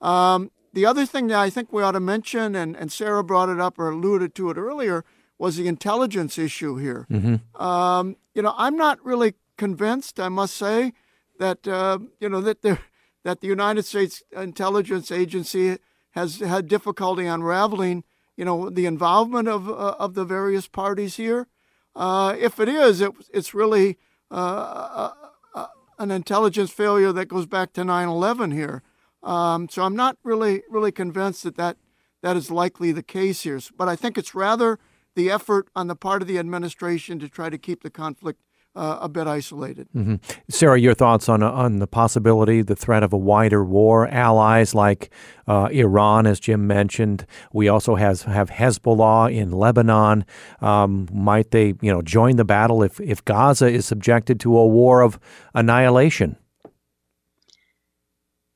Um, 0.00 0.50
the 0.72 0.86
other 0.86 1.06
thing 1.06 1.28
that 1.28 1.38
I 1.38 1.50
think 1.50 1.72
we 1.72 1.82
ought 1.82 1.92
to 1.92 2.00
mention, 2.00 2.54
and, 2.54 2.76
and 2.76 2.92
Sara 2.92 3.24
brought 3.24 3.48
it 3.48 3.60
up 3.60 3.78
or 3.78 3.90
alluded 3.90 4.34
to 4.36 4.50
it 4.50 4.56
earlier, 4.56 5.04
was 5.38 5.56
the 5.56 5.66
intelligence 5.66 6.38
issue 6.38 6.76
here. 6.76 7.06
Mm-hmm. 7.10 7.62
Um, 7.62 8.16
you 8.34 8.42
know, 8.42 8.54
I'm 8.56 8.76
not 8.76 9.04
really 9.04 9.34
convinced, 9.56 10.20
I 10.20 10.28
must 10.28 10.54
say, 10.56 10.92
that 11.38 11.66
uh, 11.66 11.98
you 12.20 12.28
know 12.28 12.40
that 12.42 12.62
the 12.62 12.78
that 13.24 13.40
the 13.40 13.46
United 13.46 13.84
States 13.84 14.22
intelligence 14.36 15.10
agency 15.10 15.78
has 16.10 16.40
had 16.40 16.68
difficulty 16.68 17.26
unraveling, 17.26 18.04
you 18.36 18.44
know, 18.44 18.70
the 18.70 18.86
involvement 18.86 19.48
of 19.48 19.68
uh, 19.68 19.96
of 19.98 20.14
the 20.14 20.24
various 20.24 20.68
parties 20.68 21.16
here. 21.16 21.48
Uh, 21.96 22.36
if 22.38 22.60
it 22.60 22.68
is, 22.68 23.00
it, 23.00 23.12
it's 23.32 23.52
really 23.54 23.98
uh, 24.30 24.34
uh, 24.34 25.12
uh, 25.54 25.66
an 25.98 26.10
intelligence 26.10 26.70
failure 26.70 27.12
that 27.12 27.26
goes 27.26 27.46
back 27.46 27.72
to 27.72 27.82
9/11 27.82 28.52
here. 28.52 28.82
Um, 29.22 29.68
so 29.68 29.82
I'm 29.82 29.96
not 29.96 30.16
really 30.22 30.62
really 30.68 30.92
convinced 30.92 31.44
that 31.44 31.56
that 31.56 31.76
that 32.22 32.36
is 32.36 32.50
likely 32.50 32.92
the 32.92 33.02
case 33.02 33.42
here. 33.42 33.60
But 33.76 33.88
I 33.88 33.96
think 33.96 34.18
it's 34.18 34.34
rather 34.34 34.78
the 35.14 35.30
effort 35.30 35.68
on 35.74 35.88
the 35.88 35.96
part 35.96 36.22
of 36.22 36.28
the 36.28 36.38
administration 36.38 37.18
to 37.18 37.28
try 37.28 37.50
to 37.50 37.58
keep 37.58 37.82
the 37.82 37.90
conflict 37.90 38.40
uh, 38.76 38.98
a 39.00 39.08
bit 39.08 39.26
isolated. 39.26 39.88
Mm-hmm. 39.94 40.16
Sara, 40.48 40.78
your 40.78 40.94
thoughts 40.94 41.28
on 41.28 41.42
on 41.42 41.80
the 41.80 41.86
possibility, 41.86 42.62
the 42.62 42.76
threat 42.76 43.02
of 43.02 43.12
a 43.12 43.16
wider 43.16 43.64
war? 43.64 44.06
Allies 44.08 44.74
like 44.74 45.10
uh, 45.48 45.68
Iran, 45.72 46.26
as 46.26 46.38
Jim 46.38 46.66
mentioned, 46.66 47.26
we 47.52 47.68
also 47.68 47.96
has 47.96 48.22
have 48.22 48.50
Hezbollah 48.50 49.34
in 49.34 49.50
Lebanon. 49.50 50.24
Um, 50.60 51.08
might 51.12 51.50
they, 51.50 51.74
you 51.80 51.92
know, 51.92 52.02
join 52.02 52.36
the 52.36 52.44
battle 52.44 52.82
if 52.82 53.00
if 53.00 53.24
Gaza 53.24 53.66
is 53.66 53.86
subjected 53.86 54.38
to 54.40 54.56
a 54.56 54.66
war 54.66 55.02
of 55.02 55.18
annihilation? 55.52 56.36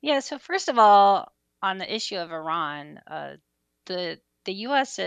Yeah. 0.05 0.21
So 0.21 0.39
first 0.39 0.69
of 0.69 0.79
all, 0.79 1.33
on 1.63 1.79
the 1.79 1.95
issue 1.95 2.19
of 2.19 2.31
Iran, 2.31 3.01
uh, 3.07 3.37
the 3.87 4.21
the 4.45 4.53
U.S. 4.69 5.01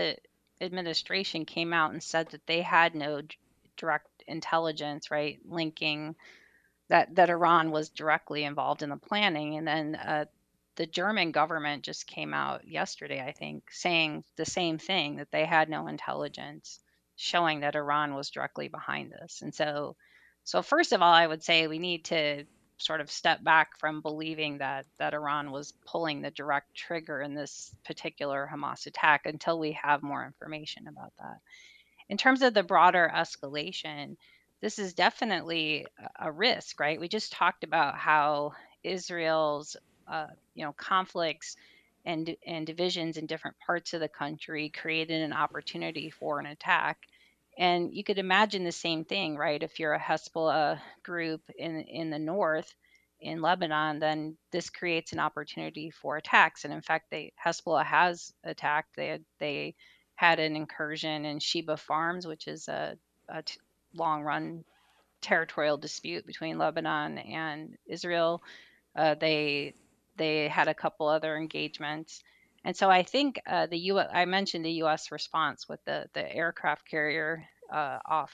administration 0.60 1.44
came 1.44 1.72
out 1.72 1.92
and 1.92 2.02
said 2.02 2.28
that 2.30 2.44
they 2.48 2.62
had 2.62 2.96
no 2.96 3.22
direct 3.76 4.08
intelligence, 4.26 5.08
right, 5.12 5.38
linking 5.44 6.16
that 6.88 7.14
that 7.14 7.30
Iran 7.30 7.70
was 7.70 7.90
directly 7.90 8.42
involved 8.42 8.82
in 8.82 8.90
the 8.90 8.96
planning, 8.96 9.56
and 9.56 9.68
then 9.68 9.94
uh, 9.94 10.24
the 10.74 10.86
German 10.86 11.30
government 11.30 11.84
just 11.84 12.08
came 12.08 12.34
out 12.34 12.66
yesterday, 12.66 13.24
I 13.24 13.30
think, 13.30 13.70
saying 13.70 14.24
the 14.34 14.46
same 14.46 14.78
thing 14.78 15.18
that 15.18 15.30
they 15.30 15.44
had 15.44 15.68
no 15.68 15.86
intelligence 15.86 16.80
showing 17.14 17.60
that 17.60 17.76
Iran 17.76 18.16
was 18.16 18.30
directly 18.30 18.66
behind 18.66 19.12
this, 19.12 19.42
and 19.42 19.54
so. 19.54 19.94
So 20.44 20.62
first 20.62 20.92
of 20.92 21.02
all, 21.02 21.12
I 21.12 21.26
would 21.26 21.42
say 21.44 21.66
we 21.66 21.78
need 21.78 22.06
to 22.06 22.46
sort 22.78 23.00
of 23.00 23.10
step 23.10 23.42
back 23.44 23.78
from 23.78 24.00
believing 24.02 24.58
that 24.58 24.86
that 24.98 25.14
Iran 25.14 25.50
was 25.50 25.72
pulling 25.86 26.22
the 26.22 26.30
direct 26.30 26.74
trigger 26.74 27.20
in 27.20 27.34
this 27.34 27.74
particular 27.84 28.48
Hamas 28.52 28.86
attack 28.86 29.26
until 29.26 29.58
we 29.58 29.72
have 29.72 30.02
more 30.02 30.24
information 30.24 30.88
about 30.88 31.12
that 31.18 31.38
in 32.08 32.16
terms 32.16 32.42
of 32.42 32.54
the 32.54 32.62
broader 32.62 33.10
escalation, 33.14 34.16
this 34.60 34.78
is 34.78 34.94
definitely 34.94 35.86
a 36.18 36.32
risk, 36.32 36.80
right? 36.80 37.00
We 37.00 37.08
just 37.08 37.32
talked 37.32 37.64
about 37.64 37.96
how 37.96 38.52
Israel's, 38.82 39.76
uh, 40.06 40.28
you 40.54 40.64
know, 40.64 40.72
conflicts 40.72 41.56
and 42.04 42.36
and 42.46 42.66
divisions 42.66 43.16
in 43.16 43.26
different 43.26 43.56
parts 43.64 43.92
of 43.92 44.00
the 44.00 44.08
country 44.08 44.70
created 44.70 45.22
an 45.22 45.32
opportunity 45.32 46.10
for 46.10 46.40
an 46.40 46.46
attack. 46.46 46.98
And 47.58 47.94
you 47.94 48.04
could 48.04 48.18
imagine 48.18 48.64
the 48.64 48.72
same 48.72 49.04
thing, 49.04 49.36
right? 49.36 49.62
If 49.62 49.80
you're 49.80 49.94
a 49.94 50.00
Hezbollah 50.00 50.80
group 51.02 51.42
in 51.58 51.82
in 51.82 52.10
the 52.10 52.18
north, 52.20 52.72
in 53.20 53.42
Lebanon, 53.42 53.98
then 53.98 54.38
this 54.52 54.70
creates 54.70 55.12
an 55.12 55.18
opportunity 55.20 55.90
for 55.90 56.16
attacks. 56.16 56.64
And 56.64 56.72
in 56.72 56.82
fact, 56.82 57.10
they 57.10 57.32
Hezbollah 57.44 57.84
has 57.84 58.32
attacked. 58.44 58.96
They 58.96 59.08
had, 59.08 59.24
they 59.40 59.74
had 60.16 60.40
an 60.40 60.56
incursion 60.56 61.24
in 61.24 61.40
Shebaa 61.40 61.78
Farms, 61.78 62.26
which 62.26 62.48
is 62.48 62.68
a, 62.68 62.96
a 63.28 63.42
t- 63.42 63.60
long 63.94 64.22
run 64.22 64.64
territorial 65.22 65.78
dispute 65.78 66.26
between 66.26 66.58
Lebanon 66.58 67.18
and 67.18 67.76
Israel. 67.86 68.42
Uh, 68.96 69.14
they 69.14 69.74
they 70.16 70.48
had 70.48 70.68
a 70.68 70.74
couple 70.74 71.08
other 71.08 71.36
engagements, 71.36 72.22
and 72.68 72.76
so 72.76 72.90
I 72.90 73.02
think 73.02 73.40
uh, 73.46 73.64
the 73.64 73.78
U. 73.78 73.98
I 73.98 74.26
mentioned 74.26 74.62
the 74.62 74.80
U.S. 74.84 75.10
response 75.10 75.66
with 75.70 75.82
the 75.86 76.04
the 76.12 76.30
aircraft 76.30 76.86
carrier 76.86 77.48
uh, 77.72 77.98
off 78.04 78.30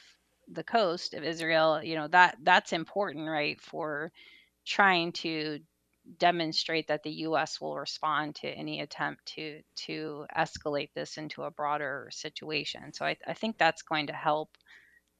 the 0.50 0.64
coast 0.64 1.14
of 1.14 1.22
Israel. 1.22 1.80
You 1.80 1.94
know 1.94 2.08
that 2.08 2.38
that's 2.42 2.72
important, 2.72 3.28
right, 3.28 3.60
for 3.60 4.10
trying 4.66 5.12
to 5.12 5.60
demonstrate 6.18 6.88
that 6.88 7.04
the 7.04 7.12
U.S. 7.28 7.60
will 7.60 7.76
respond 7.76 8.34
to 8.34 8.48
any 8.48 8.80
attempt 8.80 9.24
to 9.36 9.60
to 9.86 10.26
escalate 10.36 10.90
this 10.96 11.16
into 11.16 11.44
a 11.44 11.52
broader 11.52 12.08
situation. 12.10 12.92
So 12.92 13.06
I, 13.06 13.16
I 13.24 13.34
think 13.34 13.56
that's 13.56 13.82
going 13.82 14.08
to 14.08 14.14
help 14.14 14.50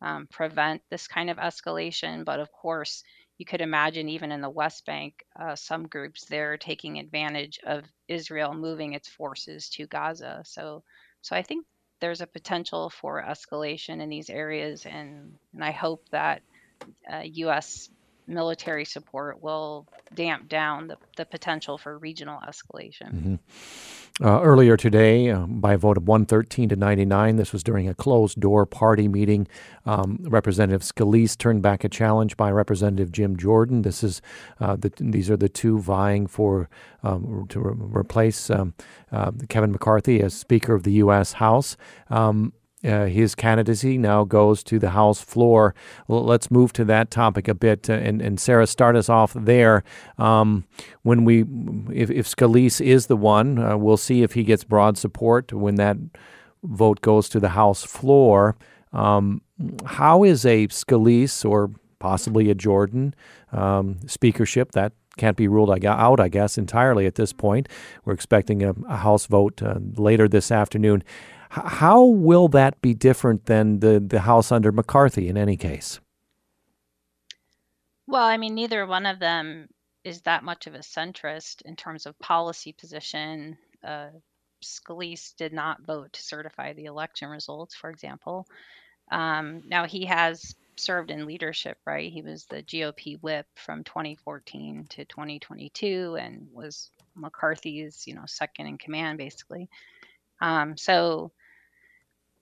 um, 0.02 0.26
prevent 0.26 0.82
this 0.90 1.06
kind 1.06 1.30
of 1.30 1.36
escalation. 1.36 2.24
But 2.24 2.40
of 2.40 2.50
course, 2.50 3.04
you 3.38 3.44
could 3.44 3.60
imagine 3.60 4.08
even 4.08 4.32
in 4.32 4.40
the 4.40 4.50
West 4.50 4.86
Bank, 4.86 5.24
uh, 5.38 5.56
some 5.56 5.86
groups 5.88 6.24
there 6.26 6.56
taking 6.56 6.98
advantage 6.98 7.58
of 7.66 7.84
Israel 8.08 8.54
moving 8.54 8.92
its 8.92 9.08
forces 9.08 9.68
to 9.70 9.86
Gaza. 9.86 10.42
So 10.44 10.82
so 11.22 11.34
I 11.34 11.42
think 11.42 11.66
there's 12.00 12.20
a 12.20 12.26
potential 12.26 12.90
for 12.90 13.22
escalation 13.22 14.00
in 14.00 14.08
these 14.08 14.30
areas, 14.30 14.86
and 14.86 15.38
and 15.52 15.64
I 15.64 15.70
hope 15.70 16.08
that 16.10 16.42
uh, 17.10 17.22
U.S 17.24 17.88
military 18.26 18.84
support 18.84 19.42
will 19.42 19.86
damp 20.14 20.48
down 20.48 20.88
the, 20.88 20.96
the 21.16 21.24
potential 21.24 21.78
for 21.78 21.98
regional 21.98 22.40
escalation. 22.40 23.12
Mm-hmm. 23.12 23.34
Uh, 24.22 24.40
earlier 24.42 24.76
today, 24.76 25.28
uh, 25.28 25.44
by 25.44 25.72
a 25.74 25.76
vote 25.78 25.96
of 25.96 26.06
113 26.06 26.68
to 26.68 26.76
99, 26.76 27.34
this 27.34 27.52
was 27.52 27.64
during 27.64 27.88
a 27.88 27.94
closed 27.94 28.38
door 28.38 28.64
party 28.64 29.08
meeting. 29.08 29.48
Um, 29.86 30.20
Representative 30.22 30.82
Scalise 30.82 31.36
turned 31.36 31.62
back 31.62 31.82
a 31.82 31.88
challenge 31.88 32.36
by 32.36 32.52
Representative 32.52 33.10
Jim 33.10 33.36
Jordan. 33.36 33.82
This 33.82 34.04
is 34.04 34.22
uh, 34.60 34.76
the, 34.76 34.92
these 34.98 35.30
are 35.30 35.36
the 35.36 35.48
two 35.48 35.80
vying 35.80 36.28
for 36.28 36.68
um, 37.02 37.46
to 37.48 37.58
re- 37.58 37.74
replace 37.76 38.50
um, 38.50 38.74
uh, 39.10 39.32
Kevin 39.48 39.72
McCarthy 39.72 40.20
as 40.20 40.32
Speaker 40.32 40.74
of 40.74 40.84
the 40.84 40.92
U.S. 40.92 41.32
House. 41.32 41.76
Uh, 42.84 43.06
his 43.06 43.34
candidacy 43.34 43.96
now 43.96 44.24
goes 44.24 44.62
to 44.64 44.78
the 44.78 44.90
House 44.90 45.20
floor. 45.20 45.74
let's 46.08 46.50
move 46.50 46.72
to 46.74 46.84
that 46.84 47.10
topic 47.10 47.48
a 47.48 47.54
bit, 47.54 47.88
uh, 47.88 47.94
and, 47.94 48.20
and 48.20 48.38
Sara, 48.38 48.66
start 48.66 48.96
us 48.96 49.08
off 49.08 49.32
there. 49.34 49.82
Um, 50.18 50.64
when 51.02 51.24
we, 51.24 51.44
if, 51.92 52.10
if 52.10 52.28
Scalise 52.28 52.84
is 52.84 53.06
the 53.06 53.16
one, 53.16 53.58
uh, 53.58 53.76
we'll 53.76 53.96
see 53.96 54.22
if 54.22 54.32
he 54.32 54.44
gets 54.44 54.64
broad 54.64 54.98
support 54.98 55.52
when 55.52 55.76
that 55.76 55.96
vote 56.62 57.00
goes 57.00 57.28
to 57.30 57.40
the 57.40 57.50
House 57.50 57.82
floor. 57.84 58.56
Um, 58.92 59.40
how 59.86 60.24
is 60.24 60.44
a 60.44 60.66
Scalise 60.68 61.48
or 61.48 61.70
possibly 61.98 62.50
a 62.50 62.54
Jordan 62.54 63.14
um, 63.52 63.98
speakership 64.06 64.72
that 64.72 64.92
can't 65.16 65.36
be 65.36 65.48
ruled 65.48 65.70
out, 65.84 66.20
I 66.20 66.28
guess, 66.28 66.58
entirely 66.58 67.06
at 67.06 67.14
this 67.14 67.32
point. 67.32 67.68
We're 68.04 68.14
expecting 68.14 68.62
a, 68.62 68.74
a 68.88 68.96
House 68.96 69.26
vote 69.26 69.62
uh, 69.62 69.78
later 69.96 70.28
this 70.28 70.50
afternoon. 70.50 71.04
How 71.54 72.02
will 72.02 72.48
that 72.48 72.82
be 72.82 72.94
different 72.94 73.46
than 73.46 73.78
the, 73.78 74.00
the 74.00 74.20
House 74.20 74.50
under 74.50 74.72
McCarthy 74.72 75.28
in 75.28 75.36
any 75.36 75.56
case? 75.56 76.00
Well, 78.08 78.24
I 78.24 78.38
mean, 78.38 78.56
neither 78.56 78.84
one 78.86 79.06
of 79.06 79.20
them 79.20 79.68
is 80.02 80.22
that 80.22 80.42
much 80.42 80.66
of 80.66 80.74
a 80.74 80.80
centrist 80.80 81.62
in 81.62 81.76
terms 81.76 82.06
of 82.06 82.18
policy 82.18 82.72
position. 82.72 83.56
Uh, 83.84 84.08
Scalise 84.64 85.36
did 85.36 85.52
not 85.52 85.82
vote 85.82 86.12
to 86.14 86.22
certify 86.22 86.72
the 86.72 86.86
election 86.86 87.28
results, 87.28 87.76
for 87.76 87.88
example. 87.88 88.48
Um, 89.12 89.62
now 89.68 89.86
he 89.86 90.06
has 90.06 90.56
served 90.74 91.12
in 91.12 91.24
leadership, 91.24 91.78
right? 91.86 92.12
He 92.12 92.22
was 92.22 92.46
the 92.46 92.64
GOP 92.64 93.20
whip 93.22 93.46
from 93.54 93.84
2014 93.84 94.86
to 94.88 95.04
2022 95.04 96.16
and 96.18 96.48
was 96.52 96.90
McCarthy's, 97.14 98.08
you 98.08 98.14
know, 98.16 98.24
second 98.26 98.66
in 98.66 98.76
command, 98.76 99.18
basically. 99.18 99.68
Um, 100.40 100.76
so 100.76 101.30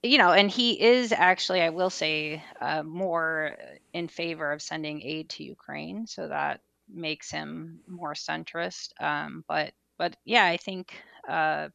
you 0.02 0.18
know, 0.18 0.32
and 0.32 0.50
he 0.50 0.80
is 0.80 1.12
actually, 1.12 1.60
I 1.62 1.70
will 1.70 1.90
say, 1.90 2.42
uh, 2.60 2.82
more 2.82 3.56
in 3.92 4.08
favor 4.08 4.50
of 4.52 4.62
sending 4.62 5.02
aid 5.02 5.30
to 5.30 5.44
Ukraine, 5.44 6.06
so 6.06 6.28
that 6.28 6.60
makes 6.88 7.30
him 7.30 7.80
more 7.86 8.14
centrist. 8.14 8.90
Um, 9.00 9.44
but 9.48 9.72
but 9.98 10.16
yeah, 10.24 10.44
I 10.44 10.56
think 10.56 10.92
uh, 11.28 11.68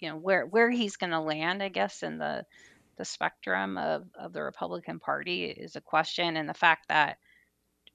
you 0.00 0.08
know 0.10 0.16
where 0.16 0.46
where 0.46 0.70
he's 0.70 0.96
going 0.96 1.12
to 1.12 1.20
land, 1.20 1.62
I 1.62 1.68
guess, 1.68 2.02
in 2.02 2.18
the 2.18 2.46
the 2.96 3.04
spectrum 3.04 3.78
of 3.78 4.06
of 4.18 4.32
the 4.32 4.42
Republican 4.42 5.00
Party 5.00 5.44
is 5.46 5.76
a 5.76 5.80
question, 5.80 6.36
and 6.36 6.48
the 6.48 6.54
fact 6.54 6.88
that 6.88 7.18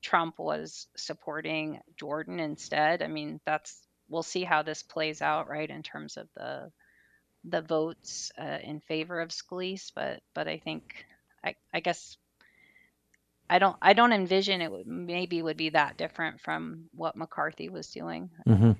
Trump 0.02 0.40
was 0.40 0.88
supporting 0.98 1.82
Jordan 1.98 2.40
instead. 2.40 3.02
I 3.02 3.08
mean, 3.08 3.40
that's 3.46 3.88
we'll 4.10 4.24
see 4.24 4.44
how 4.44 4.64
this 4.64 4.84
plays 4.84 5.22
out, 5.22 5.50
right, 5.50 5.70
in 5.70 5.84
terms 5.84 6.18
of 6.18 6.28
the 6.36 6.72
the 7.44 7.62
votes 7.62 8.32
uh, 8.38 8.60
in 8.64 8.80
favor 8.82 9.20
of 9.22 9.30
Scalise, 9.30 9.92
but 9.96 10.22
but 10.34 10.48
I 10.48 10.58
think 10.60 11.06
I, 11.44 11.56
I 11.74 11.80
guess 11.80 12.18
I 13.50 13.58
don't 13.58 13.76
I 13.82 13.94
don't 13.94 14.14
envision 14.14 14.62
it 14.62 14.72
would 14.72 14.86
maybe 14.86 15.42
would 15.42 15.58
be 15.58 15.70
that 15.70 15.98
different 15.98 16.40
from 16.40 16.86
what 16.94 17.16
McCarthy 17.16 17.68
was 17.68 17.88
doing. 17.88 18.30
Mm-hmm. 18.48 18.72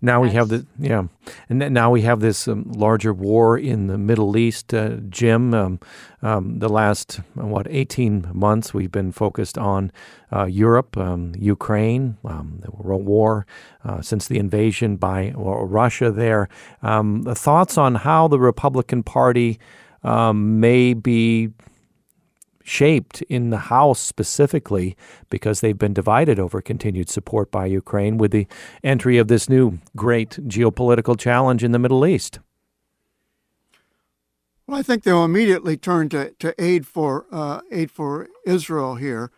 Now 0.00 0.22
we 0.22 0.30
have 0.30 0.48
the 0.48 0.66
yeah, 0.78 1.04
and 1.50 1.58
now 1.74 1.90
we 1.90 2.02
have 2.02 2.20
this 2.20 2.48
um, 2.48 2.64
larger 2.74 3.12
war 3.12 3.58
in 3.58 3.88
the 3.88 3.98
Middle 3.98 4.36
East. 4.36 4.72
Uh, 4.72 4.96
Jim, 5.10 5.52
um, 5.52 5.80
um, 6.22 6.58
the 6.60 6.68
last 6.70 7.20
what 7.34 7.66
eighteen 7.68 8.26
months 8.32 8.72
we've 8.72 8.90
been 8.90 9.12
focused 9.12 9.58
on 9.58 9.92
uh, 10.32 10.44
Europe, 10.44 10.96
um, 10.96 11.34
Ukraine, 11.38 12.16
um, 12.24 12.60
the 12.62 12.70
war 12.70 13.46
uh, 13.84 14.00
since 14.00 14.28
the 14.28 14.38
invasion 14.38 14.96
by 14.96 15.32
Russia. 15.36 16.10
There, 16.10 16.48
um, 16.80 17.22
the 17.22 17.34
thoughts 17.34 17.76
on 17.76 17.96
how 17.96 18.28
the 18.28 18.40
Republican 18.40 19.02
Party 19.02 19.58
may 20.32 20.94
be 20.94 21.50
shaped 22.66 23.22
in 23.22 23.50
the 23.50 23.58
House 23.58 24.00
specifically 24.00 24.96
because 25.30 25.60
they've 25.60 25.78
been 25.78 25.94
divided 25.94 26.40
over 26.40 26.60
continued 26.60 27.08
support 27.08 27.50
by 27.50 27.66
Ukraine 27.66 28.18
with 28.18 28.32
the 28.32 28.46
entry 28.82 29.18
of 29.18 29.28
this 29.28 29.48
new 29.48 29.78
great 29.94 30.30
geopolitical 30.48 31.18
challenge 31.18 31.62
in 31.62 31.70
the 31.70 31.78
Middle 31.78 32.04
East. 32.04 32.40
Well, 34.66 34.78
I 34.78 34.82
think 34.82 35.04
they'll 35.04 35.24
immediately 35.24 35.76
turn 35.76 36.08
to, 36.08 36.32
to 36.40 36.54
aid 36.62 36.88
for 36.88 37.26
uh, 37.30 37.60
aid 37.70 37.92
for 37.92 38.28
Israel 38.44 38.96
here, 38.96 39.30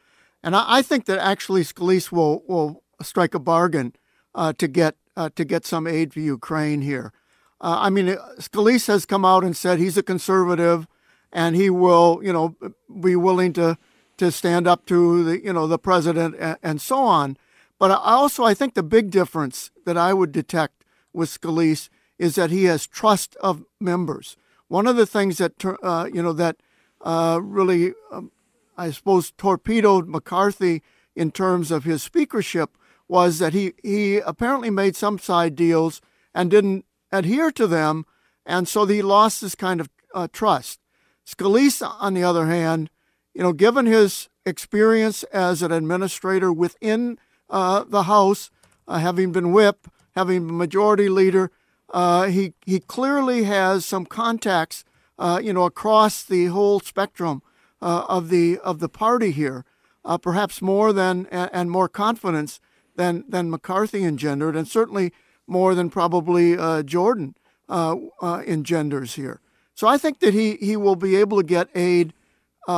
and 0.42 0.56
I, 0.56 0.78
I, 0.78 0.82
think 0.82 1.04
that 1.04 1.18
actually 1.18 1.64
Scalise 1.64 2.10
will 2.10 2.42
will 2.48 2.82
strike 3.02 3.34
a 3.34 3.38
bargain 3.38 3.94
uh, 4.34 4.54
to 4.54 4.66
get 4.66 4.96
uh, 5.18 5.28
to 5.36 5.44
get 5.44 5.66
some 5.66 5.86
aid 5.86 6.14
for 6.14 6.20
Ukraine 6.20 6.80
here. 6.80 7.12
Uh, 7.60 7.76
I 7.80 7.90
mean, 7.90 8.16
Scalise 8.38 8.86
has 8.86 9.04
come 9.04 9.26
out 9.26 9.44
and 9.44 9.54
said 9.54 9.78
he's 9.78 9.98
a 9.98 10.02
conservative, 10.02 10.86
and 11.32 11.56
he 11.56 11.70
will, 11.70 12.20
you 12.22 12.32
know, 12.32 12.56
be 13.00 13.16
willing 13.16 13.52
to 13.54 13.78
to 14.18 14.32
stand 14.32 14.66
up 14.66 14.84
to 14.86 15.24
the 15.24 15.44
you 15.44 15.52
know 15.52 15.66
the 15.66 15.78
president 15.78 16.34
and, 16.38 16.58
and 16.62 16.80
so 16.80 16.98
on. 16.98 17.36
But 17.78 17.90
I 17.90 17.94
also 17.94 18.44
I 18.44 18.54
think 18.54 18.74
the 18.74 18.82
big 18.82 19.10
difference 19.10 19.70
that 19.84 19.96
I 19.96 20.12
would 20.12 20.32
detect 20.32 20.84
with 21.12 21.30
Scalise 21.30 21.88
is 22.18 22.34
that 22.34 22.50
he 22.50 22.64
has 22.64 22.86
trust 22.86 23.36
of 23.36 23.64
members. 23.80 24.36
One 24.66 24.86
of 24.86 24.96
the 24.96 25.06
things 25.06 25.38
that 25.38 25.52
uh, 25.82 26.08
you 26.12 26.22
know 26.22 26.32
that 26.32 26.56
uh, 27.00 27.40
really, 27.42 27.94
um, 28.10 28.32
I 28.76 28.90
suppose, 28.90 29.30
torpedoed 29.30 30.08
McCarthy 30.08 30.82
in 31.14 31.30
terms 31.30 31.70
of 31.70 31.84
his 31.84 32.02
speakership 32.02 32.76
was 33.06 33.38
that 33.38 33.54
he 33.54 33.72
he 33.82 34.18
apparently 34.18 34.70
made 34.70 34.96
some 34.96 35.18
side 35.18 35.54
deals 35.54 36.00
and 36.34 36.50
didn't 36.50 36.84
adhere 37.10 37.50
to 37.52 37.66
them, 37.66 38.04
and 38.44 38.68
so 38.68 38.84
he 38.84 39.00
lost 39.00 39.40
this 39.40 39.54
kind 39.54 39.80
of 39.80 39.88
uh, 40.14 40.28
trust. 40.32 40.80
Scalise, 41.28 41.82
on 42.00 42.14
the 42.14 42.24
other 42.24 42.46
hand, 42.46 42.88
you 43.34 43.42
know, 43.42 43.52
given 43.52 43.84
his 43.84 44.30
experience 44.46 45.24
as 45.24 45.60
an 45.60 45.70
administrator 45.70 46.50
within 46.50 47.18
uh, 47.50 47.84
the 47.84 48.04
House, 48.04 48.50
uh, 48.86 48.98
having 48.98 49.30
been 49.30 49.52
whip, 49.52 49.88
having 50.14 50.46
been 50.46 50.56
majority 50.56 51.10
leader, 51.10 51.50
uh, 51.90 52.24
he 52.24 52.54
he 52.64 52.80
clearly 52.80 53.44
has 53.44 53.84
some 53.84 54.06
contacts, 54.06 54.84
uh, 55.18 55.38
you 55.42 55.52
know, 55.52 55.64
across 55.64 56.22
the 56.22 56.46
whole 56.46 56.80
spectrum 56.80 57.42
uh, 57.82 58.04
of 58.08 58.30
the 58.30 58.58
of 58.60 58.78
the 58.78 58.88
party 58.88 59.30
here, 59.30 59.66
uh, 60.06 60.16
perhaps 60.16 60.62
more 60.62 60.94
than 60.94 61.26
and 61.26 61.70
more 61.70 61.90
confidence 61.90 62.58
than 62.96 63.24
than 63.28 63.50
McCarthy 63.50 64.02
engendered, 64.02 64.56
and 64.56 64.66
certainly 64.66 65.12
more 65.46 65.74
than 65.74 65.90
probably 65.90 66.56
Jordan 66.84 67.34
engenders 67.70 69.14
here. 69.14 69.40
So 69.78 69.86
I 69.86 69.96
think 69.96 70.18
that 70.20 70.34
he 70.34 70.46
he 70.68 70.74
will 70.76 70.96
be 70.96 71.14
able 71.22 71.36
to 71.42 71.46
get 71.56 71.68
aid 71.74 72.12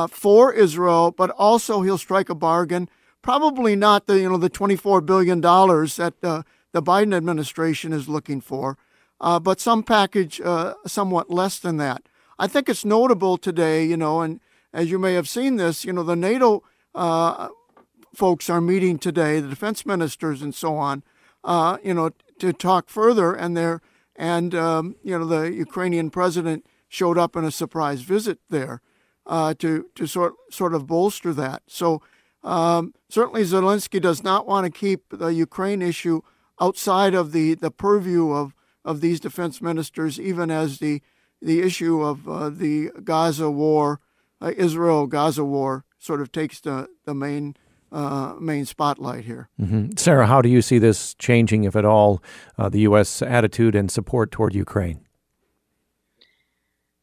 for 0.09 0.53
Israel, 0.53 1.05
but 1.11 1.29
also 1.31 1.81
he'll 1.81 1.97
strike 1.97 2.29
a 2.29 2.35
bargain. 2.35 2.89
Probably 3.21 3.75
not 3.75 4.05
the 4.07 4.19
you 4.21 4.29
know 4.29 4.37
the 4.37 4.55
twenty 4.59 4.75
four 4.75 5.01
billion 5.01 5.41
dollars 5.41 5.95
that 5.95 6.13
the 6.21 6.43
Biden 6.91 7.13
administration 7.21 7.91
is 7.91 8.07
looking 8.07 8.39
for 8.39 8.77
uh, 9.21 9.39
but 9.39 9.61
some 9.61 9.83
package 9.83 10.41
uh, 10.41 10.73
somewhat 10.85 11.29
less 11.29 11.59
than 11.59 11.77
that. 11.77 12.01
I 12.39 12.47
think 12.47 12.67
it's 12.67 12.83
notable 12.83 13.37
today, 13.37 13.85
you 13.85 13.95
know, 13.95 14.21
and 14.21 14.41
as 14.73 14.89
you 14.89 14.97
may 14.97 15.13
have 15.13 15.29
seen 15.29 15.57
this, 15.57 15.85
you 15.85 15.93
know, 15.93 16.03
the 16.03 16.15
NATO 16.15 16.63
uh, 16.95 17.49
folks 18.15 18.49
are 18.49 18.59
meeting 18.59 18.97
today, 18.97 19.39
the 19.39 19.47
defense 19.47 19.85
ministers 19.85 20.41
and 20.41 20.55
so 20.55 20.75
on, 20.75 21.03
uh, 21.43 21.77
you 21.83 21.93
know, 21.93 22.11
to 22.39 22.51
talk 22.51 22.89
further, 22.89 23.33
and 23.33 23.55
they 23.55 23.77
and 24.15 24.55
um, 24.55 24.95
you 25.03 25.17
know 25.17 25.25
the 25.25 25.53
Ukrainian 25.53 26.09
president 26.09 26.65
showed 26.91 27.17
up 27.17 27.37
in 27.37 27.45
a 27.45 27.51
surprise 27.51 28.01
visit 28.01 28.39
there 28.49 28.81
uh, 29.25 29.53
to 29.55 29.85
to 29.95 30.05
sort 30.05 30.33
sort 30.51 30.73
of 30.73 30.85
bolster 30.85 31.33
that. 31.33 31.63
So. 31.67 32.01
Um, 32.43 32.95
certainly, 33.07 33.43
Zelensky 33.43 34.01
does 34.01 34.23
not 34.23 34.47
want 34.47 34.65
to 34.65 34.71
keep 34.71 35.03
the 35.11 35.27
Ukraine 35.27 35.83
issue 35.83 36.21
outside 36.59 37.13
of 37.13 37.33
the, 37.33 37.53
the 37.53 37.69
purview 37.69 38.31
of 38.31 38.55
of 38.83 38.99
these 38.99 39.19
defense 39.19 39.61
ministers, 39.61 40.19
even 40.19 40.49
as 40.49 40.79
the 40.79 41.03
the 41.39 41.61
issue 41.61 42.01
of 42.01 42.27
uh, 42.27 42.49
the 42.49 42.89
Gaza 43.03 43.51
war, 43.51 43.99
uh, 44.41 44.53
Israel 44.57 45.05
Gaza 45.05 45.45
war, 45.45 45.85
sort 45.99 46.19
of 46.19 46.31
takes 46.31 46.59
the 46.59 46.87
the 47.05 47.13
main 47.13 47.55
uh, 47.91 48.33
main 48.39 48.65
spotlight 48.65 49.25
here. 49.25 49.49
Mm-hmm. 49.61 49.97
Sara, 49.97 50.25
how 50.25 50.41
do 50.41 50.49
you 50.49 50.61
see 50.61 50.79
this 50.79 51.13
changing, 51.15 51.65
if 51.65 51.75
at 51.75 51.85
all, 51.85 52.23
uh, 52.57 52.69
the 52.69 52.79
U.S. 52.79 53.21
attitude 53.21 53.75
and 53.75 53.91
support 53.91 54.31
toward 54.31 54.55
Ukraine? 54.55 55.05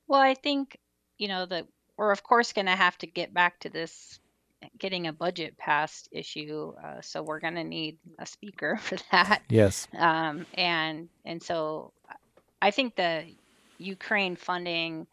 Well, 0.09 0.21
I 0.21 0.35
think 0.35 0.79
you 1.19 1.29
know 1.29 1.47
that 1.47 1.67
we're 1.97 2.13
of 2.13 2.23
course 2.23 2.53
going 2.53 2.67
to 2.67 2.77
have 2.77 2.97
to 2.99 3.07
get 3.07 3.33
back 3.35 3.61
to 3.61 3.69
this 3.69 4.19
getting 4.79 5.07
a 5.07 5.13
budget 5.13 5.57
passed 5.57 6.09
issue. 6.11 6.73
Uh, 6.83 7.01
so 7.01 7.23
we're 7.23 7.41
going 7.41 7.55
to 7.55 7.65
need 7.65 7.99
a 8.19 8.27
speaker 8.27 8.77
for 8.83 8.97
that. 9.13 9.43
Yes. 9.49 9.87
Um, 9.97 10.47
and 10.55 11.09
and 11.25 11.43
so 11.43 11.93
I 12.61 12.71
think 12.71 12.97
the 12.97 13.25
Ukraine 13.79 14.37
funding 14.37 15.07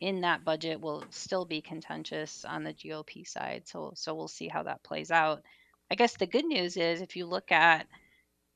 in 0.00 0.22
that 0.22 0.44
budget 0.44 0.80
will 0.80 1.04
still 1.10 1.44
be 1.44 1.60
contentious 1.60 2.44
on 2.44 2.64
the 2.64 2.72
GOP 2.72 3.26
side. 3.26 3.62
So 3.66 3.92
so 3.94 4.14
we'll 4.14 4.28
see 4.28 4.48
how 4.48 4.62
that 4.64 4.82
plays 4.82 5.10
out. 5.10 5.42
I 5.90 5.94
guess 5.94 6.16
the 6.16 6.26
good 6.26 6.44
news 6.44 6.76
is 6.76 7.00
if 7.00 7.16
you 7.16 7.26
look 7.26 7.50
at 7.50 7.86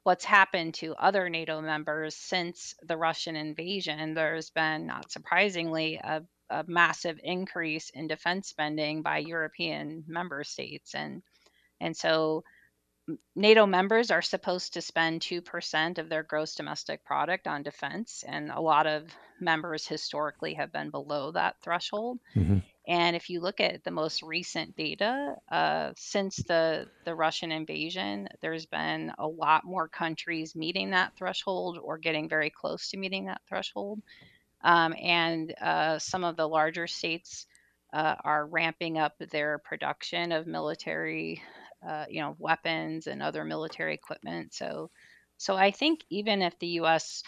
what's 0.05 0.25
happened 0.25 0.75
to 0.75 0.95
other 0.95 1.29
NATO 1.29 1.61
members 1.61 2.15
since 2.15 2.75
the 2.83 2.97
Russian 2.97 3.37
invasion, 3.37 4.15
there's 4.15 4.51
been, 4.51 4.87
not 4.87 5.11
surprisingly, 5.11 5.97
a 5.97 6.23
a 6.51 6.65
massive 6.67 7.19
increase 7.23 7.91
in 7.91 8.07
defense 8.07 8.49
spending 8.49 9.03
by 9.03 9.19
European 9.19 10.05
member 10.07 10.45
states. 10.45 10.95
And, 10.95 11.23
and 11.81 11.97
so 11.97 12.45
NATO 13.37 13.67
members 13.67 14.11
are 14.11 14.23
supposed 14.23 14.75
to 14.75 14.83
spend 14.83 15.21
2% 15.21 15.99
of 15.99 16.09
their 16.09 16.23
gross 16.23 16.55
domestic 16.55 17.05
product 17.05 17.47
on 17.47 17.63
defense, 17.63 18.25
and 18.27 18.51
a 18.51 18.61
lot 18.61 18.87
of 18.87 19.05
members 19.41 19.87
historically 19.87 20.55
have 20.55 20.73
been 20.73 20.91
below 20.91 21.33
that 21.33 21.57
threshold. 21.63 22.19
Mm-hmm. 22.35 22.59
And 22.87 23.17
if 23.17 23.31
you 23.31 23.41
look 23.41 23.61
at 23.61 23.83
the 23.83 23.91
most 23.91 24.23
recent 24.23 24.77
data, 24.77 25.37
uh, 25.51 25.93
since 25.97 26.37
the, 26.37 26.87
the 27.07 27.15
Russian 27.15 27.51
invasion, 27.51 28.29
there's 28.43 28.67
been 28.67 29.11
a 29.19 29.27
lot 29.27 29.65
more 29.65 29.89
countries 29.89 30.55
meeting 30.55 30.91
that 30.91 31.17
threshold 31.17 31.79
or 31.83 31.97
getting 31.97 32.29
very 32.29 32.51
close 32.51 32.91
to 32.91 32.99
meeting 32.99 33.27
that 33.27 33.41
threshold. 33.49 34.03
Um, 34.63 34.95
and 35.01 35.55
uh, 35.61 35.99
some 35.99 36.25
of 36.25 36.37
the 36.37 36.49
larger 36.49 36.87
states 36.87 37.47
uh, 37.95 38.17
are 38.23 38.47
ramping 38.47 38.99
up 38.99 39.15
their 39.31 39.59
production 39.59 40.33
of 40.33 40.47
military, 40.47 41.41
uh, 41.87 42.05
you 42.11 42.21
know, 42.21 42.37
weapons 42.39 43.07
and 43.07 43.23
other 43.23 43.45
military 43.45 43.95
equipment. 43.95 44.53
So, 44.53 44.91
so 45.39 45.55
I 45.57 45.71
think 45.71 46.01
even 46.11 46.43
if 46.43 46.59
the 46.59 46.67
U.S. 46.69 47.23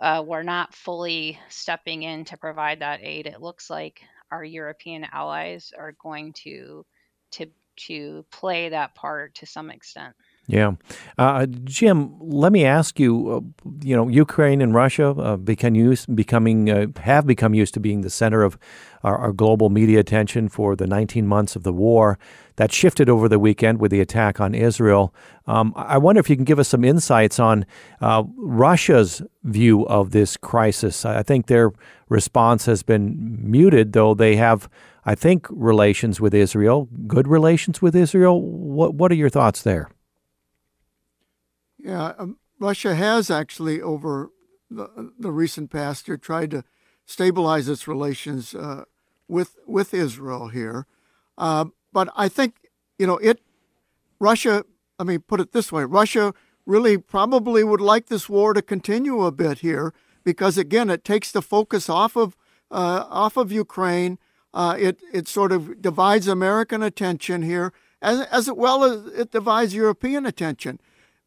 Uh, 0.00 0.22
were 0.26 0.42
not 0.42 0.74
fully 0.74 1.38
stepping 1.48 2.02
in 2.02 2.24
to 2.26 2.36
provide 2.36 2.80
that 2.80 3.00
aid, 3.02 3.26
it 3.26 3.40
looks 3.40 3.68
like 3.68 4.02
our 4.32 4.42
European 4.42 5.06
allies 5.12 5.72
are 5.78 5.92
going 6.02 6.32
to 6.32 6.84
to 7.32 7.46
to 7.76 8.24
play 8.32 8.70
that 8.70 8.94
part 8.94 9.34
to 9.36 9.46
some 9.46 9.70
extent. 9.70 10.14
Yeah. 10.48 10.72
Uh, 11.18 11.46
Jim, 11.46 12.16
let 12.20 12.52
me 12.52 12.64
ask 12.64 12.98
you, 12.98 13.30
uh, 13.30 13.40
you 13.80 13.94
know, 13.94 14.08
Ukraine 14.08 14.60
and 14.60 14.74
Russia 14.74 15.10
uh, 15.10 15.36
become 15.36 15.76
used, 15.76 16.14
becoming, 16.16 16.68
uh, 16.68 16.86
have 17.00 17.26
become 17.26 17.54
used 17.54 17.74
to 17.74 17.80
being 17.80 18.00
the 18.00 18.10
center 18.10 18.42
of 18.42 18.58
our, 19.04 19.16
our, 19.16 19.32
global 19.32 19.70
media 19.70 20.00
attention 20.00 20.48
for 20.48 20.74
the 20.74 20.86
19 20.86 21.28
months 21.28 21.54
of 21.54 21.62
the 21.62 21.72
war. 21.72 22.18
That 22.56 22.72
shifted 22.72 23.08
over 23.08 23.28
the 23.28 23.38
weekend 23.38 23.80
with 23.80 23.92
the 23.92 24.00
attack 24.00 24.40
on 24.40 24.54
Israel. 24.54 25.14
Um, 25.46 25.72
I 25.76 25.96
wonder 25.96 26.20
if 26.20 26.28
you 26.28 26.36
can 26.36 26.44
give 26.44 26.58
us 26.58 26.68
some 26.68 26.84
insights 26.84 27.38
on 27.38 27.64
uh, 28.00 28.24
Russia's 28.36 29.22
view 29.44 29.86
of 29.86 30.10
this 30.10 30.36
crisis. 30.36 31.04
I 31.06 31.22
think 31.22 31.46
their 31.46 31.72
response 32.08 32.66
has 32.66 32.82
been 32.82 33.38
muted, 33.40 33.92
though 33.94 34.12
they 34.12 34.36
have, 34.36 34.68
I 35.06 35.14
think, 35.14 35.46
relations 35.50 36.20
with 36.20 36.34
Israel, 36.34 36.88
good 37.06 37.26
relations 37.26 37.80
with 37.80 37.96
Israel. 37.96 38.42
What, 38.42 38.94
what 38.94 39.10
are 39.10 39.16
your 39.16 39.30
thoughts 39.30 39.62
there? 39.62 39.88
Yeah, 41.82 42.12
um, 42.18 42.38
Russia 42.60 42.94
has 42.94 43.30
actually, 43.30 43.82
over 43.82 44.30
the, 44.70 45.12
the 45.18 45.32
recent 45.32 45.70
past 45.70 46.06
year, 46.06 46.16
tried 46.16 46.52
to 46.52 46.64
stabilize 47.04 47.68
its 47.68 47.88
relations 47.88 48.54
uh, 48.54 48.84
with 49.28 49.56
with 49.66 49.92
Israel 49.92 50.48
here. 50.48 50.86
Uh, 51.36 51.66
but 51.92 52.08
I 52.16 52.28
think 52.28 52.70
you 52.98 53.06
know 53.06 53.18
it. 53.18 53.40
Russia. 54.20 54.64
I 54.98 55.04
mean, 55.04 55.20
put 55.20 55.40
it 55.40 55.52
this 55.52 55.72
way: 55.72 55.84
Russia 55.84 56.32
really 56.64 56.96
probably 56.96 57.64
would 57.64 57.80
like 57.80 58.06
this 58.06 58.28
war 58.28 58.54
to 58.54 58.62
continue 58.62 59.22
a 59.24 59.32
bit 59.32 59.58
here 59.58 59.92
because 60.22 60.56
again, 60.56 60.90
it 60.90 61.04
takes 61.04 61.32
the 61.32 61.42
focus 61.42 61.88
off 61.88 62.16
of 62.16 62.36
uh, 62.70 63.04
off 63.10 63.36
of 63.36 63.50
Ukraine. 63.50 64.18
Uh, 64.54 64.76
it 64.78 65.00
it 65.12 65.26
sort 65.26 65.50
of 65.50 65.82
divides 65.82 66.28
American 66.28 66.82
attention 66.82 67.42
here, 67.42 67.72
as 68.00 68.20
as 68.26 68.50
well 68.52 68.84
as 68.84 69.06
it 69.14 69.32
divides 69.32 69.74
European 69.74 70.26
attention 70.26 70.78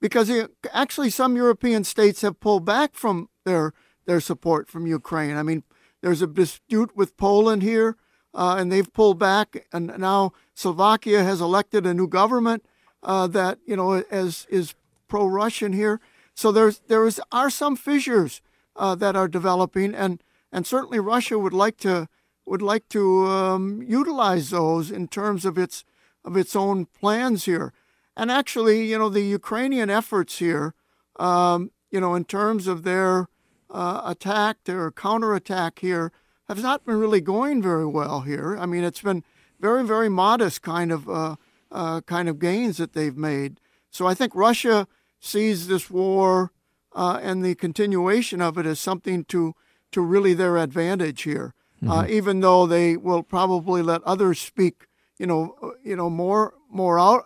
because 0.05 0.29
actually 0.71 1.09
some 1.09 1.35
European 1.35 1.83
states 1.83 2.21
have 2.21 2.39
pulled 2.39 2.63
back 2.63 2.93
from 2.93 3.27
their 3.43 3.73
their 4.05 4.19
support 4.19 4.69
from 4.69 4.85
Ukraine. 4.85 5.35
I 5.35 5.41
mean, 5.41 5.63
there's 6.03 6.21
a 6.21 6.27
dispute 6.27 6.95
with 6.95 7.17
Poland 7.17 7.63
here, 7.63 7.97
uh, 8.31 8.55
and 8.59 8.71
they've 8.71 8.93
pulled 8.93 9.17
back, 9.17 9.65
and 9.73 9.97
now 9.97 10.31
Slovakia 10.53 11.23
has 11.23 11.41
elected 11.41 11.87
a 11.87 11.93
new 11.95 12.07
government 12.07 12.63
uh, 13.01 13.25
that 13.25 13.57
you 13.65 13.75
know 13.75 14.03
as 14.11 14.45
is 14.47 14.75
pro-Russian 15.07 15.73
here. 15.73 15.99
So 16.35 16.51
there's 16.51 16.81
there 16.87 17.07
is 17.07 17.19
are 17.31 17.49
some 17.49 17.75
fissures 17.75 18.43
uh, 18.75 18.93
that 18.93 19.15
are 19.15 19.27
developing, 19.27 19.95
and 19.95 20.21
and 20.51 20.67
certainly 20.67 20.99
Russia 20.99 21.39
would 21.39 21.57
like 21.63 21.77
to 21.77 22.07
would 22.45 22.61
like 22.61 22.87
to 22.89 23.25
um, 23.25 23.81
utilize 23.81 24.51
those 24.51 24.91
in 24.91 25.07
terms 25.07 25.45
of 25.45 25.57
its 25.57 25.83
of 26.23 26.37
its 26.37 26.55
own 26.55 26.85
plans 26.85 27.45
here. 27.45 27.73
And 28.17 28.31
actually, 28.31 28.85
you 28.85 28.97
know, 28.97 29.09
the 29.09 29.21
Ukrainian 29.21 29.89
efforts 29.89 30.37
here, 30.39 30.73
um, 31.17 31.71
you 31.91 31.99
know, 31.99 32.15
in 32.15 32.25
terms 32.25 32.67
of 32.67 32.83
their 32.83 33.27
uh, 33.69 34.01
attack, 34.05 34.57
their 34.65 34.91
counterattack 34.91 35.79
here, 35.79 36.11
have 36.47 36.61
not 36.61 36.85
been 36.85 36.99
really 36.99 37.21
going 37.21 37.61
very 37.61 37.85
well 37.85 38.21
here. 38.21 38.55
I 38.57 38.65
mean, 38.65 38.83
it's 38.83 39.01
been 39.01 39.23
very, 39.59 39.83
very 39.83 40.09
modest 40.09 40.61
kind 40.61 40.91
of 40.91 41.09
uh, 41.09 41.35
uh, 41.71 42.01
kind 42.01 42.29
of 42.29 42.39
gains 42.39 42.77
that 42.77 42.93
they've 42.93 43.17
made. 43.17 43.59
So 43.89 44.07
I 44.07 44.13
think 44.13 44.35
Russia 44.35 44.87
sees 45.19 45.67
this 45.67 45.89
war 45.89 46.51
uh, 46.93 47.19
and 47.21 47.43
the 47.43 47.55
continuation 47.55 48.41
of 48.41 48.57
it 48.57 48.65
as 48.65 48.79
something 48.79 49.25
to 49.25 49.55
to 49.91 50.01
really 50.01 50.33
their 50.33 50.57
advantage 50.57 51.23
here. 51.23 51.53
Uh, 51.83 52.01
mm-hmm. 52.01 52.13
even 52.13 52.39
though 52.39 52.65
they 52.65 52.97
will 52.97 53.21
probably 53.21 53.81
let 53.81 54.01
others 54.03 54.39
speak, 54.39 54.87
you 55.19 55.27
know, 55.27 55.55
uh, 55.61 55.69
you 55.83 55.95
know, 55.95 56.09
more 56.09 56.53
more 56.69 56.97
out 56.99 57.25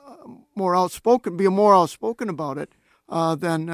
more 0.59 0.75
outspoken, 0.75 1.37
be 1.37 1.47
more 1.47 1.73
outspoken 1.79 2.29
about 2.29 2.57
it 2.57 2.69
uh, 3.07 3.35
than 3.35 3.69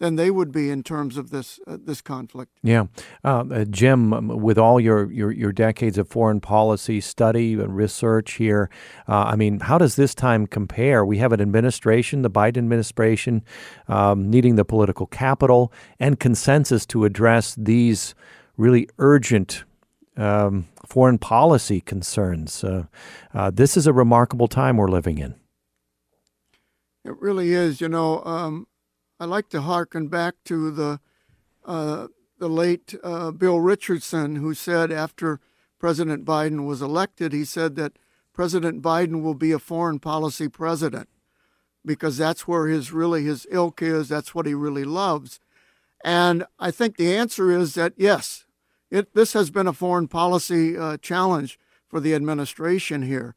than 0.00 0.16
they 0.16 0.30
would 0.30 0.52
be 0.52 0.70
in 0.70 0.82
terms 0.82 1.16
of 1.16 1.30
this 1.30 1.60
uh, 1.66 1.78
this 1.80 2.02
conflict. 2.02 2.52
Yeah, 2.62 2.86
uh, 3.24 3.44
uh, 3.50 3.64
Jim, 3.64 4.12
um, 4.12 4.28
with 4.28 4.58
all 4.58 4.80
your, 4.80 5.10
your, 5.10 5.30
your 5.30 5.52
decades 5.52 5.98
of 5.98 6.08
foreign 6.08 6.40
policy 6.40 7.00
study 7.00 7.54
and 7.54 7.76
research 7.76 8.34
here, 8.34 8.68
uh, 9.08 9.24
I 9.32 9.36
mean, 9.36 9.60
how 9.60 9.78
does 9.78 9.96
this 9.96 10.14
time 10.14 10.46
compare? 10.46 11.04
We 11.04 11.18
have 11.18 11.32
an 11.32 11.40
administration, 11.40 12.22
the 12.22 12.30
Biden 12.30 12.58
administration, 12.58 13.44
um, 13.88 14.30
needing 14.30 14.56
the 14.56 14.64
political 14.64 15.06
capital 15.06 15.72
and 15.98 16.18
consensus 16.18 16.84
to 16.86 17.04
address 17.04 17.54
these 17.54 18.14
really 18.56 18.88
urgent. 18.98 19.64
Um, 20.16 20.68
foreign 20.86 21.18
policy 21.18 21.80
concerns. 21.80 22.62
Uh, 22.62 22.84
uh, 23.32 23.50
this 23.50 23.76
is 23.76 23.88
a 23.88 23.92
remarkable 23.92 24.46
time 24.46 24.76
we're 24.76 24.88
living 24.88 25.18
in. 25.18 25.34
It 27.04 27.20
really 27.20 27.52
is. 27.52 27.80
You 27.80 27.88
know, 27.88 28.22
um, 28.24 28.66
I 29.20 29.26
like 29.26 29.48
to 29.50 29.62
hearken 29.62 30.08
back 30.08 30.34
to 30.44 30.70
the 30.70 31.00
uh, 31.64 32.08
the 32.38 32.48
late 32.48 32.94
uh, 33.02 33.30
Bill 33.30 33.60
Richardson, 33.60 34.36
who 34.36 34.54
said 34.54 34.90
after 34.90 35.40
President 35.78 36.24
Biden 36.24 36.66
was 36.66 36.82
elected, 36.82 37.32
he 37.32 37.44
said 37.44 37.76
that 37.76 37.92
President 38.32 38.82
Biden 38.82 39.22
will 39.22 39.34
be 39.34 39.52
a 39.52 39.58
foreign 39.58 39.98
policy 39.98 40.48
president 40.48 41.08
because 41.86 42.18
that's 42.18 42.48
where 42.48 42.66
his 42.66 42.92
really 42.92 43.24
his 43.24 43.46
ilk 43.50 43.80
is. 43.82 44.08
That's 44.08 44.34
what 44.34 44.46
he 44.46 44.54
really 44.54 44.84
loves. 44.84 45.40
And 46.02 46.44
I 46.58 46.70
think 46.70 46.96
the 46.96 47.16
answer 47.16 47.50
is 47.50 47.74
that 47.74 47.94
yes, 47.96 48.44
it, 48.90 49.14
this 49.14 49.32
has 49.32 49.50
been 49.50 49.66
a 49.66 49.72
foreign 49.72 50.08
policy 50.08 50.76
uh, 50.76 50.96
challenge 50.98 51.58
for 51.88 52.00
the 52.00 52.14
administration 52.14 53.02
here. 53.02 53.34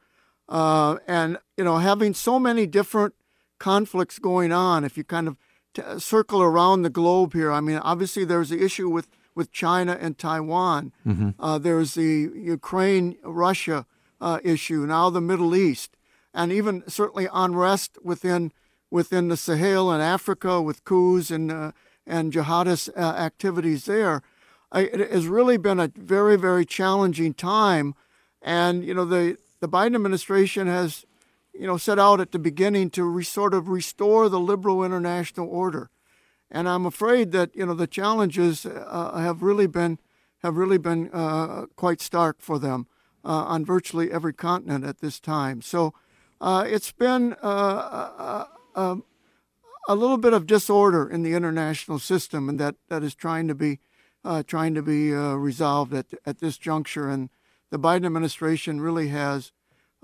Uh, 0.49 0.97
and, 1.07 1.37
you 1.57 1.63
know, 1.63 1.77
having 1.77 2.13
so 2.13 2.39
many 2.39 2.65
different 2.65 3.13
conflicts 3.59 4.19
going 4.19 4.51
on, 4.51 4.83
if 4.83 4.97
you 4.97 5.03
kind 5.03 5.27
of 5.27 5.37
to 5.77 5.99
circle 5.99 6.41
around 6.41 6.81
the 6.81 6.89
globe 6.89 7.33
here. 7.33 7.51
I 7.51 7.61
mean, 7.61 7.77
obviously 7.77 8.25
there's 8.25 8.49
the 8.49 8.63
issue 8.63 8.89
with, 8.89 9.07
with 9.35 9.51
China 9.51 9.97
and 9.99 10.17
Taiwan. 10.17 10.91
Mm-hmm. 11.05 11.29
Uh, 11.39 11.59
there's 11.59 11.93
the 11.93 12.31
Ukraine 12.35 13.17
Russia 13.23 13.85
uh, 14.19 14.39
issue. 14.43 14.87
Now 14.87 15.11
the 15.11 15.21
Middle 15.21 15.55
East, 15.55 15.95
and 16.33 16.51
even 16.51 16.83
certainly 16.87 17.27
unrest 17.31 17.97
within 18.03 18.51
within 18.89 19.27
the 19.27 19.37
Sahel 19.37 19.91
and 19.91 20.01
Africa 20.01 20.61
with 20.61 20.83
coups 20.83 21.29
and 21.29 21.51
uh, 21.51 21.71
and 22.07 22.33
jihadist 22.33 22.89
uh, 22.97 22.99
activities 22.99 23.85
there. 23.85 24.23
it 24.73 25.11
has 25.11 25.27
really 25.27 25.57
been 25.57 25.79
a 25.79 25.91
very 25.95 26.37
very 26.37 26.65
challenging 26.65 27.33
time, 27.35 27.93
and 28.41 28.83
you 28.83 28.95
know 28.95 29.05
the 29.05 29.37
the 29.59 29.69
Biden 29.69 29.95
administration 29.95 30.65
has 30.65 31.05
you 31.59 31.67
know, 31.67 31.77
set 31.77 31.99
out 31.99 32.19
at 32.19 32.31
the 32.31 32.39
beginning 32.39 32.89
to 32.91 33.03
re- 33.03 33.23
sort 33.23 33.53
of 33.53 33.69
restore 33.69 34.29
the 34.29 34.39
liberal 34.39 34.83
international 34.83 35.47
order. 35.49 35.89
And 36.49 36.69
I'm 36.69 36.85
afraid 36.85 37.31
that 37.33 37.55
you 37.55 37.65
know 37.65 37.73
the 37.73 37.87
challenges 37.87 38.65
uh, 38.65 39.17
have 39.17 39.41
really 39.41 39.67
been 39.67 39.99
have 40.43 40.55
really 40.55 40.77
been 40.77 41.09
uh, 41.11 41.65
quite 41.75 41.99
stark 41.99 42.37
for 42.39 42.59
them 42.59 42.87
uh, 43.25 43.43
on 43.47 43.65
virtually 43.65 44.11
every 44.11 44.33
continent 44.33 44.85
at 44.85 44.99
this 44.99 45.19
time. 45.19 45.61
So 45.61 45.93
uh, 46.39 46.65
it's 46.67 46.91
been 46.91 47.35
uh, 47.43 47.45
uh, 47.45 48.45
um, 48.75 49.03
a 49.89 49.95
little 49.95 50.17
bit 50.17 50.33
of 50.33 50.45
disorder 50.45 51.09
in 51.09 51.23
the 51.23 51.33
international 51.33 51.99
system, 51.99 52.47
and 52.47 52.59
that, 52.59 52.75
that 52.89 53.03
is 53.03 53.15
trying 53.15 53.47
to 53.47 53.55
be 53.55 53.79
trying 54.45 54.73
to 54.73 54.81
be 54.81 55.11
resolved 55.13 55.93
at 55.93 56.07
at 56.25 56.39
this 56.39 56.57
juncture. 56.57 57.09
And 57.09 57.29
the 57.71 57.79
Biden 57.79 58.05
administration 58.05 58.81
really 58.81 59.07
has 59.07 59.51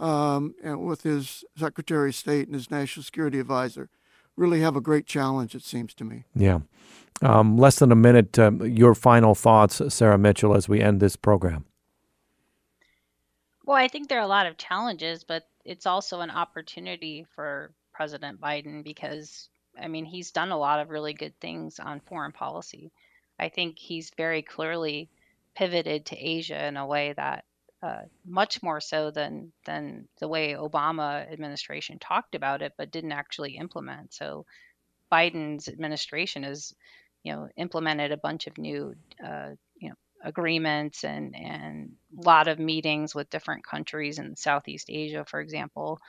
um, 0.03 0.53
with 0.63 1.03
his 1.03 1.45
Secretary 1.57 2.09
of 2.09 2.15
State 2.15 2.47
and 2.47 2.55
his 2.55 2.69
National 2.69 3.03
Security 3.03 3.39
Advisor, 3.39 3.89
really 4.35 4.59
have 4.59 4.75
a 4.75 4.81
great 4.81 5.05
challenge, 5.05 5.55
it 5.55 5.63
seems 5.63 5.93
to 5.93 6.03
me. 6.03 6.25
Yeah. 6.35 6.59
Um, 7.21 7.57
less 7.57 7.79
than 7.79 7.91
a 7.91 7.95
minute, 7.95 8.37
uh, 8.37 8.51
your 8.63 8.95
final 8.95 9.33
thoughts, 9.33 9.81
Sara 9.93 10.17
Mitchell, 10.17 10.55
as 10.55 10.67
we 10.67 10.81
end 10.81 10.99
this 10.99 11.15
program. 11.15 11.65
Well, 13.65 13.77
I 13.77 13.87
think 13.87 14.09
there 14.09 14.19
are 14.19 14.23
a 14.23 14.27
lot 14.27 14.45
of 14.45 14.57
challenges, 14.57 15.23
but 15.23 15.47
it's 15.63 15.85
also 15.85 16.19
an 16.19 16.31
opportunity 16.31 17.25
for 17.33 17.71
President 17.93 18.41
Biden 18.41 18.83
because, 18.83 19.47
I 19.81 19.87
mean, 19.87 20.03
he's 20.03 20.31
done 20.31 20.51
a 20.51 20.57
lot 20.57 20.81
of 20.81 20.89
really 20.89 21.13
good 21.13 21.39
things 21.39 21.79
on 21.79 22.01
foreign 22.01 22.33
policy. 22.33 22.91
I 23.39 23.47
think 23.47 23.79
he's 23.79 24.11
very 24.17 24.41
clearly 24.41 25.09
pivoted 25.55 26.05
to 26.07 26.17
Asia 26.17 26.65
in 26.65 26.75
a 26.75 26.85
way 26.85 27.13
that 27.13 27.45
uh, 27.83 28.03
much 28.25 28.63
more 28.63 28.79
so 28.79 29.11
than 29.11 29.51
than 29.65 30.07
the 30.19 30.27
way 30.27 30.53
Obama 30.53 31.29
administration 31.31 31.99
talked 31.99 32.33
about 32.33 32.61
it, 32.61 32.73
but 32.77 32.91
didn't 32.91 33.11
actually 33.11 33.57
implement. 33.57 34.13
So 34.13 34.45
Biden's 35.11 35.67
administration 35.67 36.43
has, 36.43 36.73
you 37.23 37.33
know, 37.33 37.49
implemented 37.57 38.11
a 38.13 38.17
bunch 38.17 38.47
of 38.47 38.57
new, 38.57 38.95
uh, 39.23 39.49
you 39.79 39.89
know, 39.89 39.95
agreements 40.23 41.03
and 41.03 41.35
and 41.35 41.91
a 42.17 42.21
lot 42.21 42.47
of 42.47 42.57
meetings 42.57 43.13
with 43.13 43.29
different 43.29 43.65
countries 43.65 44.17
in 44.17 44.37
Southeast 44.37 44.89
Asia, 44.89 45.25
for 45.25 45.41
example. 45.41 45.99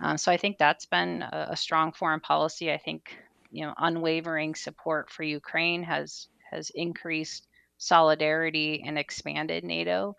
Um, 0.00 0.18
so 0.18 0.32
I 0.32 0.36
think 0.36 0.58
that's 0.58 0.86
been 0.86 1.22
a, 1.22 1.48
a 1.50 1.56
strong 1.56 1.92
foreign 1.92 2.20
policy. 2.20 2.72
I 2.72 2.78
think 2.78 3.16
you 3.52 3.64
know 3.64 3.74
unwavering 3.78 4.56
support 4.56 5.10
for 5.10 5.22
Ukraine 5.22 5.84
has 5.84 6.26
has 6.50 6.70
increased 6.70 7.46
solidarity 7.78 8.82
and 8.84 8.98
expanded 8.98 9.62
NATO 9.62 10.16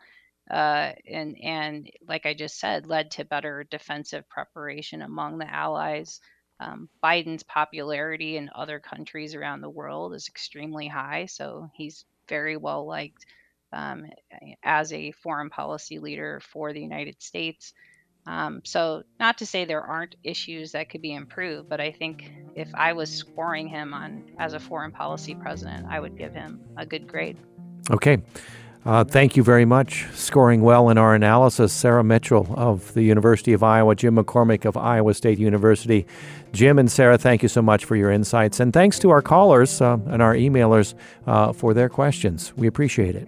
uh, 0.51 0.91
and 1.09 1.37
and 1.41 1.89
like 2.07 2.25
I 2.25 2.33
just 2.33 2.59
said, 2.59 2.85
led 2.85 3.11
to 3.11 3.25
better 3.25 3.63
defensive 3.63 4.27
preparation 4.27 5.01
among 5.01 5.37
the 5.37 5.49
allies. 5.49 6.19
Um, 6.59 6.89
Biden's 7.01 7.43
popularity 7.43 8.37
in 8.37 8.51
other 8.53 8.79
countries 8.79 9.33
around 9.33 9.61
the 9.61 9.69
world 9.69 10.13
is 10.13 10.27
extremely 10.27 10.87
high, 10.87 11.25
so 11.25 11.69
he's 11.73 12.05
very 12.27 12.57
well 12.57 12.85
liked 12.85 13.25
um, 13.71 14.05
as 14.61 14.91
a 14.91 15.11
foreign 15.11 15.49
policy 15.49 15.99
leader 15.99 16.41
for 16.41 16.73
the 16.73 16.81
United 16.81 17.21
States. 17.21 17.73
Um, 18.27 18.61
so, 18.65 19.03
not 19.19 19.39
to 19.39 19.45
say 19.45 19.65
there 19.65 19.81
aren't 19.81 20.15
issues 20.21 20.73
that 20.73 20.89
could 20.89 21.01
be 21.01 21.13
improved, 21.13 21.69
but 21.69 21.79
I 21.79 21.91
think 21.91 22.29
if 22.55 22.69
I 22.75 22.93
was 22.93 23.09
scoring 23.09 23.69
him 23.69 23.93
on 23.93 24.23
as 24.37 24.53
a 24.53 24.59
foreign 24.59 24.91
policy 24.91 25.33
president, 25.33 25.85
I 25.89 25.99
would 25.99 26.17
give 26.17 26.33
him 26.33 26.59
a 26.77 26.85
good 26.85 27.07
grade. 27.07 27.37
Okay. 27.89 28.21
Uh, 28.83 29.03
thank 29.03 29.37
you 29.37 29.43
very 29.43 29.65
much. 29.65 30.07
Scoring 30.13 30.63
well 30.63 30.89
in 30.89 30.97
our 30.97 31.13
analysis, 31.13 31.71
Sara 31.71 32.03
Mitchell 32.03 32.47
of 32.57 32.93
the 32.95 33.03
University 33.03 33.53
of 33.53 33.61
Iowa, 33.61 33.95
Jim 33.95 34.15
McCormick 34.15 34.65
of 34.65 34.75
Iowa 34.75 35.13
State 35.13 35.37
University. 35.37 36.07
Jim 36.51 36.79
and 36.79 36.91
Sara, 36.91 37.17
thank 37.17 37.43
you 37.43 37.49
so 37.49 37.61
much 37.61 37.85
for 37.85 37.95
your 37.95 38.09
insights. 38.09 38.59
And 38.59 38.73
thanks 38.73 38.97
to 38.99 39.11
our 39.11 39.21
callers 39.21 39.81
uh, 39.81 39.99
and 40.07 40.21
our 40.21 40.33
emailers 40.33 40.95
uh, 41.27 41.53
for 41.53 41.75
their 41.75 41.89
questions. 41.89 42.53
We 42.57 42.65
appreciate 42.65 43.15
it. 43.15 43.27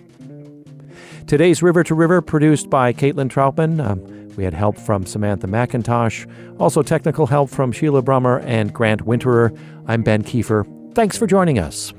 Today's 1.27 1.61
River 1.61 1.83
to 1.83 1.93
River, 1.95 2.21
produced 2.21 2.69
by 2.69 2.91
Caitlin 2.91 3.29
Troutman. 3.29 3.79
Um, 3.79 4.35
we 4.35 4.43
had 4.43 4.55
help 4.55 4.77
from 4.77 5.05
Samantha 5.05 5.47
McIntosh, 5.47 6.27
also 6.59 6.81
technical 6.81 7.27
help 7.27 7.51
from 7.51 7.71
Sheila 7.71 8.01
Brummer 8.01 8.43
and 8.43 8.73
Grant 8.73 9.05
Winterer. 9.05 9.57
I'm 9.87 10.01
Ben 10.01 10.23
Kieffer. 10.23 10.65
Thanks 10.95 11.15
for 11.15 11.27
joining 11.27 11.59
us. 11.59 11.93